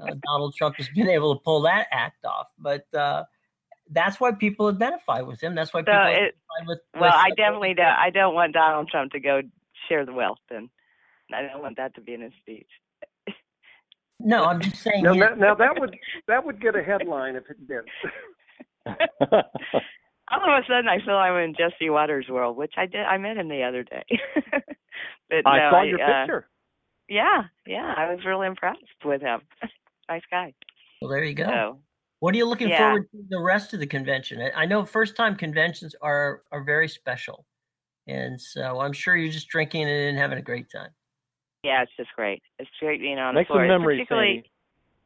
uh, 0.00 0.14
Donald 0.26 0.54
Trump 0.56 0.76
has 0.76 0.88
been 0.88 1.08
able 1.08 1.34
to 1.34 1.40
pull 1.42 1.62
that 1.62 1.86
act 1.90 2.24
off. 2.24 2.48
But 2.58 2.86
uh, 2.94 3.24
that's 3.90 4.20
why 4.20 4.32
people 4.32 4.68
identify 4.68 5.20
with 5.20 5.40
him. 5.40 5.54
That's 5.54 5.72
why 5.72 5.80
so 5.80 5.84
people 5.86 6.00
it, 6.00 6.10
identify 6.10 6.66
with. 6.66 6.78
well, 6.94 7.02
with, 7.02 7.12
I 7.12 7.30
uh, 7.30 7.34
definitely 7.36 7.74
don't, 7.74 7.86
I 7.86 8.10
don't 8.10 8.34
want 8.34 8.54
Donald 8.54 8.88
Trump 8.88 9.12
to 9.12 9.20
go 9.20 9.42
share 9.88 10.06
the 10.06 10.12
wealth. 10.12 10.38
Then 10.50 10.70
I 11.34 11.42
don't 11.42 11.62
want 11.62 11.76
that 11.76 11.94
to 11.96 12.00
be 12.00 12.14
in 12.14 12.22
his 12.22 12.32
speech. 12.40 12.68
No, 14.24 14.44
I'm 14.44 14.60
just 14.60 14.76
saying. 14.76 15.02
Now, 15.02 15.14
that, 15.14 15.38
now 15.38 15.54
that 15.54 15.80
would 15.80 15.96
that 16.28 16.44
would 16.44 16.60
get 16.60 16.76
a 16.76 16.82
headline 16.82 17.36
if 17.36 17.44
it 17.50 17.66
did. 17.66 17.84
All 20.32 20.40
of 20.56 20.62
a 20.64 20.66
sudden, 20.66 20.88
I 20.88 20.98
feel 21.04 21.14
I'm 21.16 21.36
in 21.36 21.54
Jesse 21.54 21.90
Watters' 21.90 22.26
world, 22.28 22.56
which 22.56 22.74
I 22.76 22.86
did. 22.86 23.02
I 23.04 23.18
met 23.18 23.36
him 23.36 23.48
the 23.48 23.62
other 23.62 23.82
day. 23.82 24.04
but 25.30 25.46
I 25.46 25.58
no, 25.58 25.70
saw 25.70 25.82
your 25.82 26.00
uh, 26.02 26.20
picture. 26.22 26.48
Yeah, 27.08 27.42
yeah, 27.66 27.92
I 27.96 28.12
was 28.14 28.24
really 28.24 28.46
impressed 28.46 28.80
with 29.04 29.20
him. 29.20 29.40
nice 30.08 30.22
guy. 30.30 30.54
well, 31.00 31.10
there 31.10 31.22
you 31.24 31.34
go. 31.34 31.44
So 31.44 31.78
What 32.20 32.34
are 32.34 32.38
you 32.38 32.46
looking 32.48 32.68
Yeah. 32.70 32.78
forward 32.78 33.10
to 33.12 33.18
the 33.28 33.40
rest 33.40 33.74
of 33.74 33.80
the 33.80 33.86
convention? 33.86 34.40
I- 34.40 34.62
I 34.62 34.66
know 34.66 34.84
first 34.84 35.16
time 35.16 35.36
conventions 35.36 35.94
are 36.00 36.42
are 36.50 36.62
very 36.64 36.88
special, 36.88 37.44
and 38.06 38.40
so 38.40 38.80
I'm 38.80 38.92
sure 38.92 39.16
you're 39.16 39.32
just 39.32 39.48
drinking 39.48 39.88
and 39.88 40.16
having 40.16 40.38
a 40.38 40.42
great 40.42 40.70
time. 40.70 40.90
yeah, 41.64 41.82
it's 41.82 41.92
just 41.96 42.10
great. 42.16 42.42
It's 42.58 42.70
great 42.80 43.00
being 43.00 43.18
on 43.18 43.34
Make 43.34 43.46
the 43.46 43.52
floor. 43.52 43.60
some 43.60 43.68
memories, 43.68 43.98
Particularly, 43.98 44.34
Sandy. 44.36 44.48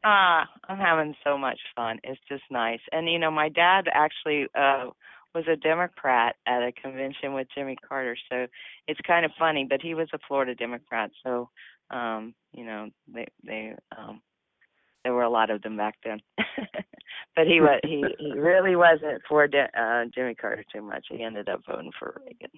Ah, 0.03 0.47
I'm 0.69 0.77
having 0.77 1.15
so 1.23 1.37
much 1.37 1.59
fun. 1.75 1.99
It's 2.03 2.21
just 2.29 2.43
nice. 2.49 2.79
And 2.93 3.09
you 3.09 3.19
know, 3.19 3.31
my 3.31 3.49
dad 3.49 3.87
actually 3.93 4.47
uh 4.55 4.91
was 5.33 5.45
a 5.47 5.55
Democrat 5.55 6.35
at 6.45 6.63
a 6.63 6.71
convention 6.71 7.33
with 7.33 7.47
Jimmy 7.55 7.75
Carter. 7.87 8.17
So 8.29 8.47
it's 8.87 8.99
kind 9.05 9.25
of 9.25 9.31
funny, 9.37 9.65
but 9.69 9.81
he 9.81 9.93
was 9.93 10.07
a 10.13 10.19
Florida 10.27 10.55
Democrat. 10.55 11.11
So 11.23 11.49
um, 11.89 12.33
you 12.53 12.65
know, 12.65 12.89
they 13.13 13.27
they 13.45 13.73
um 13.97 14.21
there 15.03 15.13
were 15.13 15.23
a 15.23 15.29
lot 15.29 15.49
of 15.49 15.61
them 15.61 15.77
back 15.77 15.95
then. 16.03 16.19
but 17.35 17.47
he 17.47 17.61
was 17.61 17.79
he 17.83 18.03
he 18.19 18.31
really 18.33 18.75
wasn't 18.75 19.21
for 19.27 19.47
De- 19.47 19.79
uh 19.79 20.05
Jimmy 20.13 20.35
Carter 20.35 20.65
too 20.73 20.81
much. 20.81 21.05
He 21.09 21.23
ended 21.23 21.49
up 21.49 21.61
voting 21.67 21.91
for 21.97 22.21
Reagan. 22.25 22.51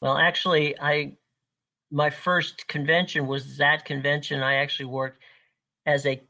Well, 0.00 0.16
actually, 0.18 0.78
I 0.78 1.16
my 1.90 2.10
first 2.10 2.68
convention 2.68 3.26
was 3.26 3.56
that 3.58 3.84
convention. 3.84 4.42
I 4.42 4.56
actually 4.56 4.86
worked 4.86 5.22
as 5.86 6.04
a 6.06 6.20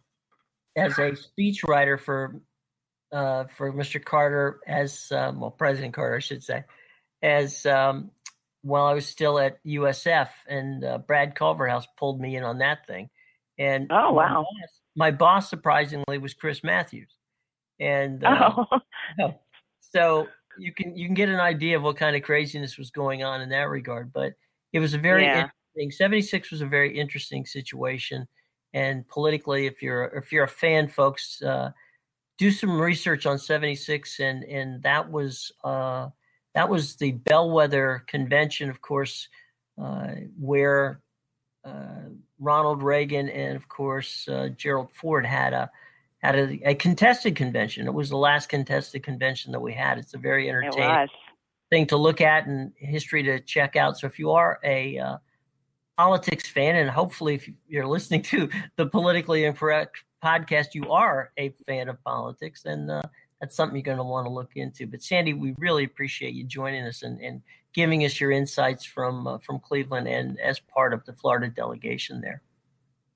as 0.76 0.98
a 0.98 1.12
speechwriter 1.12 1.98
for 1.98 2.40
uh, 3.12 3.44
for 3.56 3.72
Mr. 3.72 4.02
Carter 4.02 4.60
as 4.66 5.10
um, 5.12 5.40
well 5.40 5.50
President 5.50 5.94
Carter, 5.94 6.16
I 6.16 6.20
should 6.20 6.42
say, 6.42 6.64
as 7.22 7.64
um, 7.66 8.10
while 8.62 8.86
I 8.86 8.94
was 8.94 9.06
still 9.06 9.38
at 9.38 9.64
USF, 9.64 10.28
and 10.48 10.84
uh, 10.84 10.98
Brad 10.98 11.34
Culverhouse 11.34 11.86
pulled 11.96 12.20
me 12.20 12.36
in 12.36 12.42
on 12.42 12.58
that 12.58 12.86
thing. 12.86 13.08
And 13.58 13.86
oh 13.90 14.12
wow, 14.12 14.12
my 14.14 14.32
boss, 14.42 14.80
my 14.96 15.10
boss 15.10 15.50
surprisingly 15.50 16.18
was 16.18 16.34
Chris 16.34 16.62
Matthews, 16.62 17.14
and 17.80 18.22
uh, 18.24 18.64
oh. 19.20 19.34
so 19.80 20.26
you 20.58 20.72
can 20.74 20.96
you 20.96 21.06
can 21.06 21.14
get 21.14 21.28
an 21.28 21.40
idea 21.40 21.76
of 21.76 21.82
what 21.82 21.96
kind 21.96 22.16
of 22.16 22.22
craziness 22.22 22.76
was 22.76 22.90
going 22.90 23.22
on 23.22 23.40
in 23.40 23.48
that 23.50 23.68
regard. 23.68 24.12
But 24.12 24.34
it 24.72 24.80
was 24.80 24.94
a 24.94 24.98
very 24.98 25.22
yeah. 25.22 25.50
interesting. 25.76 25.90
Seventy 25.92 26.22
six 26.22 26.50
was 26.50 26.60
a 26.60 26.66
very 26.66 26.98
interesting 26.98 27.46
situation, 27.46 28.26
and 28.74 29.08
politically, 29.08 29.66
if 29.66 29.80
you're 29.80 30.04
if 30.04 30.32
you're 30.32 30.44
a 30.44 30.48
fan, 30.48 30.88
folks, 30.88 31.40
uh, 31.40 31.70
do 32.38 32.50
some 32.50 32.80
research 32.80 33.26
on 33.26 33.38
seventy 33.38 33.74
six, 33.74 34.20
and 34.20 34.44
and 34.44 34.82
that 34.82 35.10
was 35.10 35.52
uh, 35.64 36.08
that 36.54 36.68
was 36.68 36.96
the 36.96 37.12
bellwether 37.12 38.04
convention, 38.06 38.70
of 38.70 38.80
course, 38.80 39.28
uh, 39.80 40.08
where 40.38 41.00
uh, 41.64 42.08
Ronald 42.38 42.82
Reagan 42.82 43.28
and 43.28 43.56
of 43.56 43.68
course 43.68 44.28
uh, 44.28 44.48
Gerald 44.56 44.88
Ford 44.94 45.26
had 45.26 45.52
a 45.52 45.70
had 46.18 46.34
a, 46.34 46.70
a, 46.70 46.74
contested 46.74 47.36
convention. 47.36 47.86
It 47.86 47.94
was 47.94 48.08
the 48.08 48.16
last 48.16 48.48
contested 48.48 49.02
convention 49.02 49.52
that 49.52 49.60
we 49.60 49.74
had. 49.74 49.98
It's 49.98 50.14
a 50.14 50.18
very 50.18 50.48
entertaining 50.48 51.08
thing 51.70 51.86
to 51.88 51.96
look 51.96 52.20
at 52.20 52.46
and 52.46 52.72
history 52.76 53.22
to 53.24 53.40
check 53.40 53.76
out. 53.76 53.98
So 53.98 54.06
if 54.06 54.18
you 54.18 54.30
are 54.30 54.58
a 54.64 54.98
uh, 54.98 55.18
politics 55.96 56.48
fan, 56.48 56.76
and 56.76 56.90
hopefully 56.90 57.34
if 57.34 57.48
you're 57.68 57.86
listening 57.86 58.22
to 58.22 58.48
the 58.76 58.86
politically 58.86 59.44
incorrect 59.44 60.04
podcast, 60.26 60.74
you 60.74 60.90
are 60.90 61.30
a 61.38 61.50
fan 61.66 61.88
of 61.88 62.02
politics, 62.02 62.62
then 62.62 62.90
uh, 62.90 63.02
that's 63.40 63.54
something 63.54 63.76
you're 63.76 63.84
going 63.84 63.98
to 63.98 64.04
want 64.04 64.26
to 64.26 64.32
look 64.32 64.52
into. 64.56 64.86
But 64.86 65.02
Sandy, 65.02 65.34
we 65.34 65.54
really 65.58 65.84
appreciate 65.84 66.34
you 66.34 66.44
joining 66.44 66.84
us 66.84 67.02
and, 67.02 67.20
and 67.20 67.42
giving 67.72 68.04
us 68.04 68.20
your 68.20 68.32
insights 68.32 68.84
from 68.84 69.26
uh, 69.26 69.38
from 69.38 69.60
Cleveland 69.60 70.08
and 70.08 70.40
as 70.40 70.58
part 70.58 70.92
of 70.92 71.04
the 71.04 71.12
Florida 71.12 71.48
delegation 71.48 72.20
there. 72.20 72.42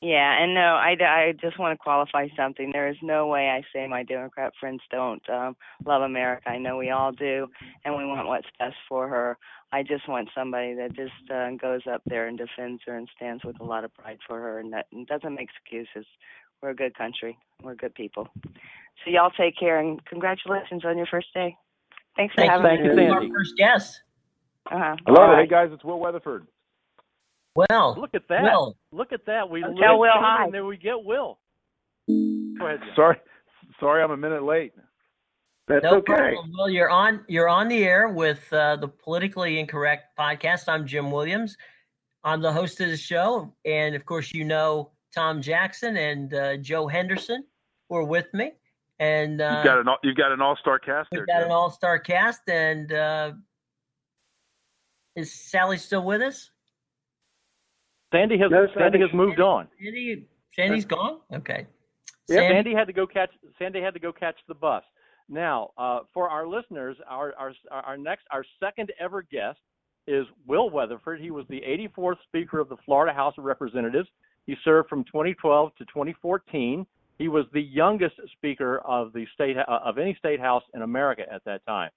Yeah, 0.03 0.43
and 0.43 0.55
no, 0.55 0.61
I, 0.61 0.97
I 0.99 1.35
just 1.39 1.59
want 1.59 1.79
to 1.79 1.83
qualify 1.83 2.29
something. 2.35 2.71
There 2.73 2.89
is 2.89 2.97
no 3.03 3.27
way 3.27 3.51
I 3.51 3.63
say 3.71 3.87
my 3.87 4.03
Democrat 4.03 4.55
friends 4.59 4.81
don't 4.91 5.23
um, 5.29 5.57
love 5.85 6.01
America. 6.01 6.49
I 6.49 6.57
know 6.57 6.79
we 6.79 6.89
all 6.89 7.13
do, 7.13 7.49
and 7.85 7.95
we 7.95 8.07
want 8.07 8.27
what's 8.27 8.49
best 8.59 8.77
for 8.89 9.09
her. 9.09 9.37
I 9.73 9.83
just 9.83 10.09
want 10.09 10.31
somebody 10.35 10.75
that 10.75 10.95
just 10.95 11.31
uh, 11.31 11.51
goes 11.61 11.83
up 11.87 12.01
there 12.07 12.29
and 12.29 12.39
defends 12.39 12.83
her 12.87 12.97
and 12.97 13.09
stands 13.15 13.45
with 13.45 13.61
a 13.61 13.65
lot 13.65 13.85
of 13.85 13.93
pride 13.93 14.19
for 14.27 14.41
her 14.41 14.59
and, 14.59 14.73
that, 14.73 14.87
and 14.91 15.07
doesn't 15.07 15.35
make 15.35 15.51
excuses. 15.51 16.07
We're 16.63 16.71
a 16.71 16.75
good 16.75 16.97
country. 16.97 17.39
We're 17.63 17.75
good 17.75 17.95
people. 17.95 18.29
So 18.45 19.11
y'all 19.11 19.31
take 19.31 19.59
care 19.59 19.79
and 19.79 20.05
congratulations 20.05 20.85
on 20.85 20.97
your 20.97 21.07
first 21.07 21.29
day. 21.33 21.57
Thanks 22.17 22.35
for 22.35 22.43
Thank 22.43 22.51
having 22.51 22.85
you. 22.85 22.95
me. 22.95 23.09
Our 23.09 23.27
first 23.29 23.57
guest. 23.57 24.03
Uh-huh. 24.71 24.97
Hello, 25.07 25.23
right. 25.23 25.41
hey 25.41 25.47
guys, 25.47 25.71
it's 25.73 25.83
Will 25.85 25.99
Weatherford. 25.99 26.47
Well, 27.57 27.97
look 27.99 28.11
at 28.15 28.29
that. 28.29 28.43
Will. 28.43 28.77
Look 28.93 29.13
at 29.13 29.25
that. 29.27 29.49
We 29.49 29.63
Tell 29.63 29.99
Will 29.99 30.11
hi. 30.13 30.45
and 30.45 30.55
then 30.55 30.67
we 30.67 30.77
get 30.77 31.03
Will. 31.03 31.39
Go 32.07 32.67
ahead. 32.67 32.81
Jim. 32.81 32.93
Sorry, 32.95 33.17
sorry, 33.81 34.03
I'm 34.03 34.11
a 34.11 34.17
minute 34.17 34.45
late. 34.45 34.73
That's 35.67 35.83
no 35.85 35.97
okay. 35.97 36.13
problem. 36.13 36.53
Well, 36.57 36.69
you're 36.69 36.91
on 36.91 37.25
you're 37.27 37.49
on 37.49 37.69
the 37.69 37.85
air 37.85 38.09
with 38.09 38.53
uh, 38.53 38.77
the 38.77 38.89
politically 38.89 39.59
incorrect 39.59 40.17
podcast. 40.19 40.69
I'm 40.69 40.87
Jim 40.87 41.11
Williams. 41.11 41.57
I'm 42.23 42.43
the 42.43 42.53
host 42.53 42.81
of 42.81 42.89
the 42.89 42.97
show, 42.97 43.53
and 43.65 43.95
of 43.95 44.05
course, 44.05 44.33
you 44.33 44.45
know 44.45 44.91
Tom 45.15 45.43
Jackson 45.43 45.97
and 45.97 46.33
uh, 46.35 46.57
Joe 46.59 46.87
Henderson 46.87 47.45
were 47.89 48.05
with 48.05 48.27
me. 48.33 48.53
And 48.99 49.41
uh, 49.41 49.55
you've 49.57 49.65
got 49.65 49.79
an 49.79 49.87
you've 50.05 50.17
got 50.17 50.33
an 50.33 50.41
all 50.43 50.57
star 50.57 50.79
cast. 50.79 51.09
We've 51.11 51.21
there, 51.21 51.27
got 51.27 51.39
Jim. 51.41 51.47
an 51.47 51.53
all 51.53 51.71
star 51.71 51.99
cast, 51.99 52.43
and 52.49 52.93
uh, 52.93 53.33
is 55.17 55.33
Sally 55.33 55.79
still 55.79 56.05
with 56.05 56.21
us? 56.21 56.51
Sandy 58.13 58.39
has 58.39 58.51
No, 58.51 58.67
Sandy 58.67 58.99
Sandy- 58.99 59.01
has 59.01 59.15
moved 59.15 59.41
on. 59.41 59.69
Sandy, 59.83 60.27
Sandy's 60.55 60.85
gone. 60.85 61.21
Okay. 61.33 61.67
Yeah, 62.29 62.37
Sandy, 62.41 62.55
Sandy 62.57 62.75
had 62.75 62.87
to 62.89 62.93
go 62.93 63.07
catch 63.07 63.31
Sandy 63.59 63.81
had 63.81 63.95
to 63.95 64.01
go 64.01 64.13
catch 64.13 64.37
the 64.49 64.55
bus. 64.55 64.83
Now, 65.29 65.71
uh, 65.79 66.01
for 66.13 66.29
our 66.29 66.47
listeners, 66.47 66.97
our, 67.09 67.33
our 67.39 67.53
our 67.71 67.97
next 67.97 68.25
our 68.31 68.45
second 68.63 68.93
ever 69.01 69.23
guest 69.23 69.59
is 70.07 70.27
Will 70.47 70.69
Weatherford. 70.71 71.21
He 71.21 71.31
was 71.31 71.47
the 71.49 71.61
84th 71.61 72.17
Speaker 72.25 72.59
of 72.59 72.69
the 72.69 72.77
Florida 72.85 73.15
House 73.15 73.35
of 73.39 73.45
Representatives. 73.45 74.09
He 74.51 74.57
served 74.65 74.89
from 74.89 75.05
2012 75.05 75.77
to 75.79 75.85
2014. 75.85 76.85
He 77.19 77.29
was 77.29 77.45
the 77.53 77.63
youngest 77.63 78.17
Speaker 78.33 78.79
of 78.81 79.13
the 79.13 79.25
state 79.33 79.57
uh, 79.57 79.79
of 79.85 79.97
any 79.97 80.13
state 80.19 80.41
house 80.41 80.65
in 80.75 80.83
America 80.83 81.23
at 81.33 81.45
that 81.45 81.65
time, 81.67 81.91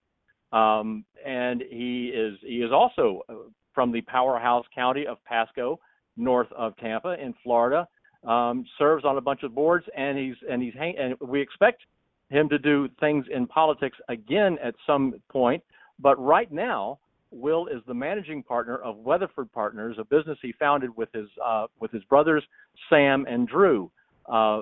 um, 0.52 1.04
and 1.26 1.64
he 1.68 2.12
is 2.14 2.38
he 2.44 2.58
is 2.58 2.72
also 2.72 3.22
uh, 3.28 3.34
from 3.74 3.92
the 3.92 4.02
powerhouse 4.02 4.66
county 4.76 5.08
of 5.08 5.18
Pasco, 5.26 5.80
north 6.16 6.52
of 6.56 6.78
Tampa 6.78 7.16
in 7.20 7.34
Florida. 7.44 7.88
Um, 8.24 8.66
serves 8.78 9.04
on 9.04 9.18
a 9.18 9.22
bunch 9.22 9.42
of 9.42 9.56
boards, 9.56 9.88
and 9.98 10.16
he's 10.16 10.36
and 10.48 10.62
he's 10.62 10.76
hang- 10.76 11.00
and 11.00 11.16
we 11.28 11.42
expect 11.42 11.82
him 12.30 12.50
to 12.50 12.60
do 12.60 12.88
things 13.00 13.26
in 13.34 13.48
politics 13.48 13.98
again 14.10 14.60
at 14.64 14.76
some 14.86 15.16
point. 15.32 15.64
But 15.98 16.24
right 16.24 16.52
now, 16.52 17.00
Will 17.34 17.68
is 17.68 17.82
the 17.88 17.94
managing 17.94 18.44
partner 18.44 18.78
of 18.78 18.98
Weatherford 18.98 19.52
Partners, 19.52 19.98
a 20.00 20.06
business 20.06 20.38
he 20.42 20.54
founded 20.60 20.96
with 20.96 21.10
his 21.14 21.28
uh, 21.44 21.68
with 21.80 21.92
his 21.92 22.04
brothers 22.06 22.44
Sam 22.90 23.26
and 23.30 23.48
Drew. 23.48 23.92
Uh, 24.32 24.62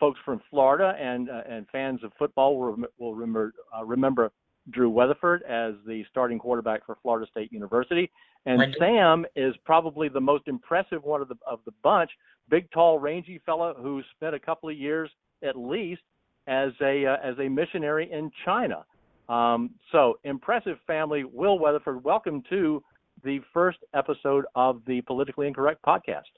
folks 0.00 0.18
from 0.24 0.40
Florida 0.50 0.96
and 1.00 1.30
uh, 1.30 1.42
and 1.48 1.66
fans 1.70 2.02
of 2.02 2.12
football 2.18 2.58
will, 2.58 2.70
rem- 2.72 2.86
will 2.98 3.14
remember 3.14 3.52
uh, 3.76 3.84
remember 3.84 4.32
Drew 4.70 4.90
Weatherford 4.90 5.42
as 5.42 5.74
the 5.86 6.04
starting 6.10 6.38
quarterback 6.38 6.84
for 6.86 6.96
Florida 7.02 7.26
State 7.30 7.52
University, 7.52 8.10
and 8.46 8.72
do. 8.72 8.78
Sam 8.78 9.26
is 9.36 9.54
probably 9.64 10.08
the 10.08 10.20
most 10.20 10.48
impressive 10.48 11.04
one 11.04 11.20
of 11.20 11.28
the 11.28 11.36
of 11.46 11.60
the 11.64 11.72
bunch. 11.82 12.10
Big, 12.48 12.70
tall, 12.72 12.98
rangy 12.98 13.40
fellow 13.46 13.74
who 13.80 14.02
spent 14.16 14.34
a 14.34 14.40
couple 14.40 14.68
of 14.68 14.76
years 14.76 15.10
at 15.42 15.56
least 15.56 16.02
as 16.46 16.72
a 16.80 17.06
uh, 17.06 17.16
as 17.22 17.38
a 17.38 17.48
missionary 17.48 18.10
in 18.10 18.30
China. 18.44 18.84
Um, 19.32 19.70
so 19.90 20.18
impressive 20.24 20.76
family. 20.86 21.24
Will 21.24 21.58
Weatherford, 21.58 22.04
welcome 22.04 22.42
to 22.50 22.82
the 23.24 23.40
first 23.54 23.78
episode 23.94 24.44
of 24.54 24.82
the 24.86 25.00
Politically 25.02 25.46
Incorrect 25.46 25.80
podcast. 25.86 26.28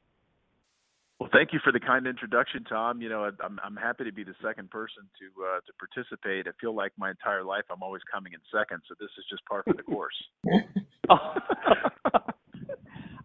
Well, 1.18 1.28
thank 1.32 1.53
you 1.53 1.59
for 1.64 1.72
the 1.72 1.80
kind 1.80 2.07
introduction, 2.07 2.62
Tom. 2.64 3.01
You 3.01 3.09
know, 3.09 3.30
I'm 3.42 3.59
I'm 3.64 3.76
happy 3.76 4.05
to 4.05 4.12
be 4.12 4.22
the 4.22 4.34
second 4.45 4.70
person 4.70 5.03
to 5.18 5.26
uh, 5.42 5.61
to 5.66 5.72
participate. 5.78 6.47
I 6.47 6.53
feel 6.61 6.74
like 6.74 6.92
my 6.97 7.11
entire 7.11 7.42
life 7.42 7.64
I'm 7.70 7.82
always 7.82 8.03
coming 8.12 8.32
in 8.32 8.40
second, 8.53 8.82
so 8.88 8.95
this 9.01 9.11
is 9.18 9.24
just 9.28 9.45
par 9.47 9.64
for 9.66 9.74
the 9.74 9.82
course. 9.82 10.14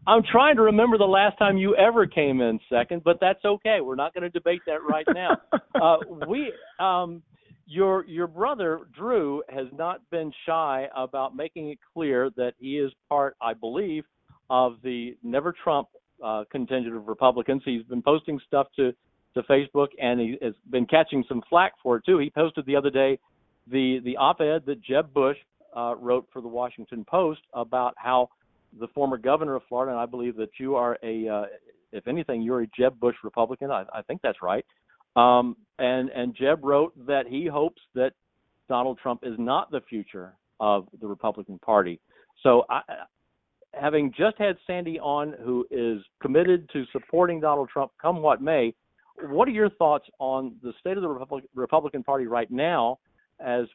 I'm 0.10 0.24
trying 0.24 0.56
to 0.56 0.64
remember 0.64 0.98
the 0.98 1.06
last 1.06 1.38
time 1.38 1.58
you 1.58 1.76
ever 1.76 2.08
came 2.08 2.42
in 2.42 2.60
second, 2.68 3.04
but 3.04 3.20
that's 3.22 3.46
okay. 3.46 3.78
We're 3.80 3.96
not 3.96 4.16
going 4.16 4.24
to 4.24 4.30
debate 4.32 4.62
that 4.66 4.82
right 4.82 5.06
now. 5.14 5.38
uh, 5.80 5.98
we, 6.28 6.52
um, 6.80 7.22
your 7.70 8.04
your 8.06 8.28
brother 8.28 8.82
Drew 8.98 9.44
has 9.50 9.68
not 9.78 10.02
been 10.10 10.34
shy 10.46 10.88
about 10.96 11.36
making 11.36 11.70
it 11.70 11.78
clear 11.94 12.32
that 12.36 12.54
he 12.60 12.80
is 12.80 12.92
part, 13.08 13.36
I 13.42 13.54
believe, 13.54 14.04
of 14.50 14.78
the 14.84 15.16
Never 15.22 15.54
Trump 15.64 15.88
uh, 16.24 16.46
contingent 16.52 16.96
of 16.96 17.08
Republicans. 17.08 17.62
He's 17.64 17.84
been 17.84 18.02
posting 18.02 18.40
stuff 18.48 18.68
to 18.78 18.92
to 19.36 19.44
Facebook, 19.44 19.90
and 20.02 20.20
he 20.20 20.38
has 20.42 20.56
been 20.72 20.88
catching 20.88 21.24
some 21.30 21.44
flack 21.48 21.74
for 21.84 21.98
it 21.98 22.06
too. 22.06 22.18
He 22.18 22.32
posted 22.32 22.66
the 22.66 22.76
other 22.76 22.90
day 22.90 23.20
the 23.72 24.00
the 24.04 24.18
op-ed 24.18 24.64
that 24.66 24.82
Jeb 24.82 25.14
Bush 25.14 25.38
uh, 25.78 25.94
wrote 26.00 26.28
for 26.34 26.42
the 26.42 26.48
Washington 26.48 27.06
Post 27.06 27.42
about 27.54 27.94
how 27.98 28.30
the 28.80 28.88
former 28.88 29.18
governor 29.18 29.56
of 29.56 29.62
Florida, 29.70 29.92
and 29.92 30.02
I 30.02 30.08
believe 30.08 30.36
that 30.38 30.50
you 30.60 30.76
are 30.76 30.98
a, 31.04 31.28
uh, 31.28 31.44
if 31.92 32.08
anything, 32.08 32.42
you're 32.42 32.62
a 32.62 32.68
Jeb 32.78 33.00
Bush 33.00 33.16
Republican. 33.24 33.70
I, 33.70 33.84
I 33.94 34.02
think 34.02 34.22
that's 34.24 34.40
right. 34.42 34.66
Um, 35.16 35.56
and 35.80 36.10
and 36.10 36.36
Jeb 36.36 36.64
wrote 36.64 36.94
that 37.08 37.28
he 37.28 37.46
hopes 37.46 37.82
that 37.96 38.14
Donald 38.68 39.00
Trump 39.02 39.22
is 39.24 39.34
not 39.38 39.72
the 39.72 39.82
future 39.82 40.34
of 40.60 40.88
the 41.02 41.08
Republican 41.08 41.60
Party. 41.60 42.00
So, 42.44 42.66
I, 42.70 42.82
having 43.74 44.14
just 44.18 44.38
had 44.38 44.58
Sandy 44.66 45.00
on, 45.00 45.36
who 45.44 45.66
is 45.72 46.02
committed 46.22 46.70
to 46.74 46.86
supporting 46.92 47.40
Donald 47.40 47.70
Trump, 47.70 47.92
come 48.02 48.22
what 48.22 48.42
may, 48.42 48.74
what 49.28 49.48
are 49.48 49.52
your 49.52 49.70
thoughts 49.72 50.06
on 50.20 50.56
the 50.64 50.74
state 50.80 50.98
of 50.98 51.04
the 51.04 51.10
Republic, 51.10 51.44
Republican 51.56 52.04
Party 52.04 52.26
right 52.26 52.50
now, 52.50 53.00
as 53.40 53.66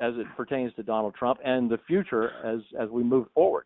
as 0.00 0.12
it 0.16 0.26
pertains 0.36 0.74
to 0.74 0.82
Donald 0.82 1.14
Trump 1.14 1.38
and 1.44 1.70
the 1.70 1.78
future 1.86 2.30
as 2.44 2.60
as 2.80 2.88
we 2.90 3.02
move 3.02 3.26
forward? 3.34 3.64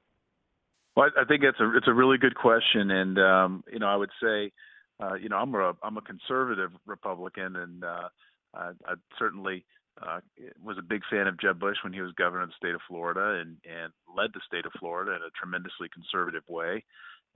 Well, 0.97 1.09
I 1.18 1.24
think 1.24 1.45
it's 1.45 1.61
a 1.61 1.76
it's 1.76 1.88
a 1.88 1.95
really 1.95 2.18
good 2.18 2.34
question, 2.34 2.91
and 2.91 3.18
um, 3.18 3.64
you 3.72 3.78
know, 3.78 3.86
I 3.86 3.97
would 3.97 4.11
say, 4.22 4.53
uh, 5.01 5.14
you 5.14 5.28
know, 5.28 5.36
I'm 5.36 5.55
a 5.55 5.72
I'm 5.82 5.96
a 5.96 6.03
conservative 6.03 6.70
Republican, 6.86 7.57
and 7.57 7.84
uh, 7.84 8.09
I, 8.55 8.70
I 8.86 8.94
certainly 9.18 9.64
uh, 10.03 10.20
was 10.62 10.76
a 10.78 10.82
big 10.82 11.03
fan 11.11 11.26
of 11.26 11.40
Jeb 11.40 11.59
Bush 11.59 11.76
when 11.82 11.92
he 11.92 12.01
was 12.01 12.12
governor 12.12 12.42
of 12.42 12.51
the 12.51 12.55
state 12.57 12.74
of 12.74 12.80
Florida, 12.88 13.40
and 13.40 13.57
and 13.64 13.92
led 14.16 14.30
the 14.34 14.40
state 14.46 14.66
of 14.66 14.72
Florida 14.78 15.12
in 15.12 15.22
a 15.22 15.30
tremendously 15.38 15.88
conservative 15.92 16.44
way, 16.48 16.84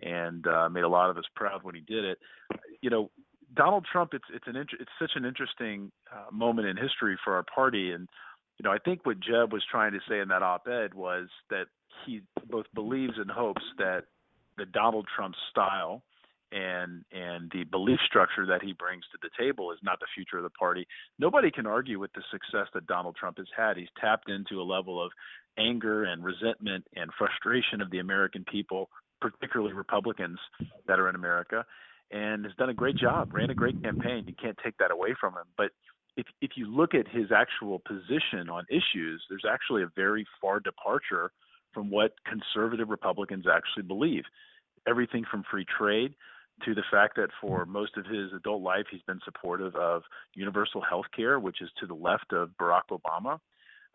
and 0.02 0.46
uh, 0.46 0.68
made 0.68 0.84
a 0.84 0.88
lot 0.88 1.10
of 1.10 1.18
us 1.18 1.24
proud 1.34 1.62
when 1.62 1.74
he 1.74 1.80
did 1.82 2.04
it. 2.04 2.18
You 2.80 2.90
know, 2.90 3.10
Donald 3.54 3.86
Trump, 3.90 4.14
it's 4.14 4.28
it's 4.32 4.46
an 4.46 4.56
it's 4.56 4.90
such 4.98 5.12
an 5.14 5.24
interesting 5.24 5.90
uh, 6.12 6.30
moment 6.30 6.68
in 6.68 6.76
history 6.76 7.16
for 7.24 7.34
our 7.34 7.44
party, 7.44 7.92
and 7.92 8.08
you 8.58 8.64
know, 8.64 8.72
I 8.72 8.78
think 8.78 9.04
what 9.04 9.20
Jeb 9.20 9.52
was 9.52 9.64
trying 9.70 9.92
to 9.92 10.00
say 10.08 10.20
in 10.20 10.28
that 10.28 10.42
op-ed 10.42 10.94
was 10.94 11.28
that 11.50 11.66
he 12.04 12.22
both 12.48 12.66
believes 12.74 13.14
and 13.16 13.30
hopes 13.30 13.62
that 13.78 14.04
the 14.56 14.66
Donald 14.66 15.06
Trump 15.14 15.34
style 15.50 16.02
and 16.54 17.04
and 17.10 17.50
the 17.52 17.64
belief 17.64 17.98
structure 18.06 18.46
that 18.46 18.62
he 18.62 18.72
brings 18.72 19.02
to 19.10 19.18
the 19.20 19.30
table 19.38 19.72
is 19.72 19.78
not 19.82 19.98
the 19.98 20.06
future 20.14 20.36
of 20.38 20.44
the 20.44 20.50
party. 20.50 20.86
Nobody 21.18 21.50
can 21.50 21.66
argue 21.66 21.98
with 21.98 22.12
the 22.12 22.22
success 22.30 22.68
that 22.74 22.86
Donald 22.86 23.16
Trump 23.16 23.38
has 23.38 23.48
had. 23.56 23.76
He's 23.76 23.88
tapped 24.00 24.30
into 24.30 24.62
a 24.62 24.62
level 24.62 25.04
of 25.04 25.10
anger 25.58 26.04
and 26.04 26.24
resentment 26.24 26.86
and 26.94 27.10
frustration 27.18 27.80
of 27.80 27.90
the 27.90 27.98
American 27.98 28.44
people, 28.50 28.88
particularly 29.20 29.74
Republicans 29.74 30.38
that 30.86 31.00
are 31.00 31.08
in 31.08 31.16
America, 31.16 31.64
and 32.12 32.44
has 32.44 32.54
done 32.54 32.70
a 32.70 32.74
great 32.74 32.96
job. 32.96 33.34
Ran 33.34 33.50
a 33.50 33.54
great 33.54 33.82
campaign. 33.82 34.24
You 34.26 34.34
can't 34.40 34.58
take 34.62 34.76
that 34.78 34.92
away 34.92 35.14
from 35.20 35.34
him. 35.34 35.46
But 35.56 35.72
if 36.16 36.26
if 36.40 36.52
you 36.54 36.66
look 36.66 36.94
at 36.94 37.08
his 37.08 37.32
actual 37.34 37.80
position 37.80 38.48
on 38.48 38.64
issues, 38.70 39.24
there's 39.28 39.44
actually 39.50 39.82
a 39.82 39.90
very 39.96 40.24
far 40.40 40.60
departure 40.60 41.32
from 41.72 41.90
what 41.90 42.12
conservative 42.24 42.90
Republicans 42.90 43.46
actually 43.52 43.82
believe. 43.82 44.22
Everything 44.86 45.24
from 45.28 45.42
free 45.50 45.66
trade 45.76 46.14
to 46.64 46.74
the 46.74 46.84
fact 46.90 47.16
that 47.16 47.30
for 47.40 47.66
most 47.66 47.96
of 47.96 48.06
his 48.06 48.32
adult 48.34 48.62
life 48.62 48.86
he's 48.90 49.02
been 49.02 49.20
supportive 49.24 49.74
of 49.76 50.02
universal 50.34 50.80
health 50.80 51.06
care, 51.14 51.38
which 51.38 51.60
is 51.60 51.70
to 51.80 51.86
the 51.86 51.94
left 51.94 52.32
of 52.32 52.50
Barack 52.60 52.90
Obama. 52.90 53.38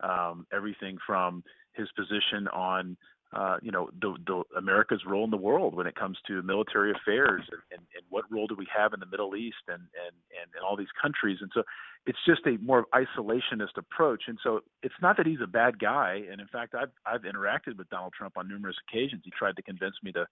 Um, 0.00 0.46
everything 0.52 0.98
from 1.06 1.44
his 1.72 1.88
position 1.92 2.48
on 2.48 2.96
uh, 3.32 3.58
you 3.62 3.70
know, 3.70 3.88
the, 4.00 4.16
the 4.26 4.42
America's 4.58 5.02
role 5.06 5.24
in 5.24 5.30
the 5.30 5.36
world 5.36 5.74
when 5.76 5.86
it 5.86 5.94
comes 5.94 6.18
to 6.26 6.42
military 6.42 6.90
affairs 6.90 7.42
and, 7.50 7.60
and, 7.70 7.86
and 7.94 8.04
what 8.08 8.24
role 8.30 8.48
do 8.48 8.56
we 8.56 8.66
have 8.76 8.92
in 8.92 8.98
the 8.98 9.06
Middle 9.06 9.36
East 9.36 9.62
and, 9.68 9.78
and, 9.78 10.16
and, 10.34 10.50
and 10.54 10.64
all 10.66 10.76
these 10.76 10.90
countries. 11.00 11.38
And 11.40 11.50
so 11.54 11.62
it's 12.06 12.18
just 12.26 12.40
a 12.46 12.56
more 12.62 12.86
isolationist 12.94 13.76
approach. 13.76 14.24
And 14.26 14.38
so 14.42 14.60
it's 14.82 14.94
not 15.02 15.16
that 15.18 15.26
he's 15.26 15.42
a 15.42 15.46
bad 15.46 15.78
guy. 15.78 16.22
And 16.30 16.40
in 16.40 16.46
fact, 16.48 16.74
I've, 16.74 16.90
I've 17.06 17.22
interacted 17.22 17.76
with 17.76 17.90
Donald 17.90 18.14
Trump 18.16 18.36
on 18.36 18.48
numerous 18.48 18.76
occasions. 18.88 19.22
He 19.24 19.30
tried 19.38 19.56
to 19.56 19.62
convince 19.62 19.94
me 20.02 20.12
to 20.12 20.26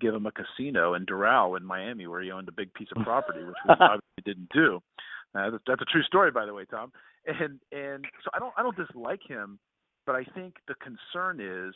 give 0.00 0.14
him 0.14 0.26
a 0.26 0.32
casino 0.32 0.94
in 0.94 1.06
Doral 1.06 1.56
in 1.56 1.64
Miami 1.64 2.06
where 2.06 2.20
he 2.22 2.30
owned 2.30 2.48
a 2.48 2.52
big 2.52 2.72
piece 2.74 2.88
of 2.94 3.02
property, 3.04 3.42
which 3.42 3.56
we 3.66 3.74
obviously 3.80 4.22
didn't 4.24 4.48
do. 4.52 4.80
Uh, 5.34 5.50
that's, 5.50 5.64
that's 5.66 5.82
a 5.82 5.86
true 5.86 6.02
story, 6.02 6.30
by 6.30 6.46
the 6.46 6.54
way, 6.54 6.64
Tom. 6.70 6.92
And, 7.26 7.58
and 7.72 8.04
so 8.22 8.30
I 8.34 8.38
don't, 8.38 8.52
I 8.56 8.62
don't 8.62 8.76
dislike 8.76 9.20
him, 9.26 9.58
but 10.06 10.14
I 10.14 10.24
think 10.34 10.56
the 10.68 10.74
concern 10.74 11.40
is 11.40 11.74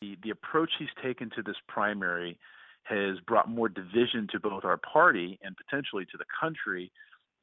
the 0.00 0.16
the 0.22 0.30
approach 0.30 0.70
he's 0.78 0.88
taken 1.02 1.30
to 1.36 1.42
this 1.42 1.56
primary 1.68 2.38
has 2.84 3.18
brought 3.26 3.48
more 3.48 3.68
division 3.68 4.28
to 4.30 4.38
both 4.38 4.64
our 4.64 4.76
party 4.78 5.38
and 5.42 5.56
potentially 5.56 6.04
to 6.04 6.16
the 6.16 6.24
country. 6.40 6.92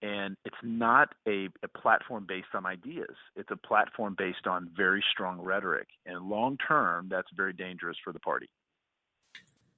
And 0.04 0.36
it's 0.44 0.56
not 0.62 1.10
a, 1.26 1.48
a 1.64 1.68
platform 1.80 2.26
based 2.28 2.50
on 2.54 2.66
ideas. 2.66 3.16
It's 3.38 3.52
a 3.52 3.56
platform 3.56 4.16
based 4.18 4.48
on 4.48 4.70
very 4.76 5.04
strong 5.12 5.40
rhetoric. 5.40 5.88
And 6.06 6.28
long 6.30 6.58
term, 6.58 7.08
that's 7.10 7.30
very 7.38 7.54
dangerous 7.54 7.96
for 8.04 8.12
the 8.12 8.20
party. 8.20 8.50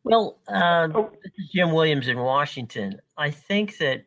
Well, 0.03 0.39
uh, 0.47 0.87
oh. 0.95 1.11
this 1.23 1.31
is 1.37 1.51
Jim 1.53 1.71
Williams 1.71 2.07
in 2.07 2.17
Washington. 2.17 2.99
I 3.17 3.29
think 3.29 3.77
that 3.77 4.05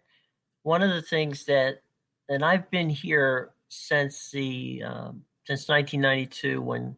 one 0.64 0.82
of 0.82 0.90
the 0.90 1.02
things 1.02 1.44
that, 1.44 1.82
and 2.28 2.44
I've 2.44 2.68
been 2.70 2.90
here 2.90 3.50
since 3.68 4.30
the 4.32 4.82
um, 4.84 5.22
since 5.46 5.68
1992 5.68 6.60
when 6.60 6.96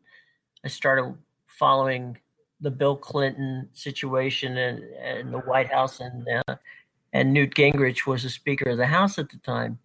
I 0.65 0.69
started 0.69 1.15
following 1.47 2.19
the 2.61 2.71
Bill 2.71 2.97
Clinton 2.97 3.69
situation 3.73 4.57
and, 4.57 4.83
and 4.95 5.33
the 5.33 5.39
White 5.39 5.73
House, 5.73 6.01
and 6.01 6.27
uh, 6.49 6.57
and 7.13 7.33
Newt 7.33 7.55
Gingrich 7.55 8.07
was 8.07 8.23
the 8.23 8.31
Speaker 8.31 8.71
of 8.71 8.79
the 8.79 8.87
House 8.87 9.19
at 9.19 9.31
the 9.31 9.39
time. 9.39 9.79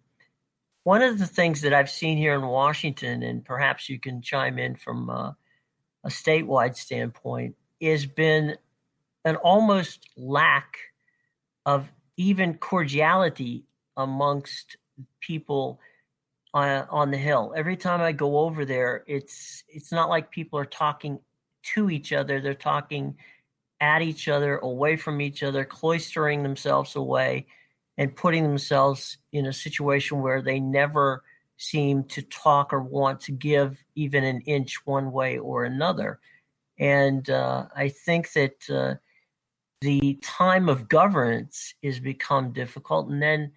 One 0.84 1.02
of 1.02 1.18
the 1.18 1.26
things 1.26 1.62
that 1.62 1.74
I've 1.74 1.90
seen 1.90 2.16
here 2.16 2.34
in 2.34 2.42
Washington, 2.42 3.22
and 3.22 3.44
perhaps 3.44 3.88
you 3.88 3.98
can 3.98 4.22
chime 4.22 4.58
in 4.58 4.76
from 4.76 5.10
uh, 5.10 5.32
a 6.04 6.08
statewide 6.08 6.76
standpoint, 6.76 7.56
has 7.82 8.06
been 8.06 8.56
an 9.24 9.36
almost 9.36 10.08
lack 10.16 10.78
of 11.64 11.90
even 12.16 12.54
cordiality 12.54 13.64
amongst 13.96 14.76
people 15.20 15.80
on, 16.54 16.86
on 16.88 17.10
the 17.10 17.18
hill. 17.18 17.52
Every 17.56 17.76
time 17.76 18.00
I 18.00 18.12
go 18.12 18.38
over 18.38 18.64
there, 18.64 19.02
it's 19.06 19.64
it's 19.68 19.92
not 19.92 20.08
like 20.08 20.30
people 20.30 20.58
are 20.58 20.64
talking 20.64 21.18
to 21.74 21.90
each 21.90 22.12
other. 22.12 22.40
They're 22.40 22.54
talking 22.54 23.16
at 23.80 24.02
each 24.02 24.28
other, 24.28 24.58
away 24.58 24.96
from 24.96 25.20
each 25.20 25.42
other, 25.42 25.64
cloistering 25.64 26.42
themselves 26.42 26.96
away, 26.96 27.46
and 27.98 28.16
putting 28.16 28.42
themselves 28.42 29.18
in 29.32 29.46
a 29.46 29.52
situation 29.52 30.20
where 30.20 30.42
they 30.42 30.60
never 30.60 31.22
seem 31.56 32.04
to 32.04 32.22
talk 32.22 32.72
or 32.72 32.80
want 32.80 33.20
to 33.20 33.32
give 33.32 33.82
even 33.94 34.24
an 34.24 34.40
inch 34.42 34.84
one 34.86 35.10
way 35.12 35.38
or 35.38 35.64
another. 35.64 36.20
And 36.78 37.28
uh, 37.30 37.66
I 37.74 37.88
think 37.88 38.32
that 38.32 38.70
uh, 38.70 38.94
the 39.80 40.18
time 40.22 40.68
of 40.68 40.88
governance 40.88 41.74
is 41.82 41.98
become 41.98 42.52
difficult. 42.52 43.08
And 43.08 43.22
then, 43.22 43.52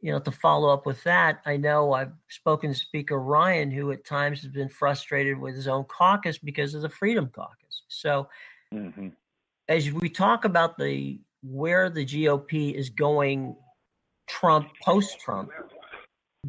you 0.00 0.10
know, 0.12 0.18
to 0.20 0.32
follow 0.32 0.72
up 0.72 0.86
with 0.86 1.02
that, 1.04 1.40
I 1.46 1.56
know 1.56 1.92
I've 1.92 2.12
spoken 2.28 2.72
to 2.72 2.78
Speaker 2.78 3.20
Ryan, 3.20 3.70
who 3.70 3.92
at 3.92 4.04
times 4.04 4.42
has 4.42 4.50
been 4.50 4.68
frustrated 4.68 5.38
with 5.38 5.54
his 5.54 5.68
own 5.68 5.84
caucus 5.84 6.38
because 6.38 6.74
of 6.74 6.82
the 6.82 6.88
Freedom 6.88 7.28
Caucus. 7.28 7.82
So, 7.88 8.28
mm-hmm. 8.74 9.08
As 9.68 9.90
we 9.92 10.08
talk 10.08 10.44
about 10.44 10.78
the 10.78 11.20
where 11.42 11.88
the 11.90 12.04
GOP 12.04 12.74
is 12.74 12.90
going, 12.90 13.54
Trump 14.28 14.68
post 14.82 15.20
Trump, 15.20 15.50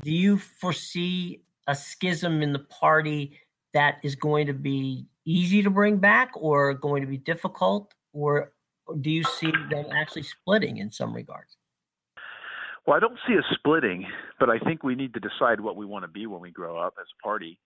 do 0.01 0.11
you 0.11 0.38
foresee 0.38 1.41
a 1.67 1.76
schism 1.76 2.41
in 2.41 2.53
the 2.53 2.59
party 2.59 3.39
that 3.74 3.97
is 4.03 4.15
going 4.15 4.47
to 4.47 4.53
be 4.53 5.05
easy 5.26 5.61
to 5.61 5.70
bring 5.70 5.97
back, 5.97 6.32
or 6.36 6.74
going 6.74 7.01
to 7.01 7.07
be 7.07 7.17
difficult, 7.17 7.93
or 8.13 8.51
do 9.01 9.11
you 9.11 9.24
see 9.24 9.51
them 9.70 9.86
actually 9.91 10.24
splitting 10.24 10.78
in 10.78 10.89
some 10.89 11.13
regards? 11.13 11.57
Well, 12.88 12.97
I 12.97 12.99
don't 12.99 13.20
see 13.28 13.36
a 13.36 13.43
splitting, 13.53 14.07
but 14.39 14.49
I 14.49 14.57
think 14.57 14.82
we 14.82 14.95
need 14.95 15.13
to 15.13 15.20
decide 15.20 15.61
what 15.61 15.76
we 15.76 15.86
want 15.86 16.03
to 16.03 16.07
be 16.07 16.26
when 16.26 16.41
we 16.41 16.49
grow 16.49 16.78
up 16.78 16.95
as 16.99 17.05
a 17.20 17.24
party, 17.24 17.59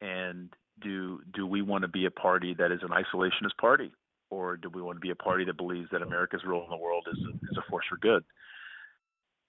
and 0.00 0.48
do 0.80 1.20
do 1.34 1.46
we 1.46 1.60
want 1.60 1.82
to 1.82 1.88
be 1.88 2.06
a 2.06 2.10
party 2.10 2.54
that 2.58 2.72
is 2.72 2.80
an 2.82 2.88
isolationist 2.88 3.56
party, 3.60 3.92
or 4.32 4.56
do 4.56 4.70
we 4.70 4.80
want 4.80 4.96
to 4.96 5.00
be 5.00 5.10
a 5.10 5.14
party 5.14 5.44
that 5.44 5.58
believes 5.58 5.88
that 5.92 6.00
America's 6.00 6.40
role 6.46 6.64
in 6.64 6.70
the 6.70 6.76
world 6.76 7.06
is 7.12 7.18
a, 7.18 7.36
is 7.50 7.58
a 7.58 7.70
force 7.70 7.84
for 7.88 7.98
good? 7.98 8.24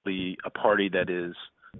Be 0.05 0.37
a 0.45 0.49
party 0.49 0.89
that 0.89 1.09
is 1.09 1.33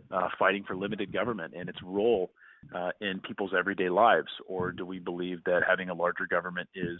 uh, 0.10 0.30
fighting 0.40 0.64
for 0.66 0.76
limited 0.76 1.12
government 1.12 1.54
and 1.56 1.68
its 1.68 1.80
role 1.84 2.32
uh, 2.74 2.92
in 3.02 3.20
people's 3.20 3.52
everyday 3.58 3.90
lives, 3.90 4.30
or 4.48 4.72
do 4.72 4.86
we 4.86 5.00
believe 5.00 5.44
that 5.46 5.64
having 5.68 5.90
a 5.90 5.94
larger 5.94 6.26
government 6.30 6.70
is 6.74 7.00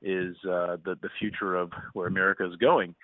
is 0.00 0.36
uh, 0.44 0.76
the 0.84 0.96
the 1.02 1.10
future 1.18 1.56
of 1.56 1.72
where 1.92 2.06
America 2.06 2.48
is 2.48 2.56
going? 2.56 2.94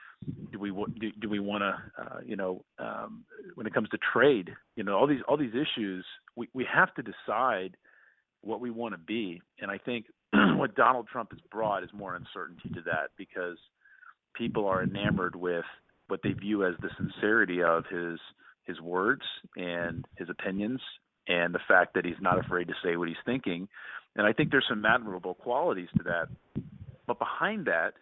do 0.52 0.58
we 0.58 0.70
do, 1.00 1.10
do 1.20 1.28
we 1.28 1.38
want 1.38 1.62
to 1.62 2.02
uh, 2.02 2.18
you 2.24 2.36
know 2.36 2.64
um, 2.78 3.24
when 3.54 3.66
it 3.66 3.74
comes 3.74 3.88
to 3.88 3.98
trade 4.12 4.50
you 4.76 4.82
know 4.82 4.96
all 4.96 5.06
these 5.06 5.20
all 5.28 5.36
these 5.36 5.54
issues 5.54 6.04
we 6.36 6.48
we 6.54 6.66
have 6.72 6.92
to 6.94 7.02
decide 7.02 7.76
what 8.42 8.60
we 8.60 8.70
want 8.70 8.94
to 8.94 8.98
be 8.98 9.40
and 9.60 9.70
i 9.70 9.78
think 9.78 10.06
what 10.56 10.74
donald 10.74 11.06
trump 11.08 11.30
has 11.30 11.40
brought 11.50 11.82
is 11.82 11.90
more 11.92 12.14
uncertainty 12.14 12.68
to 12.70 12.82
that 12.82 13.10
because 13.16 13.56
people 14.34 14.66
are 14.66 14.82
enamored 14.82 15.34
with 15.34 15.64
what 16.08 16.20
they 16.22 16.32
view 16.32 16.64
as 16.64 16.74
the 16.80 16.90
sincerity 16.96 17.62
of 17.62 17.84
his 17.86 18.18
his 18.68 18.80
words 18.80 19.22
and 19.56 20.04
his 20.16 20.28
opinions 20.28 20.80
and 21.26 21.54
the 21.54 21.60
fact 21.66 21.94
that 21.94 22.04
he's 22.04 22.20
not 22.20 22.38
afraid 22.38 22.68
to 22.68 22.74
say 22.82 22.96
what 22.96 23.08
he's 23.08 23.16
thinking. 23.24 23.68
And 24.16 24.26
i 24.26 24.32
think 24.32 24.50
there's 24.50 24.66
some 24.68 24.84
admirable 24.84 25.34
qualities 25.34 25.88
to 25.96 26.02
that. 26.04 26.28
But 27.06 27.18
behind 27.18 27.66
that 27.66 27.94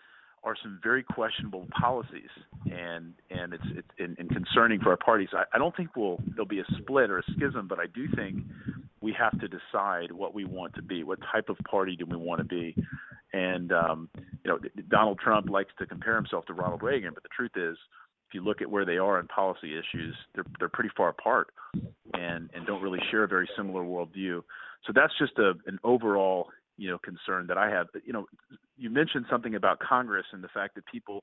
are 0.47 0.57
some 0.63 0.79
very 0.81 1.03
questionable 1.03 1.67
policies, 1.79 2.31
and 2.67 3.13
and 3.31 3.53
it's 3.53 3.65
it's 3.75 3.89
and, 3.99 4.17
and 4.19 4.31
concerning 4.31 4.81
for 4.81 4.91
our 4.91 4.97
parties. 4.97 5.29
I, 5.33 5.43
I 5.53 5.59
don't 5.59 5.77
think 5.77 5.97
we'll 5.97 6.21
there'll 6.29 6.47
be 6.47 6.61
a 6.61 6.65
split 6.79 7.11
or 7.11 7.19
a 7.19 7.23
schism, 7.33 7.67
but 7.69 7.81
I 7.81 7.87
do 7.93 8.07
think 8.15 8.45
we 9.01 9.13
have 9.19 9.39
to 9.41 9.49
decide 9.49 10.13
what 10.13 10.35
we 10.35 10.45
want 10.45 10.75
to 10.77 10.83
be. 10.83 11.03
What 11.03 11.19
type 11.33 11.49
of 11.49 11.57
party 11.69 11.97
do 11.97 12.07
we 12.07 12.17
want 12.17 12.39
to 12.39 12.45
be? 12.45 12.77
And 13.33 13.73
um, 13.73 14.09
you 14.15 14.51
know, 14.51 14.59
Donald 14.89 15.19
Trump 15.19 15.51
likes 15.51 15.73
to 15.81 15.87
compare 15.87 16.15
himself 16.15 16.47
to 16.47 16.55
Ronald 16.55 16.83
Reagan, 16.83 17.11
but 17.13 17.25
the 17.25 17.29
truth 17.37 17.57
is, 17.57 17.77
if 18.29 18.35
you 18.35 18.41
look 18.41 18.63
at 18.63 18.71
where 18.71 18.85
they 18.85 18.99
are 18.99 19.19
in 19.19 19.27
policy 19.27 19.73
issues, 19.77 20.15
they're 20.35 20.47
they're 20.61 20.69
pretty 20.69 20.91
far 20.97 21.09
apart. 21.09 21.49
and 22.15 22.51
and 22.55 22.65
don't 22.67 22.83
really 22.83 23.01
share 23.11 23.25
a 23.25 23.29
very 23.29 23.49
similar 23.57 23.83
worldview. 23.83 24.43
So 24.87 24.93
that's 24.95 25.13
just 25.19 25.37
a 25.39 25.55
an 25.67 25.81
overall 25.83 26.49
you 26.77 26.91
know 26.91 26.99
concern 26.99 27.47
that 27.49 27.59
I 27.59 27.71
have. 27.71 27.89
You 28.05 28.13
know, 28.13 28.27
you 28.77 28.91
mentioned 28.91 29.27
something 29.31 29.55
about 29.55 29.79
Congress 29.79 30.27
and 30.33 30.43
the 30.43 30.49
fact 30.49 30.75
that 30.75 30.87
people 30.87 31.23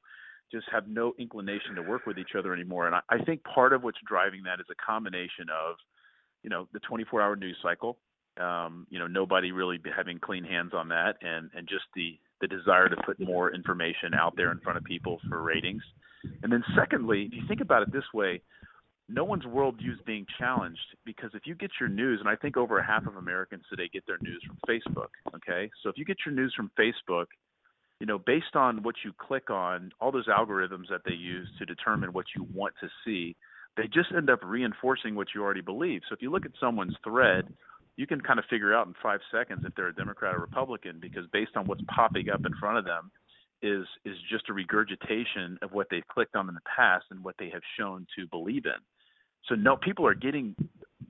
just 0.51 0.65
have 0.71 0.87
no 0.87 1.13
inclination 1.17 1.75
to 1.75 1.81
work 1.81 2.05
with 2.05 2.17
each 2.17 2.35
other 2.37 2.53
anymore, 2.53 2.87
and 2.87 2.95
I, 2.95 3.01
I 3.09 3.23
think 3.23 3.43
part 3.43 3.73
of 3.73 3.83
what's 3.83 3.99
driving 4.07 4.43
that 4.43 4.59
is 4.59 4.65
a 4.71 4.85
combination 4.85 5.47
of 5.49 5.75
you 6.43 6.49
know 6.49 6.67
the 6.73 6.79
24-hour 6.79 7.35
news 7.35 7.57
cycle. 7.61 7.97
Um, 8.39 8.87
you 8.89 8.97
know, 8.97 9.05
nobody 9.05 9.51
really 9.51 9.79
having 9.95 10.19
clean 10.19 10.43
hands 10.43 10.71
on 10.73 10.89
that, 10.89 11.17
and 11.21 11.49
and 11.55 11.67
just 11.67 11.85
the 11.95 12.19
the 12.41 12.47
desire 12.47 12.89
to 12.89 12.97
put 13.05 13.19
more 13.19 13.53
information 13.53 14.13
out 14.13 14.35
there 14.35 14.51
in 14.51 14.59
front 14.59 14.77
of 14.77 14.83
people 14.83 15.19
for 15.29 15.41
ratings. 15.41 15.83
And 16.41 16.51
then 16.51 16.63
secondly, 16.75 17.23
if 17.23 17.33
you 17.33 17.47
think 17.47 17.61
about 17.61 17.83
it 17.83 17.93
this 17.93 18.03
way, 18.13 18.41
no 19.13 19.23
one's 19.23 19.45
worldview 19.45 19.93
is 19.93 19.99
being 20.05 20.25
challenged 20.39 20.95
because 21.05 21.29
if 21.35 21.43
you 21.45 21.53
get 21.53 21.69
your 21.79 21.89
news, 21.89 22.19
and 22.19 22.27
I 22.27 22.35
think 22.35 22.57
over 22.57 22.81
half 22.81 23.05
of 23.05 23.15
Americans 23.15 23.63
today 23.69 23.87
get 23.93 24.05
their 24.07 24.17
news 24.21 24.43
from 24.45 24.57
Facebook. 24.67 25.09
Okay, 25.35 25.69
so 25.81 25.89
if 25.89 25.97
you 25.97 26.05
get 26.05 26.17
your 26.25 26.33
news 26.33 26.53
from 26.55 26.71
Facebook, 26.77 27.25
you 27.99 28.07
know, 28.07 28.17
based 28.17 28.55
on 28.55 28.81
what 28.81 28.95
you 29.05 29.13
click 29.17 29.51
on, 29.51 29.91
all 30.01 30.11
those 30.11 30.27
algorithms 30.27 30.89
that 30.89 31.01
they 31.05 31.13
use 31.13 31.47
to 31.59 31.65
determine 31.65 32.11
what 32.11 32.25
you 32.35 32.47
want 32.53 32.73
to 32.81 32.89
see, 33.05 33.35
they 33.77 33.83
just 33.83 34.09
end 34.15 34.29
up 34.29 34.39
reinforcing 34.43 35.15
what 35.15 35.27
you 35.35 35.43
already 35.43 35.61
believe. 35.61 36.01
So 36.09 36.15
if 36.15 36.21
you 36.21 36.31
look 36.31 36.45
at 36.45 36.51
someone's 36.59 36.95
thread, 37.03 37.53
you 37.95 38.07
can 38.07 38.19
kind 38.19 38.39
of 38.39 38.45
figure 38.49 38.75
out 38.75 38.87
in 38.87 38.95
five 39.01 39.19
seconds 39.31 39.63
if 39.63 39.75
they're 39.75 39.89
a 39.89 39.95
Democrat 39.95 40.35
or 40.35 40.39
Republican 40.39 40.97
because 40.99 41.25
based 41.31 41.55
on 41.55 41.67
what's 41.67 41.83
popping 41.95 42.29
up 42.29 42.45
in 42.45 42.53
front 42.59 42.79
of 42.79 42.85
them 42.85 43.11
is 43.61 43.85
is 44.03 44.17
just 44.29 44.49
a 44.49 44.53
regurgitation 44.53 45.57
of 45.61 45.71
what 45.71 45.87
they've 45.89 46.07
clicked 46.07 46.35
on 46.35 46.49
in 46.49 46.55
the 46.55 46.61
past 46.75 47.05
and 47.11 47.23
what 47.23 47.35
they 47.37 47.49
have 47.49 47.61
shown 47.77 48.05
to 48.17 48.27
believe 48.27 48.65
in. 48.65 48.81
So 49.47 49.55
no, 49.55 49.75
people 49.75 50.07
are 50.07 50.15
getting 50.15 50.55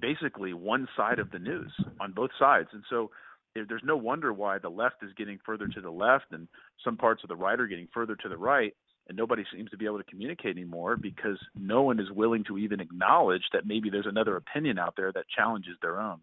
basically 0.02 0.54
one 0.54 0.88
side 0.98 1.20
of 1.20 1.32
the 1.32 1.40
news 1.40 1.72
on 2.00 2.14
both 2.14 2.32
sides, 2.38 2.70
and 2.74 2.84
so 2.90 3.12
eh, 3.56 3.62
there's 3.68 3.84
no 3.84 3.96
wonder 3.98 4.34
why 4.34 4.58
the 4.58 4.70
left 4.70 5.04
is 5.04 5.12
getting 5.18 5.40
further 5.46 5.68
to 5.68 5.82
the 5.82 5.92
left 5.92 6.26
and 6.32 6.48
some 6.84 6.98
parts 6.98 7.24
of 7.24 7.30
the 7.30 7.36
right 7.36 7.60
are 7.60 7.68
getting 7.68 7.88
further 7.94 8.16
to 8.16 8.30
the 8.30 8.38
right 8.38 8.74
and 9.08 9.18
nobody 9.18 9.44
seems 9.54 9.70
to 9.70 9.78
be 9.78 9.86
able 9.86 9.98
to 9.98 10.04
communicate 10.06 10.56
anymore 10.56 10.96
because 10.96 11.38
no 11.56 11.82
one 11.82 12.00
is 12.00 12.10
willing 12.12 12.44
to 12.46 12.58
even 12.58 12.80
acknowledge 12.80 13.44
that 13.52 13.66
maybe 13.66 13.90
there's 13.90 14.08
another 14.08 14.38
opinion 14.38 14.80
out 14.80 14.94
there 14.96 15.12
that 15.12 15.26
challenges 15.36 15.76
their 15.82 16.00
own. 16.00 16.20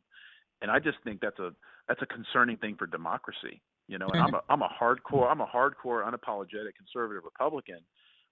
And 0.63 0.71
i 0.71 0.79
just 0.79 0.99
think 1.05 1.21
that's 1.21 1.39
a 1.39 1.53
that's 1.89 2.03
a 2.03 2.07
concerning 2.07 2.57
thing 2.59 2.77
for 2.79 2.87
democracy 2.87 3.63
you 3.89 3.99
know 3.99 4.09
and 4.13 4.23
i'm 4.23 4.35
a 4.35 4.39
mm-hmm. 4.39 4.53
i'm 4.53 4.63
a 4.63 4.69
hardcore 4.69 5.31
i'm 5.31 5.41
a 5.41 5.47
hardcore 5.47 6.09
unapologetic 6.09 6.75
conservative 6.77 7.25
republican 7.25 7.81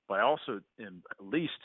but 0.08 0.20
i 0.20 0.22
also 0.22 0.60
am 0.80 1.02
at 1.10 1.24
least 1.24 1.58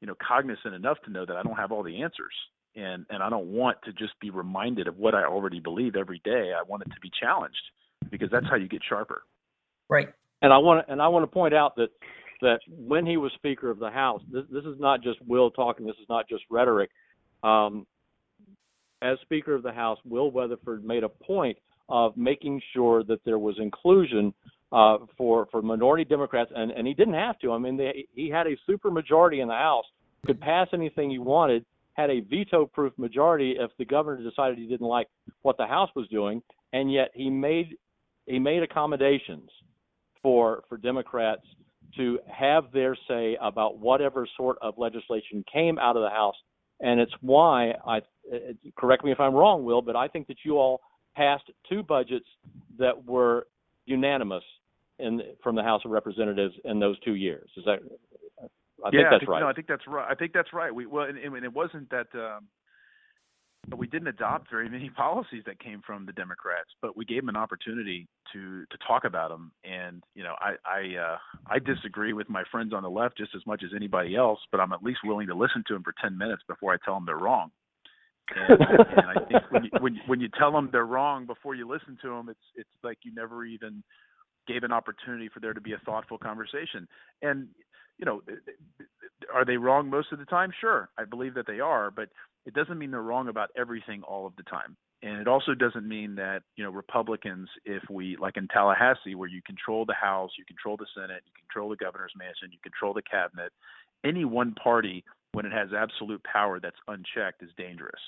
you 0.00 0.06
know 0.06 0.14
cognizant 0.26 0.74
enough 0.74 0.98
to 1.04 1.10
know 1.10 1.24
that 1.26 1.36
I 1.36 1.42
don't 1.42 1.56
have 1.56 1.72
all 1.72 1.82
the 1.82 2.02
answers 2.02 2.34
and 2.78 3.04
and 3.10 3.22
I 3.22 3.30
don't 3.30 3.46
want 3.46 3.78
to 3.84 3.92
just 3.92 4.18
be 4.20 4.30
reminded 4.30 4.88
of 4.88 4.96
what 4.96 5.14
I 5.14 5.24
already 5.24 5.60
believe 5.60 5.96
every 5.96 6.20
day. 6.24 6.52
I 6.58 6.62
want 6.62 6.82
it 6.82 6.90
to 6.90 7.00
be 7.00 7.10
challenged 7.20 7.56
because 8.10 8.30
that's 8.30 8.46
how 8.46 8.56
you 8.56 8.68
get 8.68 8.82
sharper. 8.88 9.22
Right. 9.88 10.08
And 10.42 10.52
I 10.52 10.58
want 10.58 10.86
to, 10.86 10.92
and 10.92 11.02
I 11.02 11.08
want 11.08 11.24
to 11.24 11.26
point 11.26 11.54
out 11.54 11.76
that 11.76 11.88
that 12.40 12.60
when 12.68 13.04
he 13.04 13.16
was 13.16 13.32
Speaker 13.34 13.68
of 13.70 13.80
the 13.80 13.90
House, 13.90 14.22
this, 14.30 14.44
this 14.50 14.64
is 14.64 14.78
not 14.78 15.02
just 15.02 15.18
Will 15.26 15.50
talking. 15.50 15.86
This 15.86 15.96
is 16.00 16.08
not 16.08 16.28
just 16.28 16.44
rhetoric. 16.50 16.90
Um, 17.42 17.86
as 19.02 19.18
Speaker 19.22 19.54
of 19.54 19.62
the 19.62 19.72
House, 19.72 19.98
Will 20.04 20.30
Weatherford 20.30 20.84
made 20.84 21.02
a 21.02 21.08
point 21.08 21.58
of 21.88 22.16
making 22.16 22.60
sure 22.74 23.02
that 23.04 23.24
there 23.24 23.38
was 23.38 23.56
inclusion 23.58 24.32
uh, 24.72 24.98
for 25.16 25.46
for 25.50 25.62
minority 25.62 26.04
Democrats, 26.04 26.50
and 26.54 26.70
and 26.70 26.86
he 26.86 26.94
didn't 26.94 27.14
have 27.14 27.38
to. 27.40 27.52
I 27.52 27.58
mean, 27.58 27.76
they, 27.76 28.06
he 28.14 28.28
had 28.28 28.46
a 28.46 28.56
super 28.66 28.90
majority 28.90 29.40
in 29.40 29.48
the 29.48 29.54
House, 29.54 29.86
could 30.26 30.40
pass 30.40 30.68
anything 30.72 31.10
he 31.10 31.18
wanted, 31.18 31.64
had 31.94 32.10
a 32.10 32.20
veto-proof 32.20 32.92
majority 32.98 33.56
if 33.58 33.70
the 33.78 33.84
governor 33.84 34.22
decided 34.22 34.58
he 34.58 34.66
didn't 34.66 34.86
like 34.86 35.08
what 35.42 35.56
the 35.56 35.66
House 35.66 35.90
was 35.96 36.06
doing, 36.08 36.42
and 36.72 36.92
yet 36.92 37.10
he 37.14 37.30
made 37.30 37.76
he 38.26 38.38
made 38.38 38.62
accommodations 38.62 39.48
for 40.22 40.64
for 40.68 40.76
Democrats 40.76 41.42
to 41.96 42.18
have 42.30 42.64
their 42.72 42.96
say 43.08 43.38
about 43.40 43.78
whatever 43.78 44.28
sort 44.36 44.58
of 44.60 44.74
legislation 44.76 45.42
came 45.50 45.78
out 45.78 45.96
of 45.96 46.02
the 46.02 46.10
House, 46.10 46.36
and 46.80 47.00
it's 47.00 47.14
why 47.22 47.72
I 47.86 48.00
correct 48.76 49.02
me 49.02 49.12
if 49.12 49.20
I'm 49.20 49.34
wrong, 49.34 49.64
Will, 49.64 49.80
but 49.80 49.96
I 49.96 50.08
think 50.08 50.26
that 50.26 50.36
you 50.44 50.58
all 50.58 50.82
passed 51.16 51.50
two 51.68 51.82
budgets 51.82 52.26
that 52.78 53.06
were 53.06 53.46
unanimous 53.86 54.44
in 54.98 55.22
from 55.42 55.54
the 55.54 55.62
House 55.62 55.82
of 55.84 55.90
Representatives 55.90 56.54
in 56.64 56.78
those 56.78 56.98
two 57.00 57.14
years. 57.14 57.48
Is 57.56 57.64
that? 57.64 57.78
I 58.84 58.90
yeah, 58.92 59.00
think 59.00 59.06
that's 59.10 59.14
I 59.14 59.18
think, 59.18 59.28
right. 59.30 59.40
No, 59.40 59.48
I 59.48 59.52
think 59.52 59.66
that's 59.66 59.86
right. 59.86 60.06
I 60.10 60.14
think 60.14 60.32
that's 60.32 60.52
right. 60.52 60.74
We 60.74 60.86
well, 60.86 61.04
and, 61.06 61.18
and 61.18 61.44
it 61.44 61.52
wasn't 61.52 61.90
that. 61.90 62.06
Um, 62.14 62.48
we 63.76 63.86
didn't 63.86 64.08
adopt 64.08 64.50
very 64.50 64.68
many 64.68 64.88
policies 64.96 65.42
that 65.46 65.58
came 65.58 65.82
from 65.84 66.06
the 66.06 66.12
Democrats, 66.12 66.70
but 66.80 66.96
we 66.96 67.04
gave 67.04 67.22
them 67.22 67.28
an 67.28 67.36
opportunity 67.36 68.08
to 68.32 68.64
to 68.66 68.78
talk 68.86 69.04
about 69.04 69.30
them. 69.30 69.52
And 69.64 70.02
you 70.14 70.22
know, 70.22 70.34
I 70.40 70.54
I 70.64 70.96
uh, 70.96 71.18
I 71.46 71.58
disagree 71.58 72.12
with 72.12 72.28
my 72.28 72.44
friends 72.50 72.72
on 72.72 72.82
the 72.82 72.90
left 72.90 73.18
just 73.18 73.34
as 73.34 73.42
much 73.46 73.62
as 73.64 73.70
anybody 73.74 74.16
else, 74.16 74.40
but 74.50 74.60
I'm 74.60 74.72
at 74.72 74.82
least 74.82 75.00
willing 75.04 75.26
to 75.26 75.34
listen 75.34 75.64
to 75.68 75.74
them 75.74 75.82
for 75.82 75.94
ten 76.00 76.16
minutes 76.16 76.42
before 76.48 76.72
I 76.72 76.76
tell 76.84 76.94
them 76.94 77.04
they're 77.06 77.16
wrong. 77.16 77.50
And, 78.34 78.60
and 78.60 79.06
I 79.06 79.24
think 79.26 79.42
when 79.50 79.64
you, 79.64 79.70
when 79.80 80.00
when 80.06 80.20
you 80.20 80.28
tell 80.38 80.52
them 80.52 80.68
they're 80.70 80.86
wrong 80.86 81.26
before 81.26 81.54
you 81.54 81.68
listen 81.68 81.98
to 82.02 82.08
them, 82.08 82.28
it's 82.28 82.38
it's 82.54 82.68
like 82.82 82.98
you 83.02 83.14
never 83.14 83.44
even 83.44 83.82
gave 84.48 84.64
an 84.64 84.72
opportunity 84.72 85.28
for 85.28 85.40
there 85.40 85.54
to 85.54 85.60
be 85.60 85.74
a 85.74 85.78
thoughtful 85.84 86.18
conversation. 86.18 86.88
And 87.22 87.48
you 87.98 88.06
know, 88.06 88.22
are 89.34 89.44
they 89.44 89.56
wrong 89.56 89.90
most 89.90 90.12
of 90.12 90.18
the 90.18 90.24
time? 90.24 90.50
Sure, 90.60 90.88
I 90.96 91.04
believe 91.04 91.34
that 91.34 91.46
they 91.46 91.60
are, 91.60 91.90
but 91.90 92.08
it 92.46 92.54
doesn't 92.54 92.78
mean 92.78 92.90
they're 92.90 93.02
wrong 93.02 93.28
about 93.28 93.50
everything 93.56 94.02
all 94.02 94.26
of 94.26 94.34
the 94.36 94.44
time. 94.44 94.76
And 95.02 95.20
it 95.20 95.28
also 95.28 95.54
doesn't 95.54 95.86
mean 95.86 96.14
that 96.16 96.42
you 96.56 96.64
know 96.64 96.70
Republicans, 96.70 97.48
if 97.64 97.82
we 97.88 98.16
like 98.16 98.36
in 98.36 98.48
Tallahassee, 98.48 99.14
where 99.14 99.28
you 99.28 99.42
control 99.42 99.84
the 99.84 99.94
House, 99.94 100.30
you 100.38 100.44
control 100.44 100.76
the 100.76 100.86
Senate, 100.94 101.22
you 101.26 101.32
control 101.38 101.68
the 101.68 101.76
governor's 101.76 102.12
mansion, 102.16 102.50
you 102.50 102.58
control 102.62 102.94
the 102.94 103.02
cabinet. 103.02 103.52
Any 104.04 104.24
one 104.24 104.54
party, 104.54 105.04
when 105.32 105.46
it 105.46 105.52
has 105.52 105.68
absolute 105.76 106.22
power 106.24 106.58
that's 106.58 106.76
unchecked, 106.88 107.42
is 107.42 107.50
dangerous. 107.56 108.00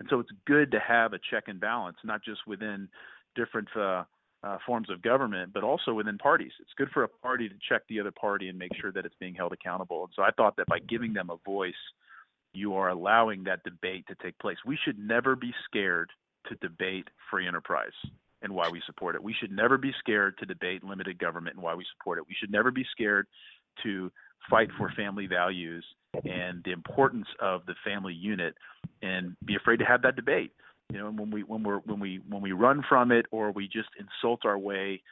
And 0.00 0.08
so 0.10 0.20
it's 0.20 0.30
good 0.46 0.70
to 0.72 0.80
have 0.80 1.12
a 1.12 1.18
check 1.30 1.44
and 1.46 1.60
balance, 1.60 1.96
not 2.04 2.22
just 2.24 2.40
within 2.46 2.88
different 3.36 3.68
uh, 3.76 4.04
uh, 4.44 4.58
forms 4.66 4.90
of 4.90 5.00
government, 5.02 5.52
but 5.54 5.64
also 5.64 5.94
within 5.94 6.18
parties. 6.18 6.52
It's 6.60 6.72
good 6.76 6.90
for 6.92 7.04
a 7.04 7.08
party 7.08 7.48
to 7.48 7.54
check 7.68 7.82
the 7.88 8.00
other 8.00 8.10
party 8.10 8.48
and 8.48 8.58
make 8.58 8.72
sure 8.78 8.92
that 8.92 9.06
it's 9.06 9.14
being 9.18 9.34
held 9.34 9.52
accountable. 9.52 10.04
And 10.04 10.12
so 10.14 10.22
I 10.22 10.30
thought 10.30 10.56
that 10.56 10.66
by 10.66 10.80
giving 10.80 11.14
them 11.14 11.30
a 11.30 11.36
voice, 11.44 11.72
you 12.52 12.74
are 12.74 12.90
allowing 12.90 13.44
that 13.44 13.64
debate 13.64 14.06
to 14.08 14.14
take 14.22 14.38
place. 14.38 14.58
We 14.66 14.78
should 14.84 14.98
never 14.98 15.34
be 15.34 15.52
scared 15.64 16.10
to 16.48 16.56
debate 16.56 17.08
free 17.30 17.48
enterprise 17.48 17.92
and 18.42 18.54
why 18.54 18.68
we 18.68 18.82
support 18.84 19.14
it. 19.14 19.22
We 19.22 19.34
should 19.40 19.50
never 19.50 19.78
be 19.78 19.92
scared 19.98 20.36
to 20.38 20.46
debate 20.46 20.84
limited 20.84 21.18
government 21.18 21.56
and 21.56 21.64
why 21.64 21.74
we 21.74 21.86
support 21.96 22.18
it. 22.18 22.24
We 22.28 22.36
should 22.38 22.52
never 22.52 22.70
be 22.70 22.84
scared 22.92 23.26
to 23.82 24.12
fight 24.50 24.68
for 24.76 24.92
family 24.94 25.26
values 25.26 25.84
and 26.24 26.62
the 26.64 26.72
importance 26.72 27.26
of 27.40 27.64
the 27.66 27.74
family 27.82 28.12
unit 28.12 28.54
and 29.02 29.36
be 29.46 29.56
afraid 29.56 29.78
to 29.78 29.84
have 29.86 30.02
that 30.02 30.16
debate 30.16 30.52
you 30.92 30.98
know 30.98 31.10
when 31.10 31.30
we 31.30 31.42
when 31.42 31.62
we're 31.62 31.78
when 31.78 32.00
we 32.00 32.20
when 32.28 32.42
we 32.42 32.52
run 32.52 32.84
from 32.88 33.10
it 33.10 33.26
or 33.30 33.50
we 33.52 33.66
just 33.66 33.88
insult 33.98 34.44
our 34.44 34.58
way 34.58 35.02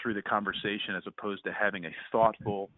through 0.00 0.14
the 0.14 0.22
conversation 0.22 0.94
as 0.96 1.02
opposed 1.06 1.44
to 1.44 1.52
having 1.52 1.84
a 1.86 1.90
thoughtful 2.10 2.70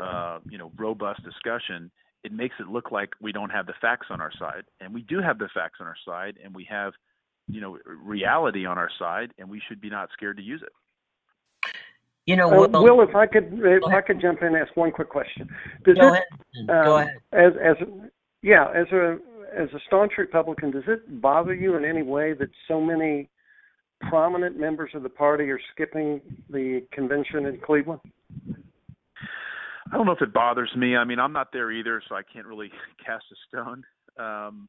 uh, 0.00 0.38
you 0.48 0.58
know 0.58 0.70
robust 0.76 1.22
discussion 1.24 1.90
it 2.24 2.32
makes 2.32 2.54
it 2.60 2.68
look 2.68 2.90
like 2.90 3.10
we 3.20 3.32
don't 3.32 3.50
have 3.50 3.66
the 3.66 3.74
facts 3.80 4.06
on 4.10 4.20
our 4.20 4.32
side 4.38 4.64
and 4.80 4.92
we 4.92 5.02
do 5.02 5.20
have 5.20 5.38
the 5.38 5.48
facts 5.54 5.78
on 5.80 5.86
our 5.86 5.96
side 6.06 6.36
and 6.42 6.54
we 6.54 6.64
have 6.68 6.92
you 7.48 7.60
know 7.60 7.78
reality 7.86 8.64
on 8.66 8.78
our 8.78 8.90
side 8.98 9.32
and 9.38 9.48
we 9.48 9.60
should 9.68 9.80
be 9.80 9.90
not 9.90 10.08
scared 10.12 10.36
to 10.36 10.42
use 10.42 10.62
it 10.62 10.72
You 12.26 12.36
know, 12.36 12.48
Uh, 12.48 12.68
Will, 12.68 12.96
Will, 12.96 13.08
if 13.08 13.16
I 13.16 13.26
could, 13.26 13.48
if 13.64 13.82
I 13.84 14.02
could 14.02 14.20
jump 14.20 14.42
in 14.42 14.48
and 14.48 14.56
ask 14.56 14.76
one 14.76 14.92
quick 14.92 15.08
question. 15.08 15.48
Does 15.84 15.96
go 15.96 16.08
it, 16.08 16.10
ahead. 16.12 16.66
go 16.66 16.96
um, 16.98 17.02
ahead. 17.02 17.16
As 17.32 17.52
as 17.56 17.76
yeah, 18.42 18.68
as 18.74 18.86
a 18.92 19.18
as 19.56 19.68
a 19.74 19.78
staunch 19.86 20.12
Republican, 20.18 20.70
does 20.70 20.84
it 20.86 21.20
bother 21.20 21.54
you 21.54 21.76
in 21.76 21.84
any 21.84 22.02
way 22.02 22.32
that 22.34 22.48
so 22.66 22.80
many 22.80 23.28
prominent 24.08 24.58
members 24.58 24.90
of 24.94 25.02
the 25.02 25.08
party 25.08 25.50
are 25.50 25.60
skipping 25.72 26.20
the 26.50 26.86
convention 26.92 27.46
in 27.46 27.60
Cleveland? 27.64 28.00
I 29.90 29.96
don't 29.96 30.06
know 30.06 30.12
if 30.12 30.22
it 30.22 30.32
bothers 30.32 30.70
me. 30.76 30.96
I 30.96 31.04
mean, 31.04 31.18
I'm 31.18 31.32
not 31.32 31.48
there 31.52 31.72
either, 31.72 32.02
so 32.08 32.14
I 32.14 32.22
can't 32.22 32.46
really 32.46 32.70
cast 33.04 33.24
a 33.32 33.36
stone. 33.48 33.84
Um, 34.18 34.68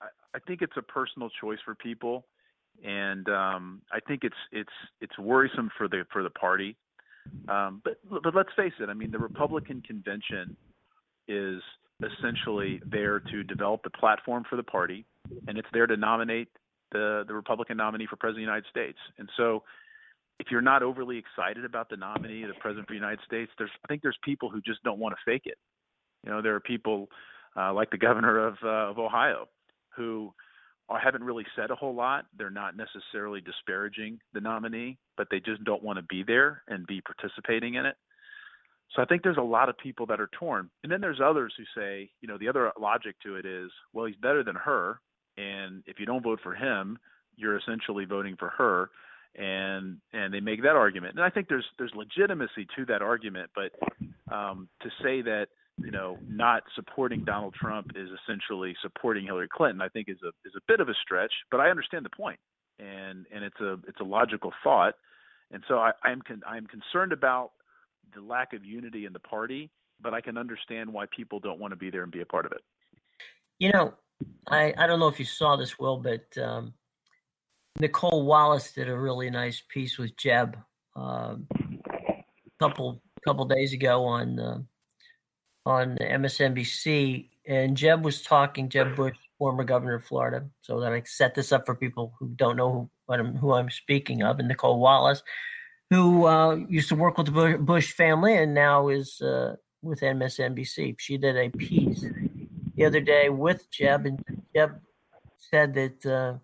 I, 0.00 0.06
I 0.34 0.38
think 0.46 0.62
it's 0.62 0.76
a 0.76 0.82
personal 0.82 1.28
choice 1.40 1.58
for 1.64 1.74
people, 1.74 2.24
and 2.84 3.28
um, 3.28 3.82
I 3.92 4.00
think 4.00 4.24
it's 4.24 4.36
it's 4.52 4.70
it's 5.00 5.18
worrisome 5.18 5.70
for 5.76 5.88
the 5.88 6.04
for 6.12 6.22
the 6.22 6.30
party. 6.30 6.76
Um, 7.48 7.82
but 7.84 7.98
but 8.22 8.34
let's 8.34 8.50
face 8.56 8.72
it. 8.80 8.88
I 8.88 8.94
mean, 8.94 9.10
the 9.10 9.18
Republican 9.18 9.82
convention 9.82 10.56
is 11.28 11.60
essentially 12.02 12.80
there 12.86 13.20
to 13.20 13.42
develop 13.42 13.82
the 13.82 13.90
platform 13.90 14.44
for 14.48 14.56
the 14.56 14.62
party, 14.62 15.04
and 15.48 15.58
it's 15.58 15.68
there 15.72 15.86
to 15.86 15.96
nominate 15.96 16.48
the 16.92 17.24
the 17.26 17.34
Republican 17.34 17.76
nominee 17.76 18.06
for 18.08 18.16
president 18.16 18.42
of 18.42 18.46
the 18.46 18.52
United 18.52 18.66
States. 18.70 18.98
And 19.18 19.28
so, 19.36 19.62
if 20.38 20.48
you're 20.50 20.60
not 20.60 20.82
overly 20.82 21.18
excited 21.18 21.64
about 21.64 21.88
the 21.88 21.96
nominee, 21.96 22.44
the 22.44 22.54
president 22.60 22.84
of 22.84 22.88
the 22.88 22.94
United 22.94 23.20
States, 23.26 23.50
there's 23.58 23.70
I 23.84 23.88
think 23.88 24.02
there's 24.02 24.18
people 24.22 24.50
who 24.50 24.60
just 24.60 24.82
don't 24.82 24.98
want 24.98 25.14
to 25.14 25.30
fake 25.30 25.46
it. 25.46 25.58
You 26.24 26.30
know, 26.30 26.42
there 26.42 26.54
are 26.54 26.60
people 26.60 27.08
uh, 27.56 27.72
like 27.72 27.90
the 27.90 27.98
governor 27.98 28.46
of 28.46 28.56
uh, 28.62 28.90
of 28.90 28.98
Ohio 28.98 29.48
who 29.96 30.34
are, 30.88 30.98
haven't 30.98 31.24
really 31.24 31.46
said 31.56 31.70
a 31.70 31.74
whole 31.74 31.94
lot. 31.94 32.26
They're 32.36 32.50
not 32.50 32.74
necessarily 32.76 33.40
disparaging 33.40 34.20
the 34.34 34.40
nominee, 34.40 34.98
but 35.16 35.28
they 35.30 35.40
just 35.40 35.64
don't 35.64 35.82
want 35.82 35.98
to 35.98 36.02
be 36.02 36.22
there 36.22 36.62
and 36.68 36.86
be 36.86 37.00
participating 37.00 37.74
in 37.74 37.86
it. 37.86 37.96
So 38.94 39.02
I 39.02 39.04
think 39.04 39.22
there's 39.22 39.36
a 39.36 39.42
lot 39.42 39.68
of 39.68 39.76
people 39.76 40.06
that 40.06 40.20
are 40.20 40.30
torn. 40.38 40.70
And 40.82 40.90
then 40.90 41.00
there's 41.00 41.20
others 41.22 41.52
who 41.56 41.64
say, 41.78 42.10
you 42.20 42.28
know, 42.28 42.38
the 42.38 42.48
other 42.48 42.72
logic 42.80 43.16
to 43.24 43.36
it 43.36 43.44
is, 43.44 43.70
well, 43.92 44.06
he's 44.06 44.16
better 44.16 44.42
than 44.42 44.56
her, 44.56 45.00
and 45.36 45.82
if 45.86 45.98
you 45.98 46.06
don't 46.06 46.22
vote 46.22 46.40
for 46.42 46.54
him, 46.54 46.98
you're 47.36 47.58
essentially 47.58 48.06
voting 48.06 48.36
for 48.38 48.48
her 48.50 48.90
and 49.36 49.98
and 50.12 50.32
they 50.32 50.40
make 50.40 50.62
that 50.62 50.76
argument. 50.76 51.14
And 51.16 51.24
I 51.24 51.30
think 51.30 51.48
there's 51.48 51.66
there's 51.78 51.92
legitimacy 51.94 52.66
to 52.76 52.86
that 52.86 53.02
argument, 53.02 53.50
but 53.54 53.72
um, 54.34 54.68
to 54.82 54.88
say 55.02 55.22
that 55.22 55.48
you 55.78 55.90
know 55.90 56.18
not 56.26 56.62
supporting 56.74 57.24
Donald 57.24 57.54
Trump 57.54 57.92
is 57.94 58.08
essentially 58.22 58.74
supporting 58.80 59.26
Hillary 59.26 59.48
Clinton, 59.52 59.80
I 59.80 59.88
think 59.88 60.08
is 60.08 60.18
a 60.24 60.28
is 60.48 60.54
a 60.56 60.60
bit 60.66 60.80
of 60.80 60.88
a 60.88 60.94
stretch. 61.02 61.32
But 61.50 61.60
I 61.60 61.68
understand 61.68 62.04
the 62.04 62.16
point, 62.16 62.38
and 62.78 63.26
and 63.32 63.44
it's 63.44 63.60
a 63.60 63.74
it's 63.86 64.00
a 64.00 64.04
logical 64.04 64.52
thought. 64.64 64.94
And 65.52 65.62
so 65.68 65.78
I, 65.78 65.92
I'm 66.02 66.22
con- 66.22 66.42
I'm 66.46 66.66
concerned 66.66 67.12
about 67.12 67.52
the 68.14 68.20
lack 68.20 68.52
of 68.52 68.64
unity 68.64 69.06
in 69.06 69.12
the 69.12 69.20
party, 69.20 69.70
but 70.00 70.14
I 70.14 70.20
can 70.20 70.36
understand 70.38 70.92
why 70.92 71.06
people 71.14 71.40
don't 71.40 71.58
want 71.58 71.72
to 71.72 71.76
be 71.76 71.90
there 71.90 72.02
and 72.02 72.12
be 72.12 72.20
a 72.20 72.26
part 72.26 72.46
of 72.46 72.52
it. 72.52 72.62
You 73.58 73.72
know, 73.72 73.94
I 74.48 74.74
I 74.76 74.86
don't 74.86 75.00
know 75.00 75.08
if 75.08 75.18
you 75.18 75.24
saw 75.24 75.56
this, 75.56 75.78
Will, 75.78 75.98
but 75.98 76.26
um, 76.38 76.74
Nicolle 77.80 78.24
Wallace 78.24 78.72
did 78.72 78.88
a 78.88 78.96
really 78.96 79.30
nice 79.30 79.62
piece 79.68 79.98
with 79.98 80.16
Jeb 80.16 80.56
a 80.96 81.00
um, 81.00 81.46
couple 82.58 83.02
couple 83.24 83.44
days 83.44 83.72
ago 83.72 84.04
on 84.04 84.38
uh, 84.38 84.58
on 85.64 85.96
MSNBC, 86.00 87.28
and 87.46 87.76
Jeb 87.76 88.04
was 88.04 88.22
talking. 88.22 88.68
Jeb 88.68 88.96
Bush, 88.96 89.16
former 89.38 89.64
governor 89.64 89.94
of 89.94 90.04
Florida, 90.04 90.46
so 90.62 90.80
that 90.80 90.92
I 90.92 91.02
set 91.04 91.34
this 91.34 91.52
up 91.52 91.66
for 91.66 91.74
people 91.74 92.14
who 92.18 92.28
don't 92.28 92.56
know 92.56 92.90
who 93.08 93.24
who 93.38 93.52
I'm 93.52 93.70
speaking 93.70 94.22
of, 94.22 94.38
and 94.38 94.48
Nicolle 94.48 94.78
Wallace, 94.78 95.22
who 95.90 96.26
uh, 96.26 96.56
used 96.68 96.88
to 96.88 96.96
work 96.96 97.16
with 97.18 97.32
the 97.32 97.58
Bush 97.58 97.92
family 97.92 98.36
and 98.36 98.54
now 98.54 98.88
is 98.88 99.20
uh, 99.20 99.56
with 99.82 100.00
MSNBC. 100.00 100.96
She 100.98 101.16
did 101.16 101.36
a 101.36 101.50
piece 101.50 102.04
the 102.74 102.84
other 102.84 103.00
day 103.00 103.28
with 103.28 103.70
Jeb, 103.70 104.06
and 104.06 104.24
Jeb 104.54 104.80
said 105.38 105.74
that 105.74 106.06
uh, 106.06 106.38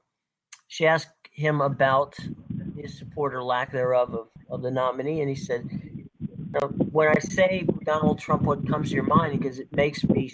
she 0.68 0.86
asked 0.86 1.10
him 1.30 1.60
about 1.60 2.16
his 2.76 2.98
support 2.98 3.34
or 3.34 3.42
lack 3.42 3.72
thereof 3.72 4.14
of, 4.14 4.28
of 4.50 4.62
the 4.62 4.70
nominee, 4.70 5.20
and 5.20 5.28
he 5.28 5.34
said, 5.34 5.68
"When 6.90 7.08
I 7.08 7.18
say 7.20 7.66
Donald 7.84 8.18
Trump, 8.18 8.42
what 8.42 8.66
comes 8.68 8.90
to 8.90 8.94
your 8.94 9.04
mind? 9.04 9.38
Because 9.38 9.58
it 9.58 9.74
makes 9.74 10.04
me 10.04 10.32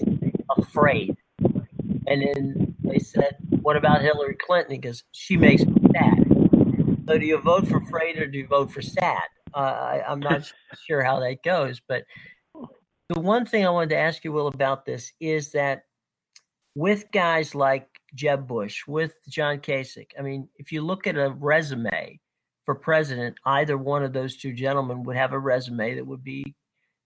afraid." 0.56 1.16
And 2.06 2.22
then 2.22 2.76
they 2.84 2.98
said, 2.98 3.36
"What 3.62 3.76
about 3.76 4.02
Hillary 4.02 4.36
Clinton?" 4.36 4.80
Because 4.80 5.02
she 5.12 5.36
makes 5.36 5.64
me 5.64 5.74
sad. 5.92 6.27
So, 7.08 7.16
do 7.16 7.24
you 7.24 7.38
vote 7.38 7.66
for 7.66 7.78
afraid 7.78 8.18
or 8.18 8.26
do 8.26 8.36
you 8.36 8.46
vote 8.46 8.70
for 8.70 8.82
sad? 8.82 9.22
Uh, 9.54 9.60
I, 9.60 10.02
I'm 10.06 10.20
not 10.20 10.52
sure 10.86 11.02
how 11.02 11.18
that 11.20 11.42
goes, 11.42 11.80
but 11.88 12.04
the 13.08 13.18
one 13.18 13.46
thing 13.46 13.64
I 13.64 13.70
wanted 13.70 13.88
to 13.90 13.96
ask 13.96 14.24
you, 14.24 14.32
Will, 14.32 14.48
about 14.48 14.84
this 14.84 15.10
is 15.18 15.50
that 15.52 15.84
with 16.74 17.10
guys 17.10 17.54
like 17.54 17.88
Jeb 18.14 18.46
Bush, 18.46 18.86
with 18.86 19.14
John 19.26 19.56
Kasich. 19.56 20.10
I 20.18 20.22
mean, 20.22 20.50
if 20.56 20.70
you 20.70 20.82
look 20.82 21.06
at 21.06 21.16
a 21.16 21.30
resume 21.30 22.20
for 22.66 22.74
president, 22.74 23.38
either 23.46 23.78
one 23.78 24.02
of 24.02 24.12
those 24.12 24.36
two 24.36 24.52
gentlemen 24.52 25.02
would 25.04 25.16
have 25.16 25.32
a 25.32 25.38
resume 25.38 25.94
that 25.94 26.06
would 26.06 26.22
be 26.22 26.54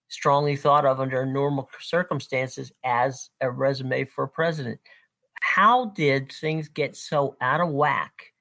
strongly 0.09 0.57
thought 0.57 0.85
of 0.85 0.99
under 0.99 1.25
normal 1.25 1.71
circumstances 1.81 2.73
as 2.85 3.31
a 3.41 3.49
resume 3.49 4.05
for 4.05 4.25
a 4.25 4.29
president. 4.29 4.81
How 5.43 5.87
did 5.95 6.33
things 6.33 6.67
get 6.67 6.97
so 6.97 7.37
out 7.41 7.61
of 7.61 7.69
whack 7.69 8.32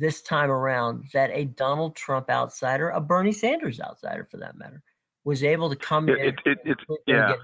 this 0.00 0.22
time 0.22 0.50
around 0.50 1.04
that 1.12 1.30
a 1.32 1.44
Donald 1.44 1.94
Trump 1.94 2.28
outsider, 2.28 2.88
a 2.90 3.00
Bernie 3.00 3.32
Sanders 3.32 3.80
outsider 3.80 4.26
for 4.28 4.38
that 4.38 4.56
matter, 4.56 4.82
was 5.24 5.44
able 5.44 5.70
to 5.70 5.76
come 5.76 6.08
it, 6.08 6.18
in? 6.18 6.26
It, 6.26 6.34
it, 6.46 6.58
it's 6.64 6.82
yeah. 7.06 7.34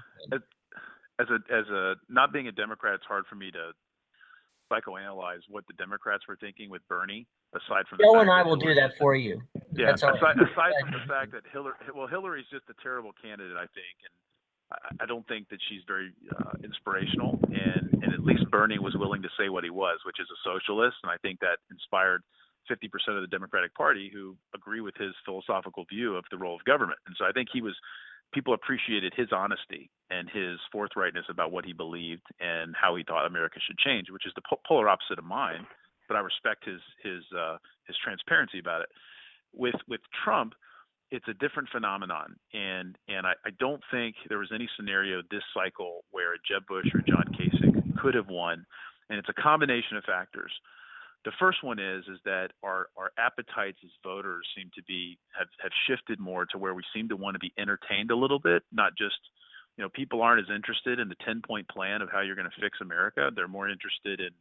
As 1.19 1.27
a 1.29 1.39
as 1.51 1.65
a 1.69 1.95
not 2.09 2.33
being 2.33 2.47
a 2.47 2.51
Democrat, 2.51 2.95
it's 2.95 3.05
hard 3.05 3.25
for 3.27 3.35
me 3.35 3.49
to 3.51 3.71
psychoanalyze 4.71 5.41
what 5.49 5.65
the 5.67 5.73
Democrats 5.73 6.27
were 6.27 6.35
thinking 6.35 6.69
with 6.69 6.81
Bernie, 6.87 7.25
aside 7.55 7.87
from 7.89 7.99
Joe 8.01 8.19
and 8.19 8.29
I 8.29 8.43
will 8.43 8.59
Hillary, 8.59 8.75
do 8.75 8.81
that 8.81 8.91
for 8.99 9.15
you. 9.15 9.41
Yeah, 9.73 9.93
aside, 9.93 10.13
aside 10.13 10.73
from 10.81 10.91
the 10.91 11.05
fact 11.07 11.31
that 11.31 11.43
Hillary, 11.51 11.73
well, 11.95 12.05
Hillary's 12.05 12.45
just 12.51 12.65
a 12.69 12.75
terrible 12.83 13.13
candidate, 13.21 13.57
I 13.57 13.65
think, 13.73 13.95
and 14.05 14.13
I, 14.99 15.03
I 15.03 15.05
don't 15.07 15.27
think 15.27 15.49
that 15.49 15.59
she's 15.69 15.81
very 15.87 16.11
uh, 16.37 16.53
inspirational. 16.63 17.39
And 17.49 18.03
and 18.03 18.13
at 18.13 18.21
least 18.21 18.43
Bernie 18.51 18.79
was 18.79 18.95
willing 18.95 19.21
to 19.23 19.29
say 19.39 19.49
what 19.49 19.63
he 19.63 19.69
was, 19.69 19.99
which 20.05 20.19
is 20.19 20.27
a 20.29 20.39
socialist, 20.43 20.97
and 21.03 21.11
I 21.11 21.17
think 21.17 21.39
that 21.39 21.57
inspired 21.71 22.21
50% 22.69 23.15
of 23.15 23.21
the 23.21 23.27
Democratic 23.27 23.73
Party 23.75 24.09
who 24.13 24.35
agree 24.55 24.81
with 24.81 24.95
his 24.95 25.13
philosophical 25.25 25.85
view 25.89 26.15
of 26.15 26.25
the 26.31 26.37
role 26.37 26.55
of 26.55 26.63
government. 26.65 26.99
And 27.07 27.15
so 27.17 27.25
I 27.25 27.31
think 27.31 27.49
he 27.51 27.61
was 27.61 27.75
people 28.33 28.53
appreciated 28.53 29.13
his 29.15 29.29
honesty 29.31 29.89
and 30.09 30.29
his 30.29 30.59
forthrightness 30.73 31.29
about 31.29 31.51
what 31.51 31.65
he 31.65 31.73
believed 31.73 32.25
and 32.39 32.75
how 32.79 32.95
he 32.95 33.03
thought 33.03 33.25
America 33.25 33.59
should 33.65 33.77
change, 33.77 34.07
which 34.09 34.25
is 34.25 34.33
the 34.35 34.57
polar 34.67 34.89
opposite 34.89 35.19
of 35.19 35.25
mine. 35.25 35.65
But 36.07 36.17
I 36.17 36.19
respect 36.21 36.65
his 36.65 36.81
his 37.03 37.23
uh, 37.37 37.57
his 37.85 37.95
transparency 38.03 38.59
about 38.59 38.81
it. 38.81 38.89
With 39.53 39.75
with 39.87 40.01
Trump, 40.23 40.53
it's 41.11 41.27
a 41.27 41.33
different 41.33 41.69
phenomenon, 41.69 42.35
and 42.53 42.97
and 43.07 43.27
I, 43.27 43.33
I 43.45 43.49
don't 43.59 43.81
think 43.91 44.15
there 44.29 44.39
was 44.39 44.51
any 44.53 44.69
scenario 44.77 45.21
this 45.29 45.43
cycle 45.53 46.05
where 46.11 46.35
Jeb 46.47 46.65
Bush 46.67 46.87
or 46.93 47.01
John 47.01 47.25
Kasich 47.35 47.97
could 47.97 48.13
have 48.13 48.27
won, 48.29 48.65
and 49.09 49.19
it's 49.19 49.29
a 49.29 49.41
combination 49.41 49.97
of 49.97 50.03
factors. 50.05 50.51
The 51.25 51.31
first 51.39 51.63
one 51.63 51.79
is 51.79 52.05
is 52.07 52.19
that 52.25 52.49
our 52.63 52.87
our 52.95 53.11
appetites 53.17 53.79
as 53.83 53.91
voters 54.03 54.47
seem 54.55 54.69
to 54.75 54.83
be 54.83 55.17
have 55.37 55.47
have 55.61 55.71
shifted 55.87 56.19
more 56.19 56.45
to 56.47 56.57
where 56.57 56.73
we 56.73 56.83
seem 56.93 57.09
to 57.09 57.15
want 57.15 57.35
to 57.35 57.39
be 57.39 57.53
entertained 57.57 58.11
a 58.11 58.15
little 58.15 58.39
bit, 58.39 58.63
not 58.71 58.97
just 58.97 59.19
you 59.77 59.83
know 59.83 59.89
people 59.89 60.21
aren't 60.21 60.41
as 60.41 60.55
interested 60.55 60.99
in 60.99 61.09
the 61.09 61.17
10 61.25 61.41
point 61.45 61.67
plan 61.69 62.01
of 62.01 62.09
how 62.09 62.21
you're 62.21 62.35
going 62.35 62.49
to 62.49 62.61
fix 62.61 62.79
America. 62.81 63.29
They're 63.35 63.47
more 63.47 63.69
interested 63.69 64.19
in 64.19 64.31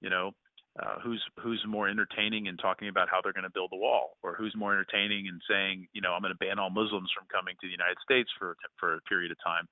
you 0.00 0.10
know 0.10 0.32
uh, 0.80 0.98
who's 1.02 1.22
who's 1.38 1.62
more 1.68 1.88
entertaining 1.88 2.46
in 2.46 2.56
talking 2.56 2.88
about 2.88 3.08
how 3.10 3.20
they're 3.22 3.34
going 3.34 3.44
to 3.44 3.50
build 3.50 3.70
the 3.70 3.76
wall, 3.76 4.16
or 4.22 4.34
who's 4.34 4.54
more 4.56 4.72
entertaining 4.72 5.26
in 5.26 5.38
saying, 5.48 5.86
you 5.92 6.00
know, 6.00 6.12
I'm 6.12 6.22
going 6.22 6.32
to 6.32 6.38
ban 6.38 6.58
all 6.58 6.70
Muslims 6.70 7.10
from 7.14 7.26
coming 7.30 7.54
to 7.60 7.66
the 7.66 7.70
United 7.70 7.98
States 8.02 8.30
for 8.38 8.56
for 8.80 8.94
a 8.94 9.00
period 9.02 9.30
of 9.30 9.36
time. 9.44 9.68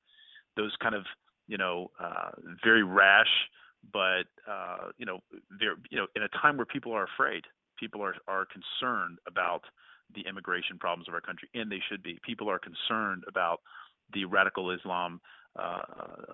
Those 0.56 0.76
kind 0.82 0.94
of 0.94 1.04
you 1.48 1.56
know 1.56 1.90
uh, 1.98 2.30
very 2.62 2.82
rash 2.82 3.32
but 3.92 4.26
uh, 4.48 4.90
you 4.98 5.06
know, 5.06 5.20
there, 5.58 5.74
you 5.90 5.98
know, 5.98 6.06
in 6.16 6.22
a 6.22 6.28
time 6.28 6.56
where 6.56 6.66
people 6.66 6.92
are 6.92 7.04
afraid, 7.04 7.44
people 7.78 8.02
are 8.02 8.14
are 8.28 8.46
concerned 8.46 9.18
about 9.26 9.62
the 10.14 10.22
immigration 10.28 10.78
problems 10.78 11.08
of 11.08 11.14
our 11.14 11.20
country, 11.20 11.48
and 11.54 11.70
they 11.70 11.80
should 11.88 12.02
be. 12.02 12.18
People 12.24 12.50
are 12.50 12.58
concerned 12.58 13.24
about 13.28 13.60
the 14.12 14.24
radical 14.24 14.70
Islam 14.70 15.20
uh, 15.58 15.82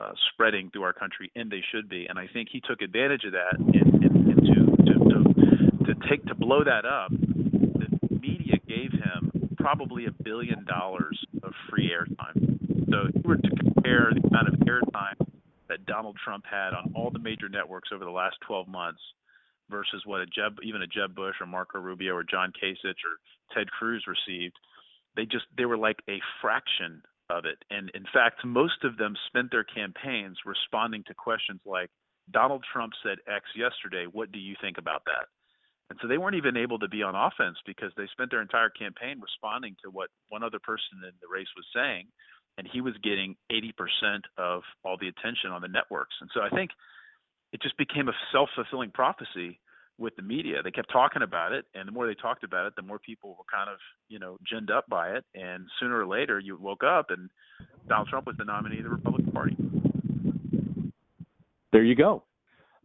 uh, 0.01 0.12
spreading 0.32 0.70
through 0.70 0.82
our 0.82 0.92
country, 0.92 1.30
and 1.36 1.51
they 1.51 1.62
should 1.72 1.88
be. 1.88 2.07
And 2.07 2.18
I 2.18 2.26
think 2.32 2.49
he 2.51 2.61
took 2.61 2.82
advantage 2.82 3.24
of 3.24 3.32
that, 3.32 3.59
and, 3.59 4.05
and, 4.05 4.28
and 4.28 4.40
to, 4.47 4.84
to 4.84 5.84
to 5.84 5.94
to 5.94 6.09
take 6.09 6.24
to 6.26 6.34
blow 6.34 6.64
that 6.64 6.84
up. 6.84 7.11
The 7.11 8.18
media 8.20 8.57
gave 8.66 8.92
him 8.92 9.30
probably 9.57 10.07
a 10.07 10.11
billion 10.22 10.64
dollars 10.64 11.18
of 11.42 11.53
free 11.70 11.90
airtime. 11.90 12.59
So 12.90 13.09
if 13.09 13.14
you 13.14 13.22
were 13.24 13.36
to 13.36 13.51
compare 13.57 14.12
the 14.14 14.26
amount 14.28 14.49
of 14.49 14.55
airtime 14.61 15.26
that 15.68 15.86
Donald 15.86 16.16
Trump 16.22 16.44
had 16.50 16.74
on 16.74 16.92
all 16.94 17.10
the 17.10 17.18
major 17.18 17.48
networks 17.48 17.90
over 17.92 18.04
the 18.04 18.10
last 18.10 18.36
12 18.46 18.68
months 18.68 19.00
versus 19.70 20.02
what 20.04 20.20
a 20.20 20.26
Jeb, 20.26 20.58
even 20.62 20.82
a 20.82 20.86
Jeb 20.86 21.14
Bush 21.14 21.36
or 21.40 21.46
Marco 21.46 21.78
Rubio 21.78 22.14
or 22.14 22.24
John 22.24 22.52
Kasich 22.52 23.02
or 23.04 23.18
Ted 23.54 23.70
Cruz 23.70 24.04
received, 24.06 24.54
they 25.16 25.24
just 25.24 25.46
they 25.56 25.64
were 25.64 25.78
like 25.78 25.98
a 26.08 26.20
fraction 26.40 27.02
of 27.30 27.44
it. 27.44 27.58
And 27.70 27.90
in 27.94 28.04
fact, 28.12 28.44
most 28.44 28.84
of 28.84 28.96
them 28.96 29.16
spent 29.26 29.50
their 29.50 29.64
campaigns 29.64 30.38
responding 30.44 31.02
to 31.08 31.14
questions 31.14 31.60
like, 31.64 31.90
Donald 32.30 32.64
Trump 32.72 32.92
said 33.02 33.18
X 33.30 33.46
yesterday. 33.54 34.06
What 34.10 34.32
do 34.32 34.38
you 34.38 34.56
think 34.60 34.78
about 34.78 35.04
that? 35.06 35.30
And 35.90 35.98
so 36.02 36.08
they 36.08 36.18
weren't 36.18 36.34
even 36.34 36.56
able 36.56 36.78
to 36.80 36.88
be 36.88 37.02
on 37.02 37.14
offense 37.14 37.58
because 37.64 37.92
they 37.96 38.10
spent 38.10 38.30
their 38.30 38.42
entire 38.42 38.70
campaign 38.70 39.22
responding 39.22 39.76
to 39.84 39.90
what 39.90 40.10
one 40.28 40.42
other 40.42 40.58
person 40.58 41.06
in 41.06 41.14
the 41.22 41.30
race 41.30 41.50
was 41.54 41.66
saying 41.70 42.10
and 42.59 42.68
he 42.70 42.80
was 42.80 42.94
getting 43.02 43.36
80% 43.52 44.20
of 44.38 44.62
all 44.84 44.96
the 45.00 45.09
attention 45.09 45.50
on 45.50 45.62
the 45.62 45.68
networks. 45.68 46.14
And 46.20 46.30
so 46.32 46.40
I 46.40 46.48
think 46.48 46.70
it 47.52 47.62
just 47.62 47.76
became 47.76 48.09
a 48.09 48.12
self-fulfilling 48.32 48.90
prophecy 48.90 49.61
with 49.98 50.14
the 50.16 50.22
media. 50.22 50.62
They 50.62 50.70
kept 50.70 50.92
talking 50.92 51.22
about 51.22 51.52
it, 51.52 51.64
and 51.74 51.88
the 51.88 51.92
more 51.92 52.07
they 52.07 52.14
talked 52.14 52.44
about 52.44 52.66
it, 52.66 52.74
the 52.76 52.82
more 52.82 52.98
people 52.98 53.30
were 53.30 53.44
kind 53.50 53.70
of, 53.70 53.78
you 54.09 54.18
know, 54.18 54.36
ginned 54.50 54.70
up 54.70 54.86
by 54.88 55.11
it. 55.11 55.24
And 55.34 55.66
sooner 55.80 55.98
or 55.98 56.07
later, 56.07 56.38
you 56.38 56.57
woke 56.59 56.82
up, 56.84 57.07
and 57.11 57.30
Donald 57.88 58.09
Trump 58.09 58.26
was 58.26 58.36
the 58.36 58.44
nominee 58.44 58.78
of 58.78 58.84
the 58.84 58.90
Republican 58.90 59.32
Party. 59.32 59.57
There 61.72 61.84
you 61.84 61.94
go. 61.94 62.24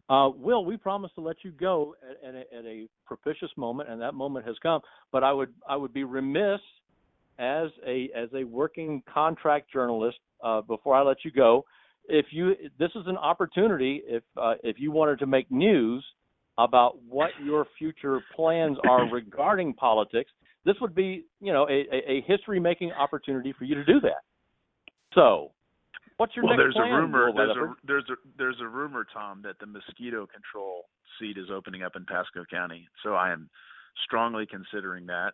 Uh, 0.08 0.28
Will, 0.28 0.64
we 0.64 0.76
promised 0.76 1.14
to 1.14 1.20
let 1.20 1.36
you 1.42 1.52
go 1.52 1.94
at, 2.02 2.28
at, 2.28 2.34
a, 2.34 2.58
at 2.58 2.64
a 2.64 2.88
propitious 3.06 3.50
moment, 3.56 3.88
and 3.88 4.00
that 4.00 4.14
moment 4.14 4.46
has 4.46 4.56
come. 4.62 4.80
But 5.10 5.24
I 5.24 5.32
would 5.32 5.52
I 5.66 5.76
would 5.76 5.94
be 5.94 6.04
remiss 6.04 6.60
as 7.38 7.68
a 7.86 8.10
as 8.14 8.28
a 8.34 8.44
working 8.44 9.02
contract 9.12 9.72
journalist 9.72 10.18
uh, 10.42 10.60
before 10.60 10.94
I 10.94 11.02
let 11.02 11.18
you 11.24 11.30
go 11.30 11.64
if 12.08 12.26
you 12.30 12.54
this 12.78 12.90
is 12.94 13.04
an 13.06 13.16
opportunity 13.16 14.02
if 14.06 14.22
uh, 14.36 14.54
if 14.62 14.76
you 14.78 14.90
wanted 14.90 15.18
to 15.20 15.26
make 15.26 15.50
news 15.50 16.04
about 16.58 17.02
what 17.08 17.30
your 17.44 17.66
future 17.78 18.20
plans 18.34 18.76
are 18.88 19.08
regarding 19.12 19.72
politics, 19.74 20.30
this 20.64 20.76
would 20.80 20.94
be 20.94 21.24
you 21.40 21.52
know 21.52 21.66
a, 21.68 21.86
a 22.10 22.24
history 22.26 22.60
making 22.60 22.92
opportunity 22.92 23.52
for 23.56 23.64
you 23.64 23.74
to 23.74 23.84
do 23.84 24.00
that. 24.00 24.22
So, 25.14 25.52
what's 26.16 26.34
your 26.34 26.44
well, 26.44 26.56
next 26.56 26.62
there's 26.62 26.74
plan? 26.74 26.92
a 26.92 26.96
rumor. 26.96 27.32
There's 27.34 27.56
a 27.56 27.74
there's 27.86 28.04
a 28.10 28.14
there's 28.36 28.60
a 28.60 28.68
rumor, 28.68 29.06
Tom, 29.12 29.42
that 29.42 29.58
the 29.60 29.66
mosquito 29.66 30.26
control 30.26 30.84
seat 31.18 31.38
is 31.38 31.46
opening 31.54 31.82
up 31.82 31.92
in 31.96 32.04
Pasco 32.04 32.44
County. 32.50 32.88
So 33.02 33.14
I 33.14 33.32
am 33.32 33.48
strongly 34.04 34.46
considering 34.46 35.06
that. 35.06 35.32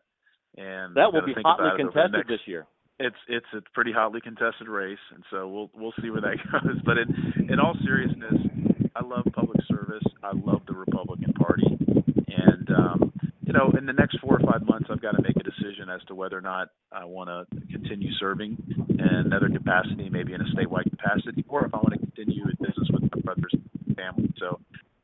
And 0.57 0.95
that 0.97 1.13
will 1.13 1.25
be 1.25 1.35
hotly 1.43 1.69
about 1.69 1.79
it 1.79 1.85
over 1.85 1.91
the 1.91 1.93
contested 1.93 2.13
next- 2.13 2.29
this 2.29 2.41
year. 2.47 2.67
it's 2.99 3.17
it's 3.29 3.47
a 3.55 3.61
pretty 3.75 3.93
hotly 3.93 4.21
contested 4.21 4.69
race, 4.69 4.99
and 5.15 5.23
so 5.31 5.49
we'll 5.49 5.71
we'll 5.75 5.95
see 6.03 6.11
where 6.11 6.21
that 6.21 6.37
goes. 6.53 6.81
But 6.85 6.99
in 6.99 7.49
in 7.51 7.61
all 7.61 7.75
seriousness, 7.85 8.35
I 8.97 9.05
love 9.05 9.25
public 9.33 9.61
service. 9.69 10.03
I 10.23 10.33
love 10.35 10.63
the 10.67 10.75
Republican 10.75 11.33
Party, 11.35 11.67
and 12.27 12.69
um, 12.71 13.13
you 13.45 13.53
know, 13.53 13.71
in 13.79 13.87
the 13.87 13.93
next 13.93 14.19
four 14.21 14.35
or 14.35 14.45
five 14.51 14.67
months, 14.67 14.89
I've 14.91 15.01
got 15.01 15.13
to 15.13 15.23
make 15.23 15.37
a 15.37 15.45
decision 15.45 15.89
as 15.89 16.03
to 16.09 16.15
whether 16.15 16.37
or 16.37 16.43
not 16.43 16.69
I 16.91 17.05
want 17.05 17.31
to 17.31 17.47
continue 17.71 18.11
serving 18.19 18.57
in 18.89 19.15
another 19.15 19.49
capacity, 19.49 20.09
maybe 20.11 20.35
in 20.35 20.41
a 20.41 20.45
statewide 20.47 20.91
capacity, 20.91 21.45
or 21.49 21.65
if 21.67 21.75
I 21.75 21.79
want 21.79 21.93
to 21.93 21.99
continue 21.99 22.43
in 22.45 22.57
business 22.59 22.89
with 22.93 23.03
my 23.03 23.21
brother's 23.23 23.55
family. 23.95 24.33
So. 24.39 24.59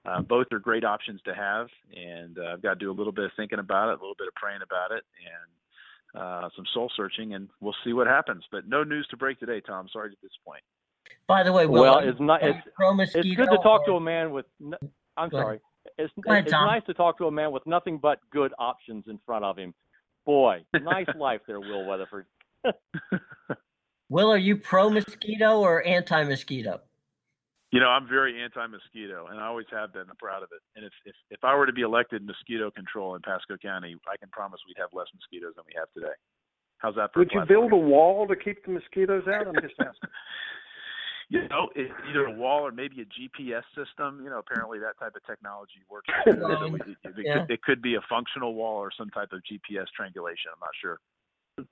Uh, 0.07 0.21
both 0.21 0.47
are 0.53 0.59
great 0.59 0.85
options 0.85 1.21
to 1.25 1.35
have, 1.35 1.69
and 1.97 2.39
uh, 2.39 2.53
I've 2.53 2.63
got 2.63 2.71
to 2.75 2.77
do 2.77 2.91
a 2.91 2.93
little 2.93 3.13
bit 3.13 3.25
of 3.25 3.31
thinking 3.37 3.59
about 3.59 3.89
it, 3.89 3.93
a 3.93 4.01
little 4.03 4.15
bit 4.19 4.29
of 4.29 4.35
praying 4.35 4.61
about 4.63 4.91
it, 4.93 5.03
and 5.25 6.23
uh, 6.23 6.49
some 6.55 6.65
soul 6.75 6.91
searching, 6.95 7.35
and 7.35 7.49
we'll 7.61 7.75
see 7.85 7.93
what 7.95 8.07
happens. 8.07 8.45
But 8.53 8.69
no 8.69 8.85
news 8.85 9.07
to 9.11 9.17
break 9.17 9.41
today, 9.41 9.61
Tom. 9.61 9.89
Sorry 9.93 10.11
to 10.11 10.17
disappoint. 10.17 10.63
By 11.27 11.43
the 11.43 11.53
way, 11.53 11.67
Will, 11.67 11.83
Well, 11.83 11.95
are 11.95 12.05
you- 12.05 12.11
it's 12.11 12.21
not- 12.21 12.43
are 12.43 12.51
it's- 12.51 12.65
pro 12.75 12.99
It's 13.01 13.13
good 13.15 13.49
to 13.51 13.59
talk 13.63 13.87
to 13.87 13.93
a 13.93 14.01
man 14.01 14.31
with. 14.33 14.45
n- 14.61 14.75
I'm 15.17 15.31
Go 15.31 15.39
ahead. 15.39 15.47
sorry. 15.47 15.61
It's, 15.97 16.13
ahead, 16.27 16.45
it's 16.45 16.53
nice 16.53 16.83
to 16.87 16.95
talk 16.95 17.17
to 17.19 17.27
a 17.27 17.31
man 17.31 17.51
with 17.53 17.67
nothing 17.67 17.99
but 17.99 18.19
good 18.31 18.53
options 18.59 19.05
in 19.09 19.19
front 19.25 19.45
of 19.45 19.57
him. 19.57 19.73
Boy, 20.27 20.65
nice 20.75 21.07
life 21.17 21.41
there, 21.47 21.61
Will 21.61 21.85
Weatherford. 21.87 22.27
Will, 24.11 24.31
are 24.31 24.37
you 24.39 24.57
pro 24.57 24.91
mosquito 24.91 25.61
or 25.61 25.85
anti 25.87 26.25
mosquito? 26.25 26.81
You 27.75 27.81
know, 27.81 27.89
I'm 27.89 28.07
very 28.07 28.41
anti-mosquito, 28.41 29.27
and 29.27 29.41
I 29.41 29.47
always 29.47 29.67
have 29.73 29.93
been. 29.93 30.07
I'm 30.09 30.15
proud 30.15 30.45
of 30.45 30.51
it. 30.55 30.63
And 30.77 30.85
if 30.87 30.93
if 31.05 31.17
if 31.33 31.43
I 31.43 31.57
were 31.57 31.67
to 31.67 31.73
be 31.73 31.83
elected 31.83 32.25
mosquito 32.25 32.71
control 32.71 33.17
in 33.17 33.23
Pasco 33.23 33.57
County, 33.57 33.97
I 34.07 34.17
can 34.17 34.29
promise 34.29 34.61
we'd 34.69 34.79
have 34.79 34.91
less 34.93 35.09
mosquitoes 35.13 35.55
than 35.57 35.65
we 35.67 35.75
have 35.77 35.91
today. 35.91 36.15
How's 36.79 36.95
that 36.95 37.13
for 37.13 37.19
Would 37.19 37.33
you 37.35 37.43
build 37.49 37.73
a 37.73 37.77
wall 37.77 38.29
to 38.29 38.37
keep 38.37 38.65
the 38.65 38.71
mosquitoes 38.71 39.25
out? 39.27 39.49
I'm 39.49 39.55
just 39.61 39.75
asking. 39.81 40.07
you 41.31 41.49
know, 41.49 41.67
it's 41.75 41.91
either 42.09 42.27
a 42.27 42.31
wall 42.31 42.61
or 42.65 42.71
maybe 42.71 43.03
a 43.03 43.07
GPS 43.11 43.67
system. 43.75 44.21
You 44.23 44.31
know, 44.31 44.39
apparently 44.39 44.79
that 44.79 44.95
type 45.01 45.17
of 45.17 45.27
technology 45.27 45.83
works. 45.91 46.07
so 46.31 46.31
it, 46.31 46.83
it, 47.03 47.27
Yeah. 47.27 47.41
could, 47.41 47.51
it 47.51 47.63
could 47.63 47.83
be 47.83 47.97
a 47.97 48.03
functional 48.09 48.55
wall 48.55 48.79
or 48.79 48.93
some 48.97 49.11
type 49.11 49.33
of 49.33 49.41
GPS 49.51 49.91
triangulation. 49.97 50.55
I'm 50.55 50.63
not 50.63 50.79
sure. 50.81 51.01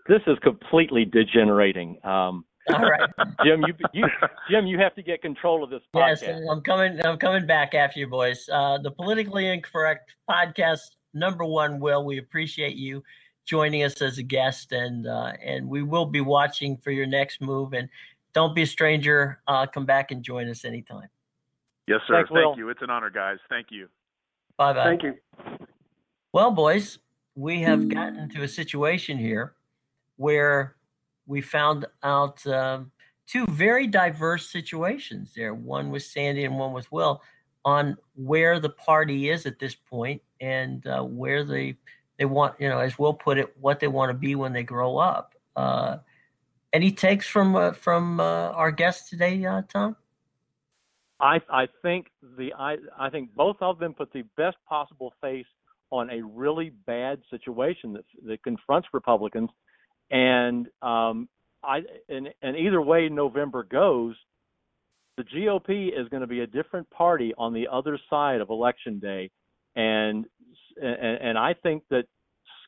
This 0.08 0.22
is 0.26 0.36
completely 0.42 1.04
degenerating. 1.04 2.04
Um, 2.04 2.44
All 2.72 2.88
right. 2.88 3.10
Jim, 3.44 3.64
you, 3.66 3.74
you 3.92 4.06
Jim, 4.48 4.66
you 4.66 4.78
have 4.78 4.94
to 4.94 5.02
get 5.02 5.20
control 5.20 5.64
of 5.64 5.70
this 5.70 5.82
Yes. 5.94 6.22
I'm 6.22 6.60
coming. 6.60 7.04
I'm 7.04 7.18
coming 7.18 7.46
back 7.46 7.74
after 7.74 7.98
you, 7.98 8.06
boys. 8.06 8.48
Uh, 8.52 8.78
the 8.78 8.90
politically 8.90 9.48
incorrect 9.48 10.14
podcast 10.30 10.80
number 11.12 11.44
one. 11.44 11.80
Will 11.80 12.04
we 12.04 12.18
appreciate 12.18 12.76
you 12.76 13.02
joining 13.44 13.82
us 13.82 14.00
as 14.00 14.18
a 14.18 14.22
guest, 14.22 14.72
and 14.72 15.06
uh, 15.06 15.32
and 15.44 15.68
we 15.68 15.82
will 15.82 16.06
be 16.06 16.20
watching 16.20 16.76
for 16.76 16.92
your 16.92 17.06
next 17.06 17.40
move. 17.40 17.72
And 17.72 17.88
don't 18.32 18.54
be 18.54 18.62
a 18.62 18.66
stranger. 18.66 19.40
Uh, 19.48 19.66
come 19.66 19.84
back 19.84 20.10
and 20.12 20.22
join 20.22 20.48
us 20.48 20.64
anytime. 20.64 21.08
Yes, 21.88 22.00
sir. 22.06 22.14
Thanks, 22.14 22.30
Thank 22.30 22.46
Will. 22.46 22.56
you. 22.56 22.68
It's 22.68 22.82
an 22.82 22.90
honor, 22.90 23.10
guys. 23.10 23.38
Thank 23.48 23.68
you. 23.70 23.88
Bye 24.56 24.72
bye. 24.72 24.84
Thank 24.84 25.02
you. 25.02 25.14
Well, 26.32 26.50
boys, 26.52 26.98
we 27.34 27.62
have 27.62 27.88
gotten 27.88 28.28
to 28.30 28.42
a 28.42 28.48
situation 28.48 29.18
here 29.18 29.54
where 30.16 30.76
we 31.26 31.40
found 31.40 31.86
out 32.02 32.44
um, 32.46 32.90
two 33.26 33.46
very 33.46 33.86
diverse 33.86 34.50
situations 34.50 35.32
there 35.34 35.54
one 35.54 35.90
with 35.90 36.02
Sandy 36.02 36.44
and 36.44 36.58
one 36.58 36.72
with 36.72 36.90
Will 36.92 37.22
on 37.64 37.96
where 38.14 38.58
the 38.58 38.70
party 38.70 39.30
is 39.30 39.46
at 39.46 39.58
this 39.58 39.74
point 39.74 40.20
and 40.40 40.86
uh, 40.86 41.02
where 41.02 41.44
they 41.44 41.76
they 42.18 42.24
want 42.24 42.54
you 42.58 42.68
know 42.68 42.78
as 42.78 42.98
Will 42.98 43.14
put 43.14 43.38
it 43.38 43.56
what 43.60 43.80
they 43.80 43.88
want 43.88 44.10
to 44.10 44.14
be 44.14 44.34
when 44.34 44.52
they 44.52 44.62
grow 44.62 44.98
up. 44.98 45.34
Uh, 45.54 45.98
any 46.72 46.90
takes 46.90 47.26
from 47.26 47.54
uh, 47.54 47.72
from 47.72 48.20
uh, 48.20 48.50
our 48.50 48.70
guest 48.70 49.08
today, 49.10 49.44
uh, 49.44 49.62
Tom? 49.68 49.96
I 51.20 51.40
I 51.50 51.68
think 51.82 52.08
the 52.36 52.52
I 52.58 52.76
I 52.98 53.10
think 53.10 53.34
both 53.34 53.56
of 53.60 53.78
them 53.78 53.94
put 53.94 54.12
the 54.12 54.24
best 54.36 54.56
possible 54.68 55.12
face 55.20 55.46
on 55.90 56.10
a 56.10 56.22
really 56.22 56.70
bad 56.86 57.20
situation 57.30 57.92
that 57.92 58.04
that 58.26 58.42
confronts 58.42 58.88
Republicans, 58.92 59.50
and 60.12 60.68
um, 60.82 61.28
I 61.64 61.80
and, 62.08 62.28
and 62.42 62.56
either 62.56 62.80
way 62.80 63.08
November 63.08 63.64
goes, 63.64 64.14
the 65.16 65.24
GOP 65.24 65.88
is 65.88 66.08
going 66.10 66.20
to 66.20 66.26
be 66.26 66.40
a 66.40 66.46
different 66.46 66.88
party 66.90 67.32
on 67.36 67.52
the 67.52 67.66
other 67.72 67.98
side 68.08 68.40
of 68.40 68.50
Election 68.50 69.00
Day, 69.00 69.30
and 69.74 70.26
and, 70.80 71.18
and 71.22 71.38
I 71.38 71.54
think 71.54 71.82
that 71.90 72.04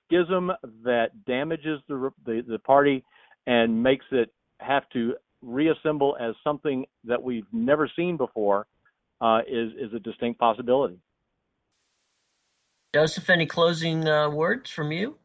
schism 0.07 0.51
that 0.85 1.25
damages 1.27 1.81
the 1.87 2.11
the, 2.25 2.43
the 2.49 2.59
party 2.59 3.05
and 3.47 3.83
makes 3.83 4.07
it 4.11 4.33
have 4.61 4.89
to 4.95 5.15
reassemble 5.43 6.17
as 6.19 6.35
something 6.43 6.87
that 7.05 7.23
we've 7.23 7.47
never 7.53 7.91
seen 7.95 8.17
before 8.17 8.67
uh, 9.21 9.41
is 9.47 9.73
is 9.79 9.93
a 9.95 10.01
distinct 10.01 10.41
possibility. 10.41 10.99
Joseph, 12.95 13.29
any 13.29 13.45
closing 13.45 14.09
uh, 14.09 14.31
words 14.31 14.71
from 14.71 14.93
you? 14.93 15.19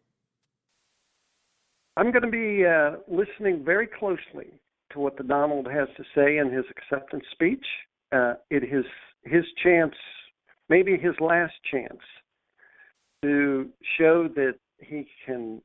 I'm 1.99 2.11
going 2.13 2.23
to 2.23 2.29
be 2.29 2.65
uh, 2.65 2.91
listening 3.13 3.65
very 3.65 3.85
closely 3.85 4.53
to 4.93 4.99
what 4.99 5.17
the 5.17 5.23
Donald 5.23 5.67
has 5.67 5.89
to 5.97 6.03
say 6.15 6.37
in 6.37 6.49
his 6.49 6.63
acceptance 6.71 7.25
speech. 7.33 7.65
Uh, 8.13 8.35
it 8.49 8.63
is 8.63 8.85
his 9.25 9.43
chance, 9.61 9.93
maybe 10.69 10.95
his 10.95 11.15
last 11.19 11.51
chance, 11.69 11.99
to 13.21 13.67
show 13.97 14.29
that 14.33 14.53
he 14.79 15.09
can 15.25 15.61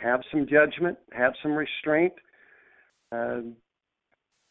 have 0.00 0.20
some 0.30 0.46
judgment, 0.46 0.96
have 1.10 1.32
some 1.42 1.54
restraint, 1.54 2.12
uh, 3.10 3.40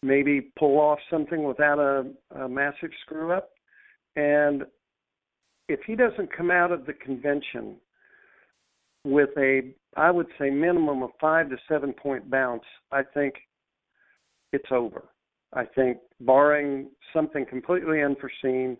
maybe 0.02 0.42
pull 0.60 0.78
off 0.78 1.00
something 1.10 1.44
without 1.44 1.80
a, 1.80 2.04
a 2.38 2.50
massive 2.50 2.92
screw 3.06 3.32
up. 3.32 3.52
And 4.18 4.64
if 5.70 5.80
he 5.88 5.96
doesn't 5.96 6.36
come 6.36 6.52
out 6.52 6.74
of 6.74 6.86
the 6.86 6.92
convention 6.92 7.78
with 9.04 9.30
a, 9.38 9.74
I 9.96 10.12
would 10.12 10.28
say, 10.40 10.50
minimum 10.50 11.04
of 11.04 11.12
five 11.20 11.50
to 11.50 11.58
seven 11.68 11.94
point 11.94 12.30
bounce, 12.30 12.64
I 12.92 13.04
think 13.04 13.36
it's 14.52 14.72
over. 14.72 15.06
I 15.54 15.66
think, 15.66 15.98
barring 16.20 16.90
something 17.14 17.46
completely 17.46 18.02
unforeseen, 18.02 18.78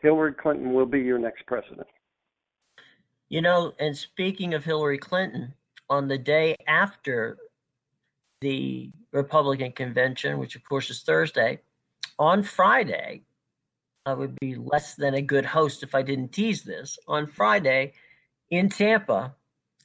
Hillary 0.00 0.34
Clinton 0.34 0.72
will 0.72 0.86
be 0.86 1.00
your 1.00 1.18
next 1.18 1.46
president. 1.46 1.86
You 3.28 3.42
know, 3.42 3.74
and 3.80 3.96
speaking 3.96 4.54
of 4.54 4.64
Hillary 4.64 4.98
Clinton, 4.98 5.54
on 5.90 6.06
the 6.06 6.18
day 6.18 6.56
after 6.68 7.38
the 8.40 8.90
Republican 9.12 9.72
convention, 9.72 10.38
which 10.38 10.54
of 10.54 10.62
course 10.64 10.90
is 10.90 11.02
Thursday, 11.02 11.60
on 12.18 12.42
Friday, 12.42 13.22
I 14.04 14.14
would 14.14 14.38
be 14.38 14.54
less 14.54 14.94
than 14.94 15.14
a 15.14 15.22
good 15.22 15.44
host 15.44 15.82
if 15.82 15.94
I 15.94 16.02
didn't 16.02 16.28
tease 16.28 16.62
this. 16.62 16.98
On 17.08 17.26
Friday 17.26 17.92
in 18.50 18.68
Tampa, 18.68 19.34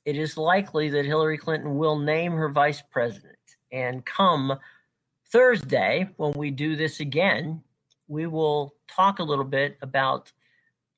it 0.06 0.18
is 0.18 0.38
likely 0.38 0.90
that 0.90 1.06
Hillary 1.06 1.38
Clinton 1.38 1.78
will 1.78 1.98
name 1.98 2.34
her 2.34 2.50
vice 2.50 2.82
president. 2.82 3.38
And 3.72 4.06
come 4.06 4.58
Thursday, 5.32 6.10
when 6.18 6.34
we 6.34 6.52
do 6.52 6.76
this 6.76 7.00
again, 7.00 7.62
we 8.08 8.28
will 8.28 8.74
talk 8.88 9.20
a 9.20 9.24
little 9.24 9.46
bit 9.46 9.78
about 9.82 10.32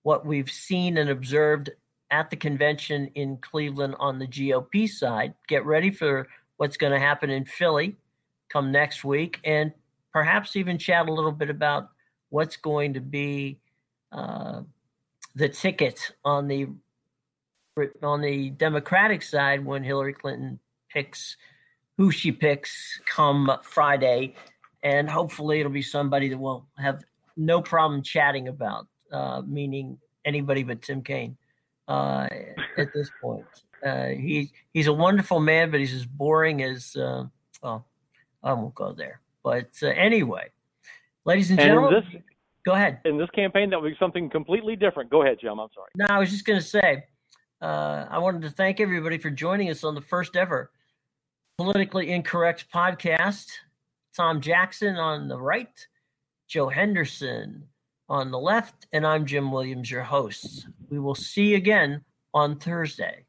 what 0.02 0.26
we've 0.26 0.50
seen 0.50 0.98
and 0.98 1.10
observed 1.10 1.70
at 2.12 2.30
the 2.30 2.36
convention 2.36 3.08
in 3.16 3.38
Cleveland 3.38 3.96
on 4.00 4.20
the 4.20 4.28
GOP 4.28 4.90
side. 4.90 5.34
Get 5.48 5.66
ready 5.66 5.92
for 5.92 6.28
what's 6.58 6.78
going 6.78 6.94
to 6.94 7.00
happen 7.00 7.30
in 7.30 7.46
Philly 7.46 7.96
come 8.54 8.72
next 8.72 9.04
week, 9.04 9.40
and 9.44 9.74
perhaps 10.12 10.56
even 10.56 10.78
chat 10.78 11.10
a 11.10 11.14
little 11.14 11.32
bit 11.32 11.50
about 11.50 11.90
what's 12.30 12.56
going 12.56 12.94
to 12.94 13.02
be 13.02 13.58
uh, 14.12 14.62
the 15.36 15.50
ticket 15.50 16.12
on 16.24 16.48
the 16.48 16.68
on 18.02 18.22
the 18.22 18.52
Democratic 18.52 19.22
side 19.22 19.66
when 19.66 19.84
Hillary 19.84 20.14
Clinton 20.14 20.60
picks 20.92 21.38
who 21.98 22.12
she 22.12 22.32
picks 22.32 23.00
come 23.06 23.52
Friday, 23.64 24.36
and 24.84 25.10
hopefully 25.10 25.60
it'll 25.60 25.72
be 25.72 25.82
somebody 25.82 26.30
that 26.30 26.38
we'll 26.38 26.66
have 26.78 27.04
no 27.38 27.62
problem 27.62 28.02
chatting 28.02 28.48
about, 28.48 28.88
uh, 29.12 29.42
meaning 29.46 29.98
anybody 30.26 30.64
but 30.64 30.82
Tim 30.82 31.02
Kaine 31.04 31.38
uh, 31.88 32.28
at 32.78 32.94
this 32.94 33.10
point. 33.22 33.46
Uh, 33.86 34.08
he 34.08 34.52
he's 34.74 34.88
a 34.88 34.94
wonderful 34.94 35.40
man, 35.40 35.70
but 35.70 35.80
he's 35.80 35.94
as 35.94 36.06
boring 36.06 36.64
as 36.64 36.96
uh, 36.96 37.26
well. 37.62 37.86
I 38.44 38.54
won't 38.54 38.76
go 38.76 38.94
there. 38.94 39.22
But 39.44 39.70
uh, 39.82 39.88
anyway, 39.88 40.50
Ladies 41.26 41.52
and 41.52 41.60
And 41.60 41.68
gentlemen, 41.68 42.04
this 42.12 42.22
go 42.66 42.74
ahead. 42.74 43.00
in 43.06 43.18
this 43.18 43.30
campaign, 43.32 43.70
that 43.70 43.82
would 43.82 43.90
be 43.90 43.98
something 43.98 44.30
completely 44.30 44.76
different. 44.76 45.10
Go 45.10 45.24
ahead, 45.24 45.38
Jim. 45.40 45.60
I'm 45.60 45.70
sorry. 45.74 45.90
No, 45.96 46.06
I 46.10 46.20
was 46.20 46.30
just 46.30 46.46
going 46.46 46.60
to 46.60 46.66
say, 46.66 47.06
uh, 47.64 48.08
I 48.12 48.20
wanted 48.20 48.42
to 48.42 48.50
thank 48.50 48.82
everybody 48.82 49.18
for 49.18 49.30
joining 49.30 49.70
us 49.70 49.86
on 49.86 49.96
the 49.96 50.02
first 50.02 50.36
ever 50.36 50.70
politically 51.58 52.12
incorrect 52.12 52.66
podcast. 52.74 53.48
Tom 54.18 54.42
Jackson 54.42 54.98
on 54.98 55.30
the 55.30 55.40
right, 55.40 55.88
Joe 56.50 56.68
Henderson 56.68 57.64
on 58.10 58.32
the 58.32 58.40
left, 58.40 58.86
and 58.92 59.08
I'm 59.08 59.26
Jim 59.26 59.50
Williams, 59.50 59.90
your 59.90 60.04
host. 60.04 60.68
We 60.90 61.00
will 61.00 61.16
see 61.16 61.52
you 61.52 61.56
again 61.56 62.04
on 62.34 62.60
Thursday. 62.60 63.26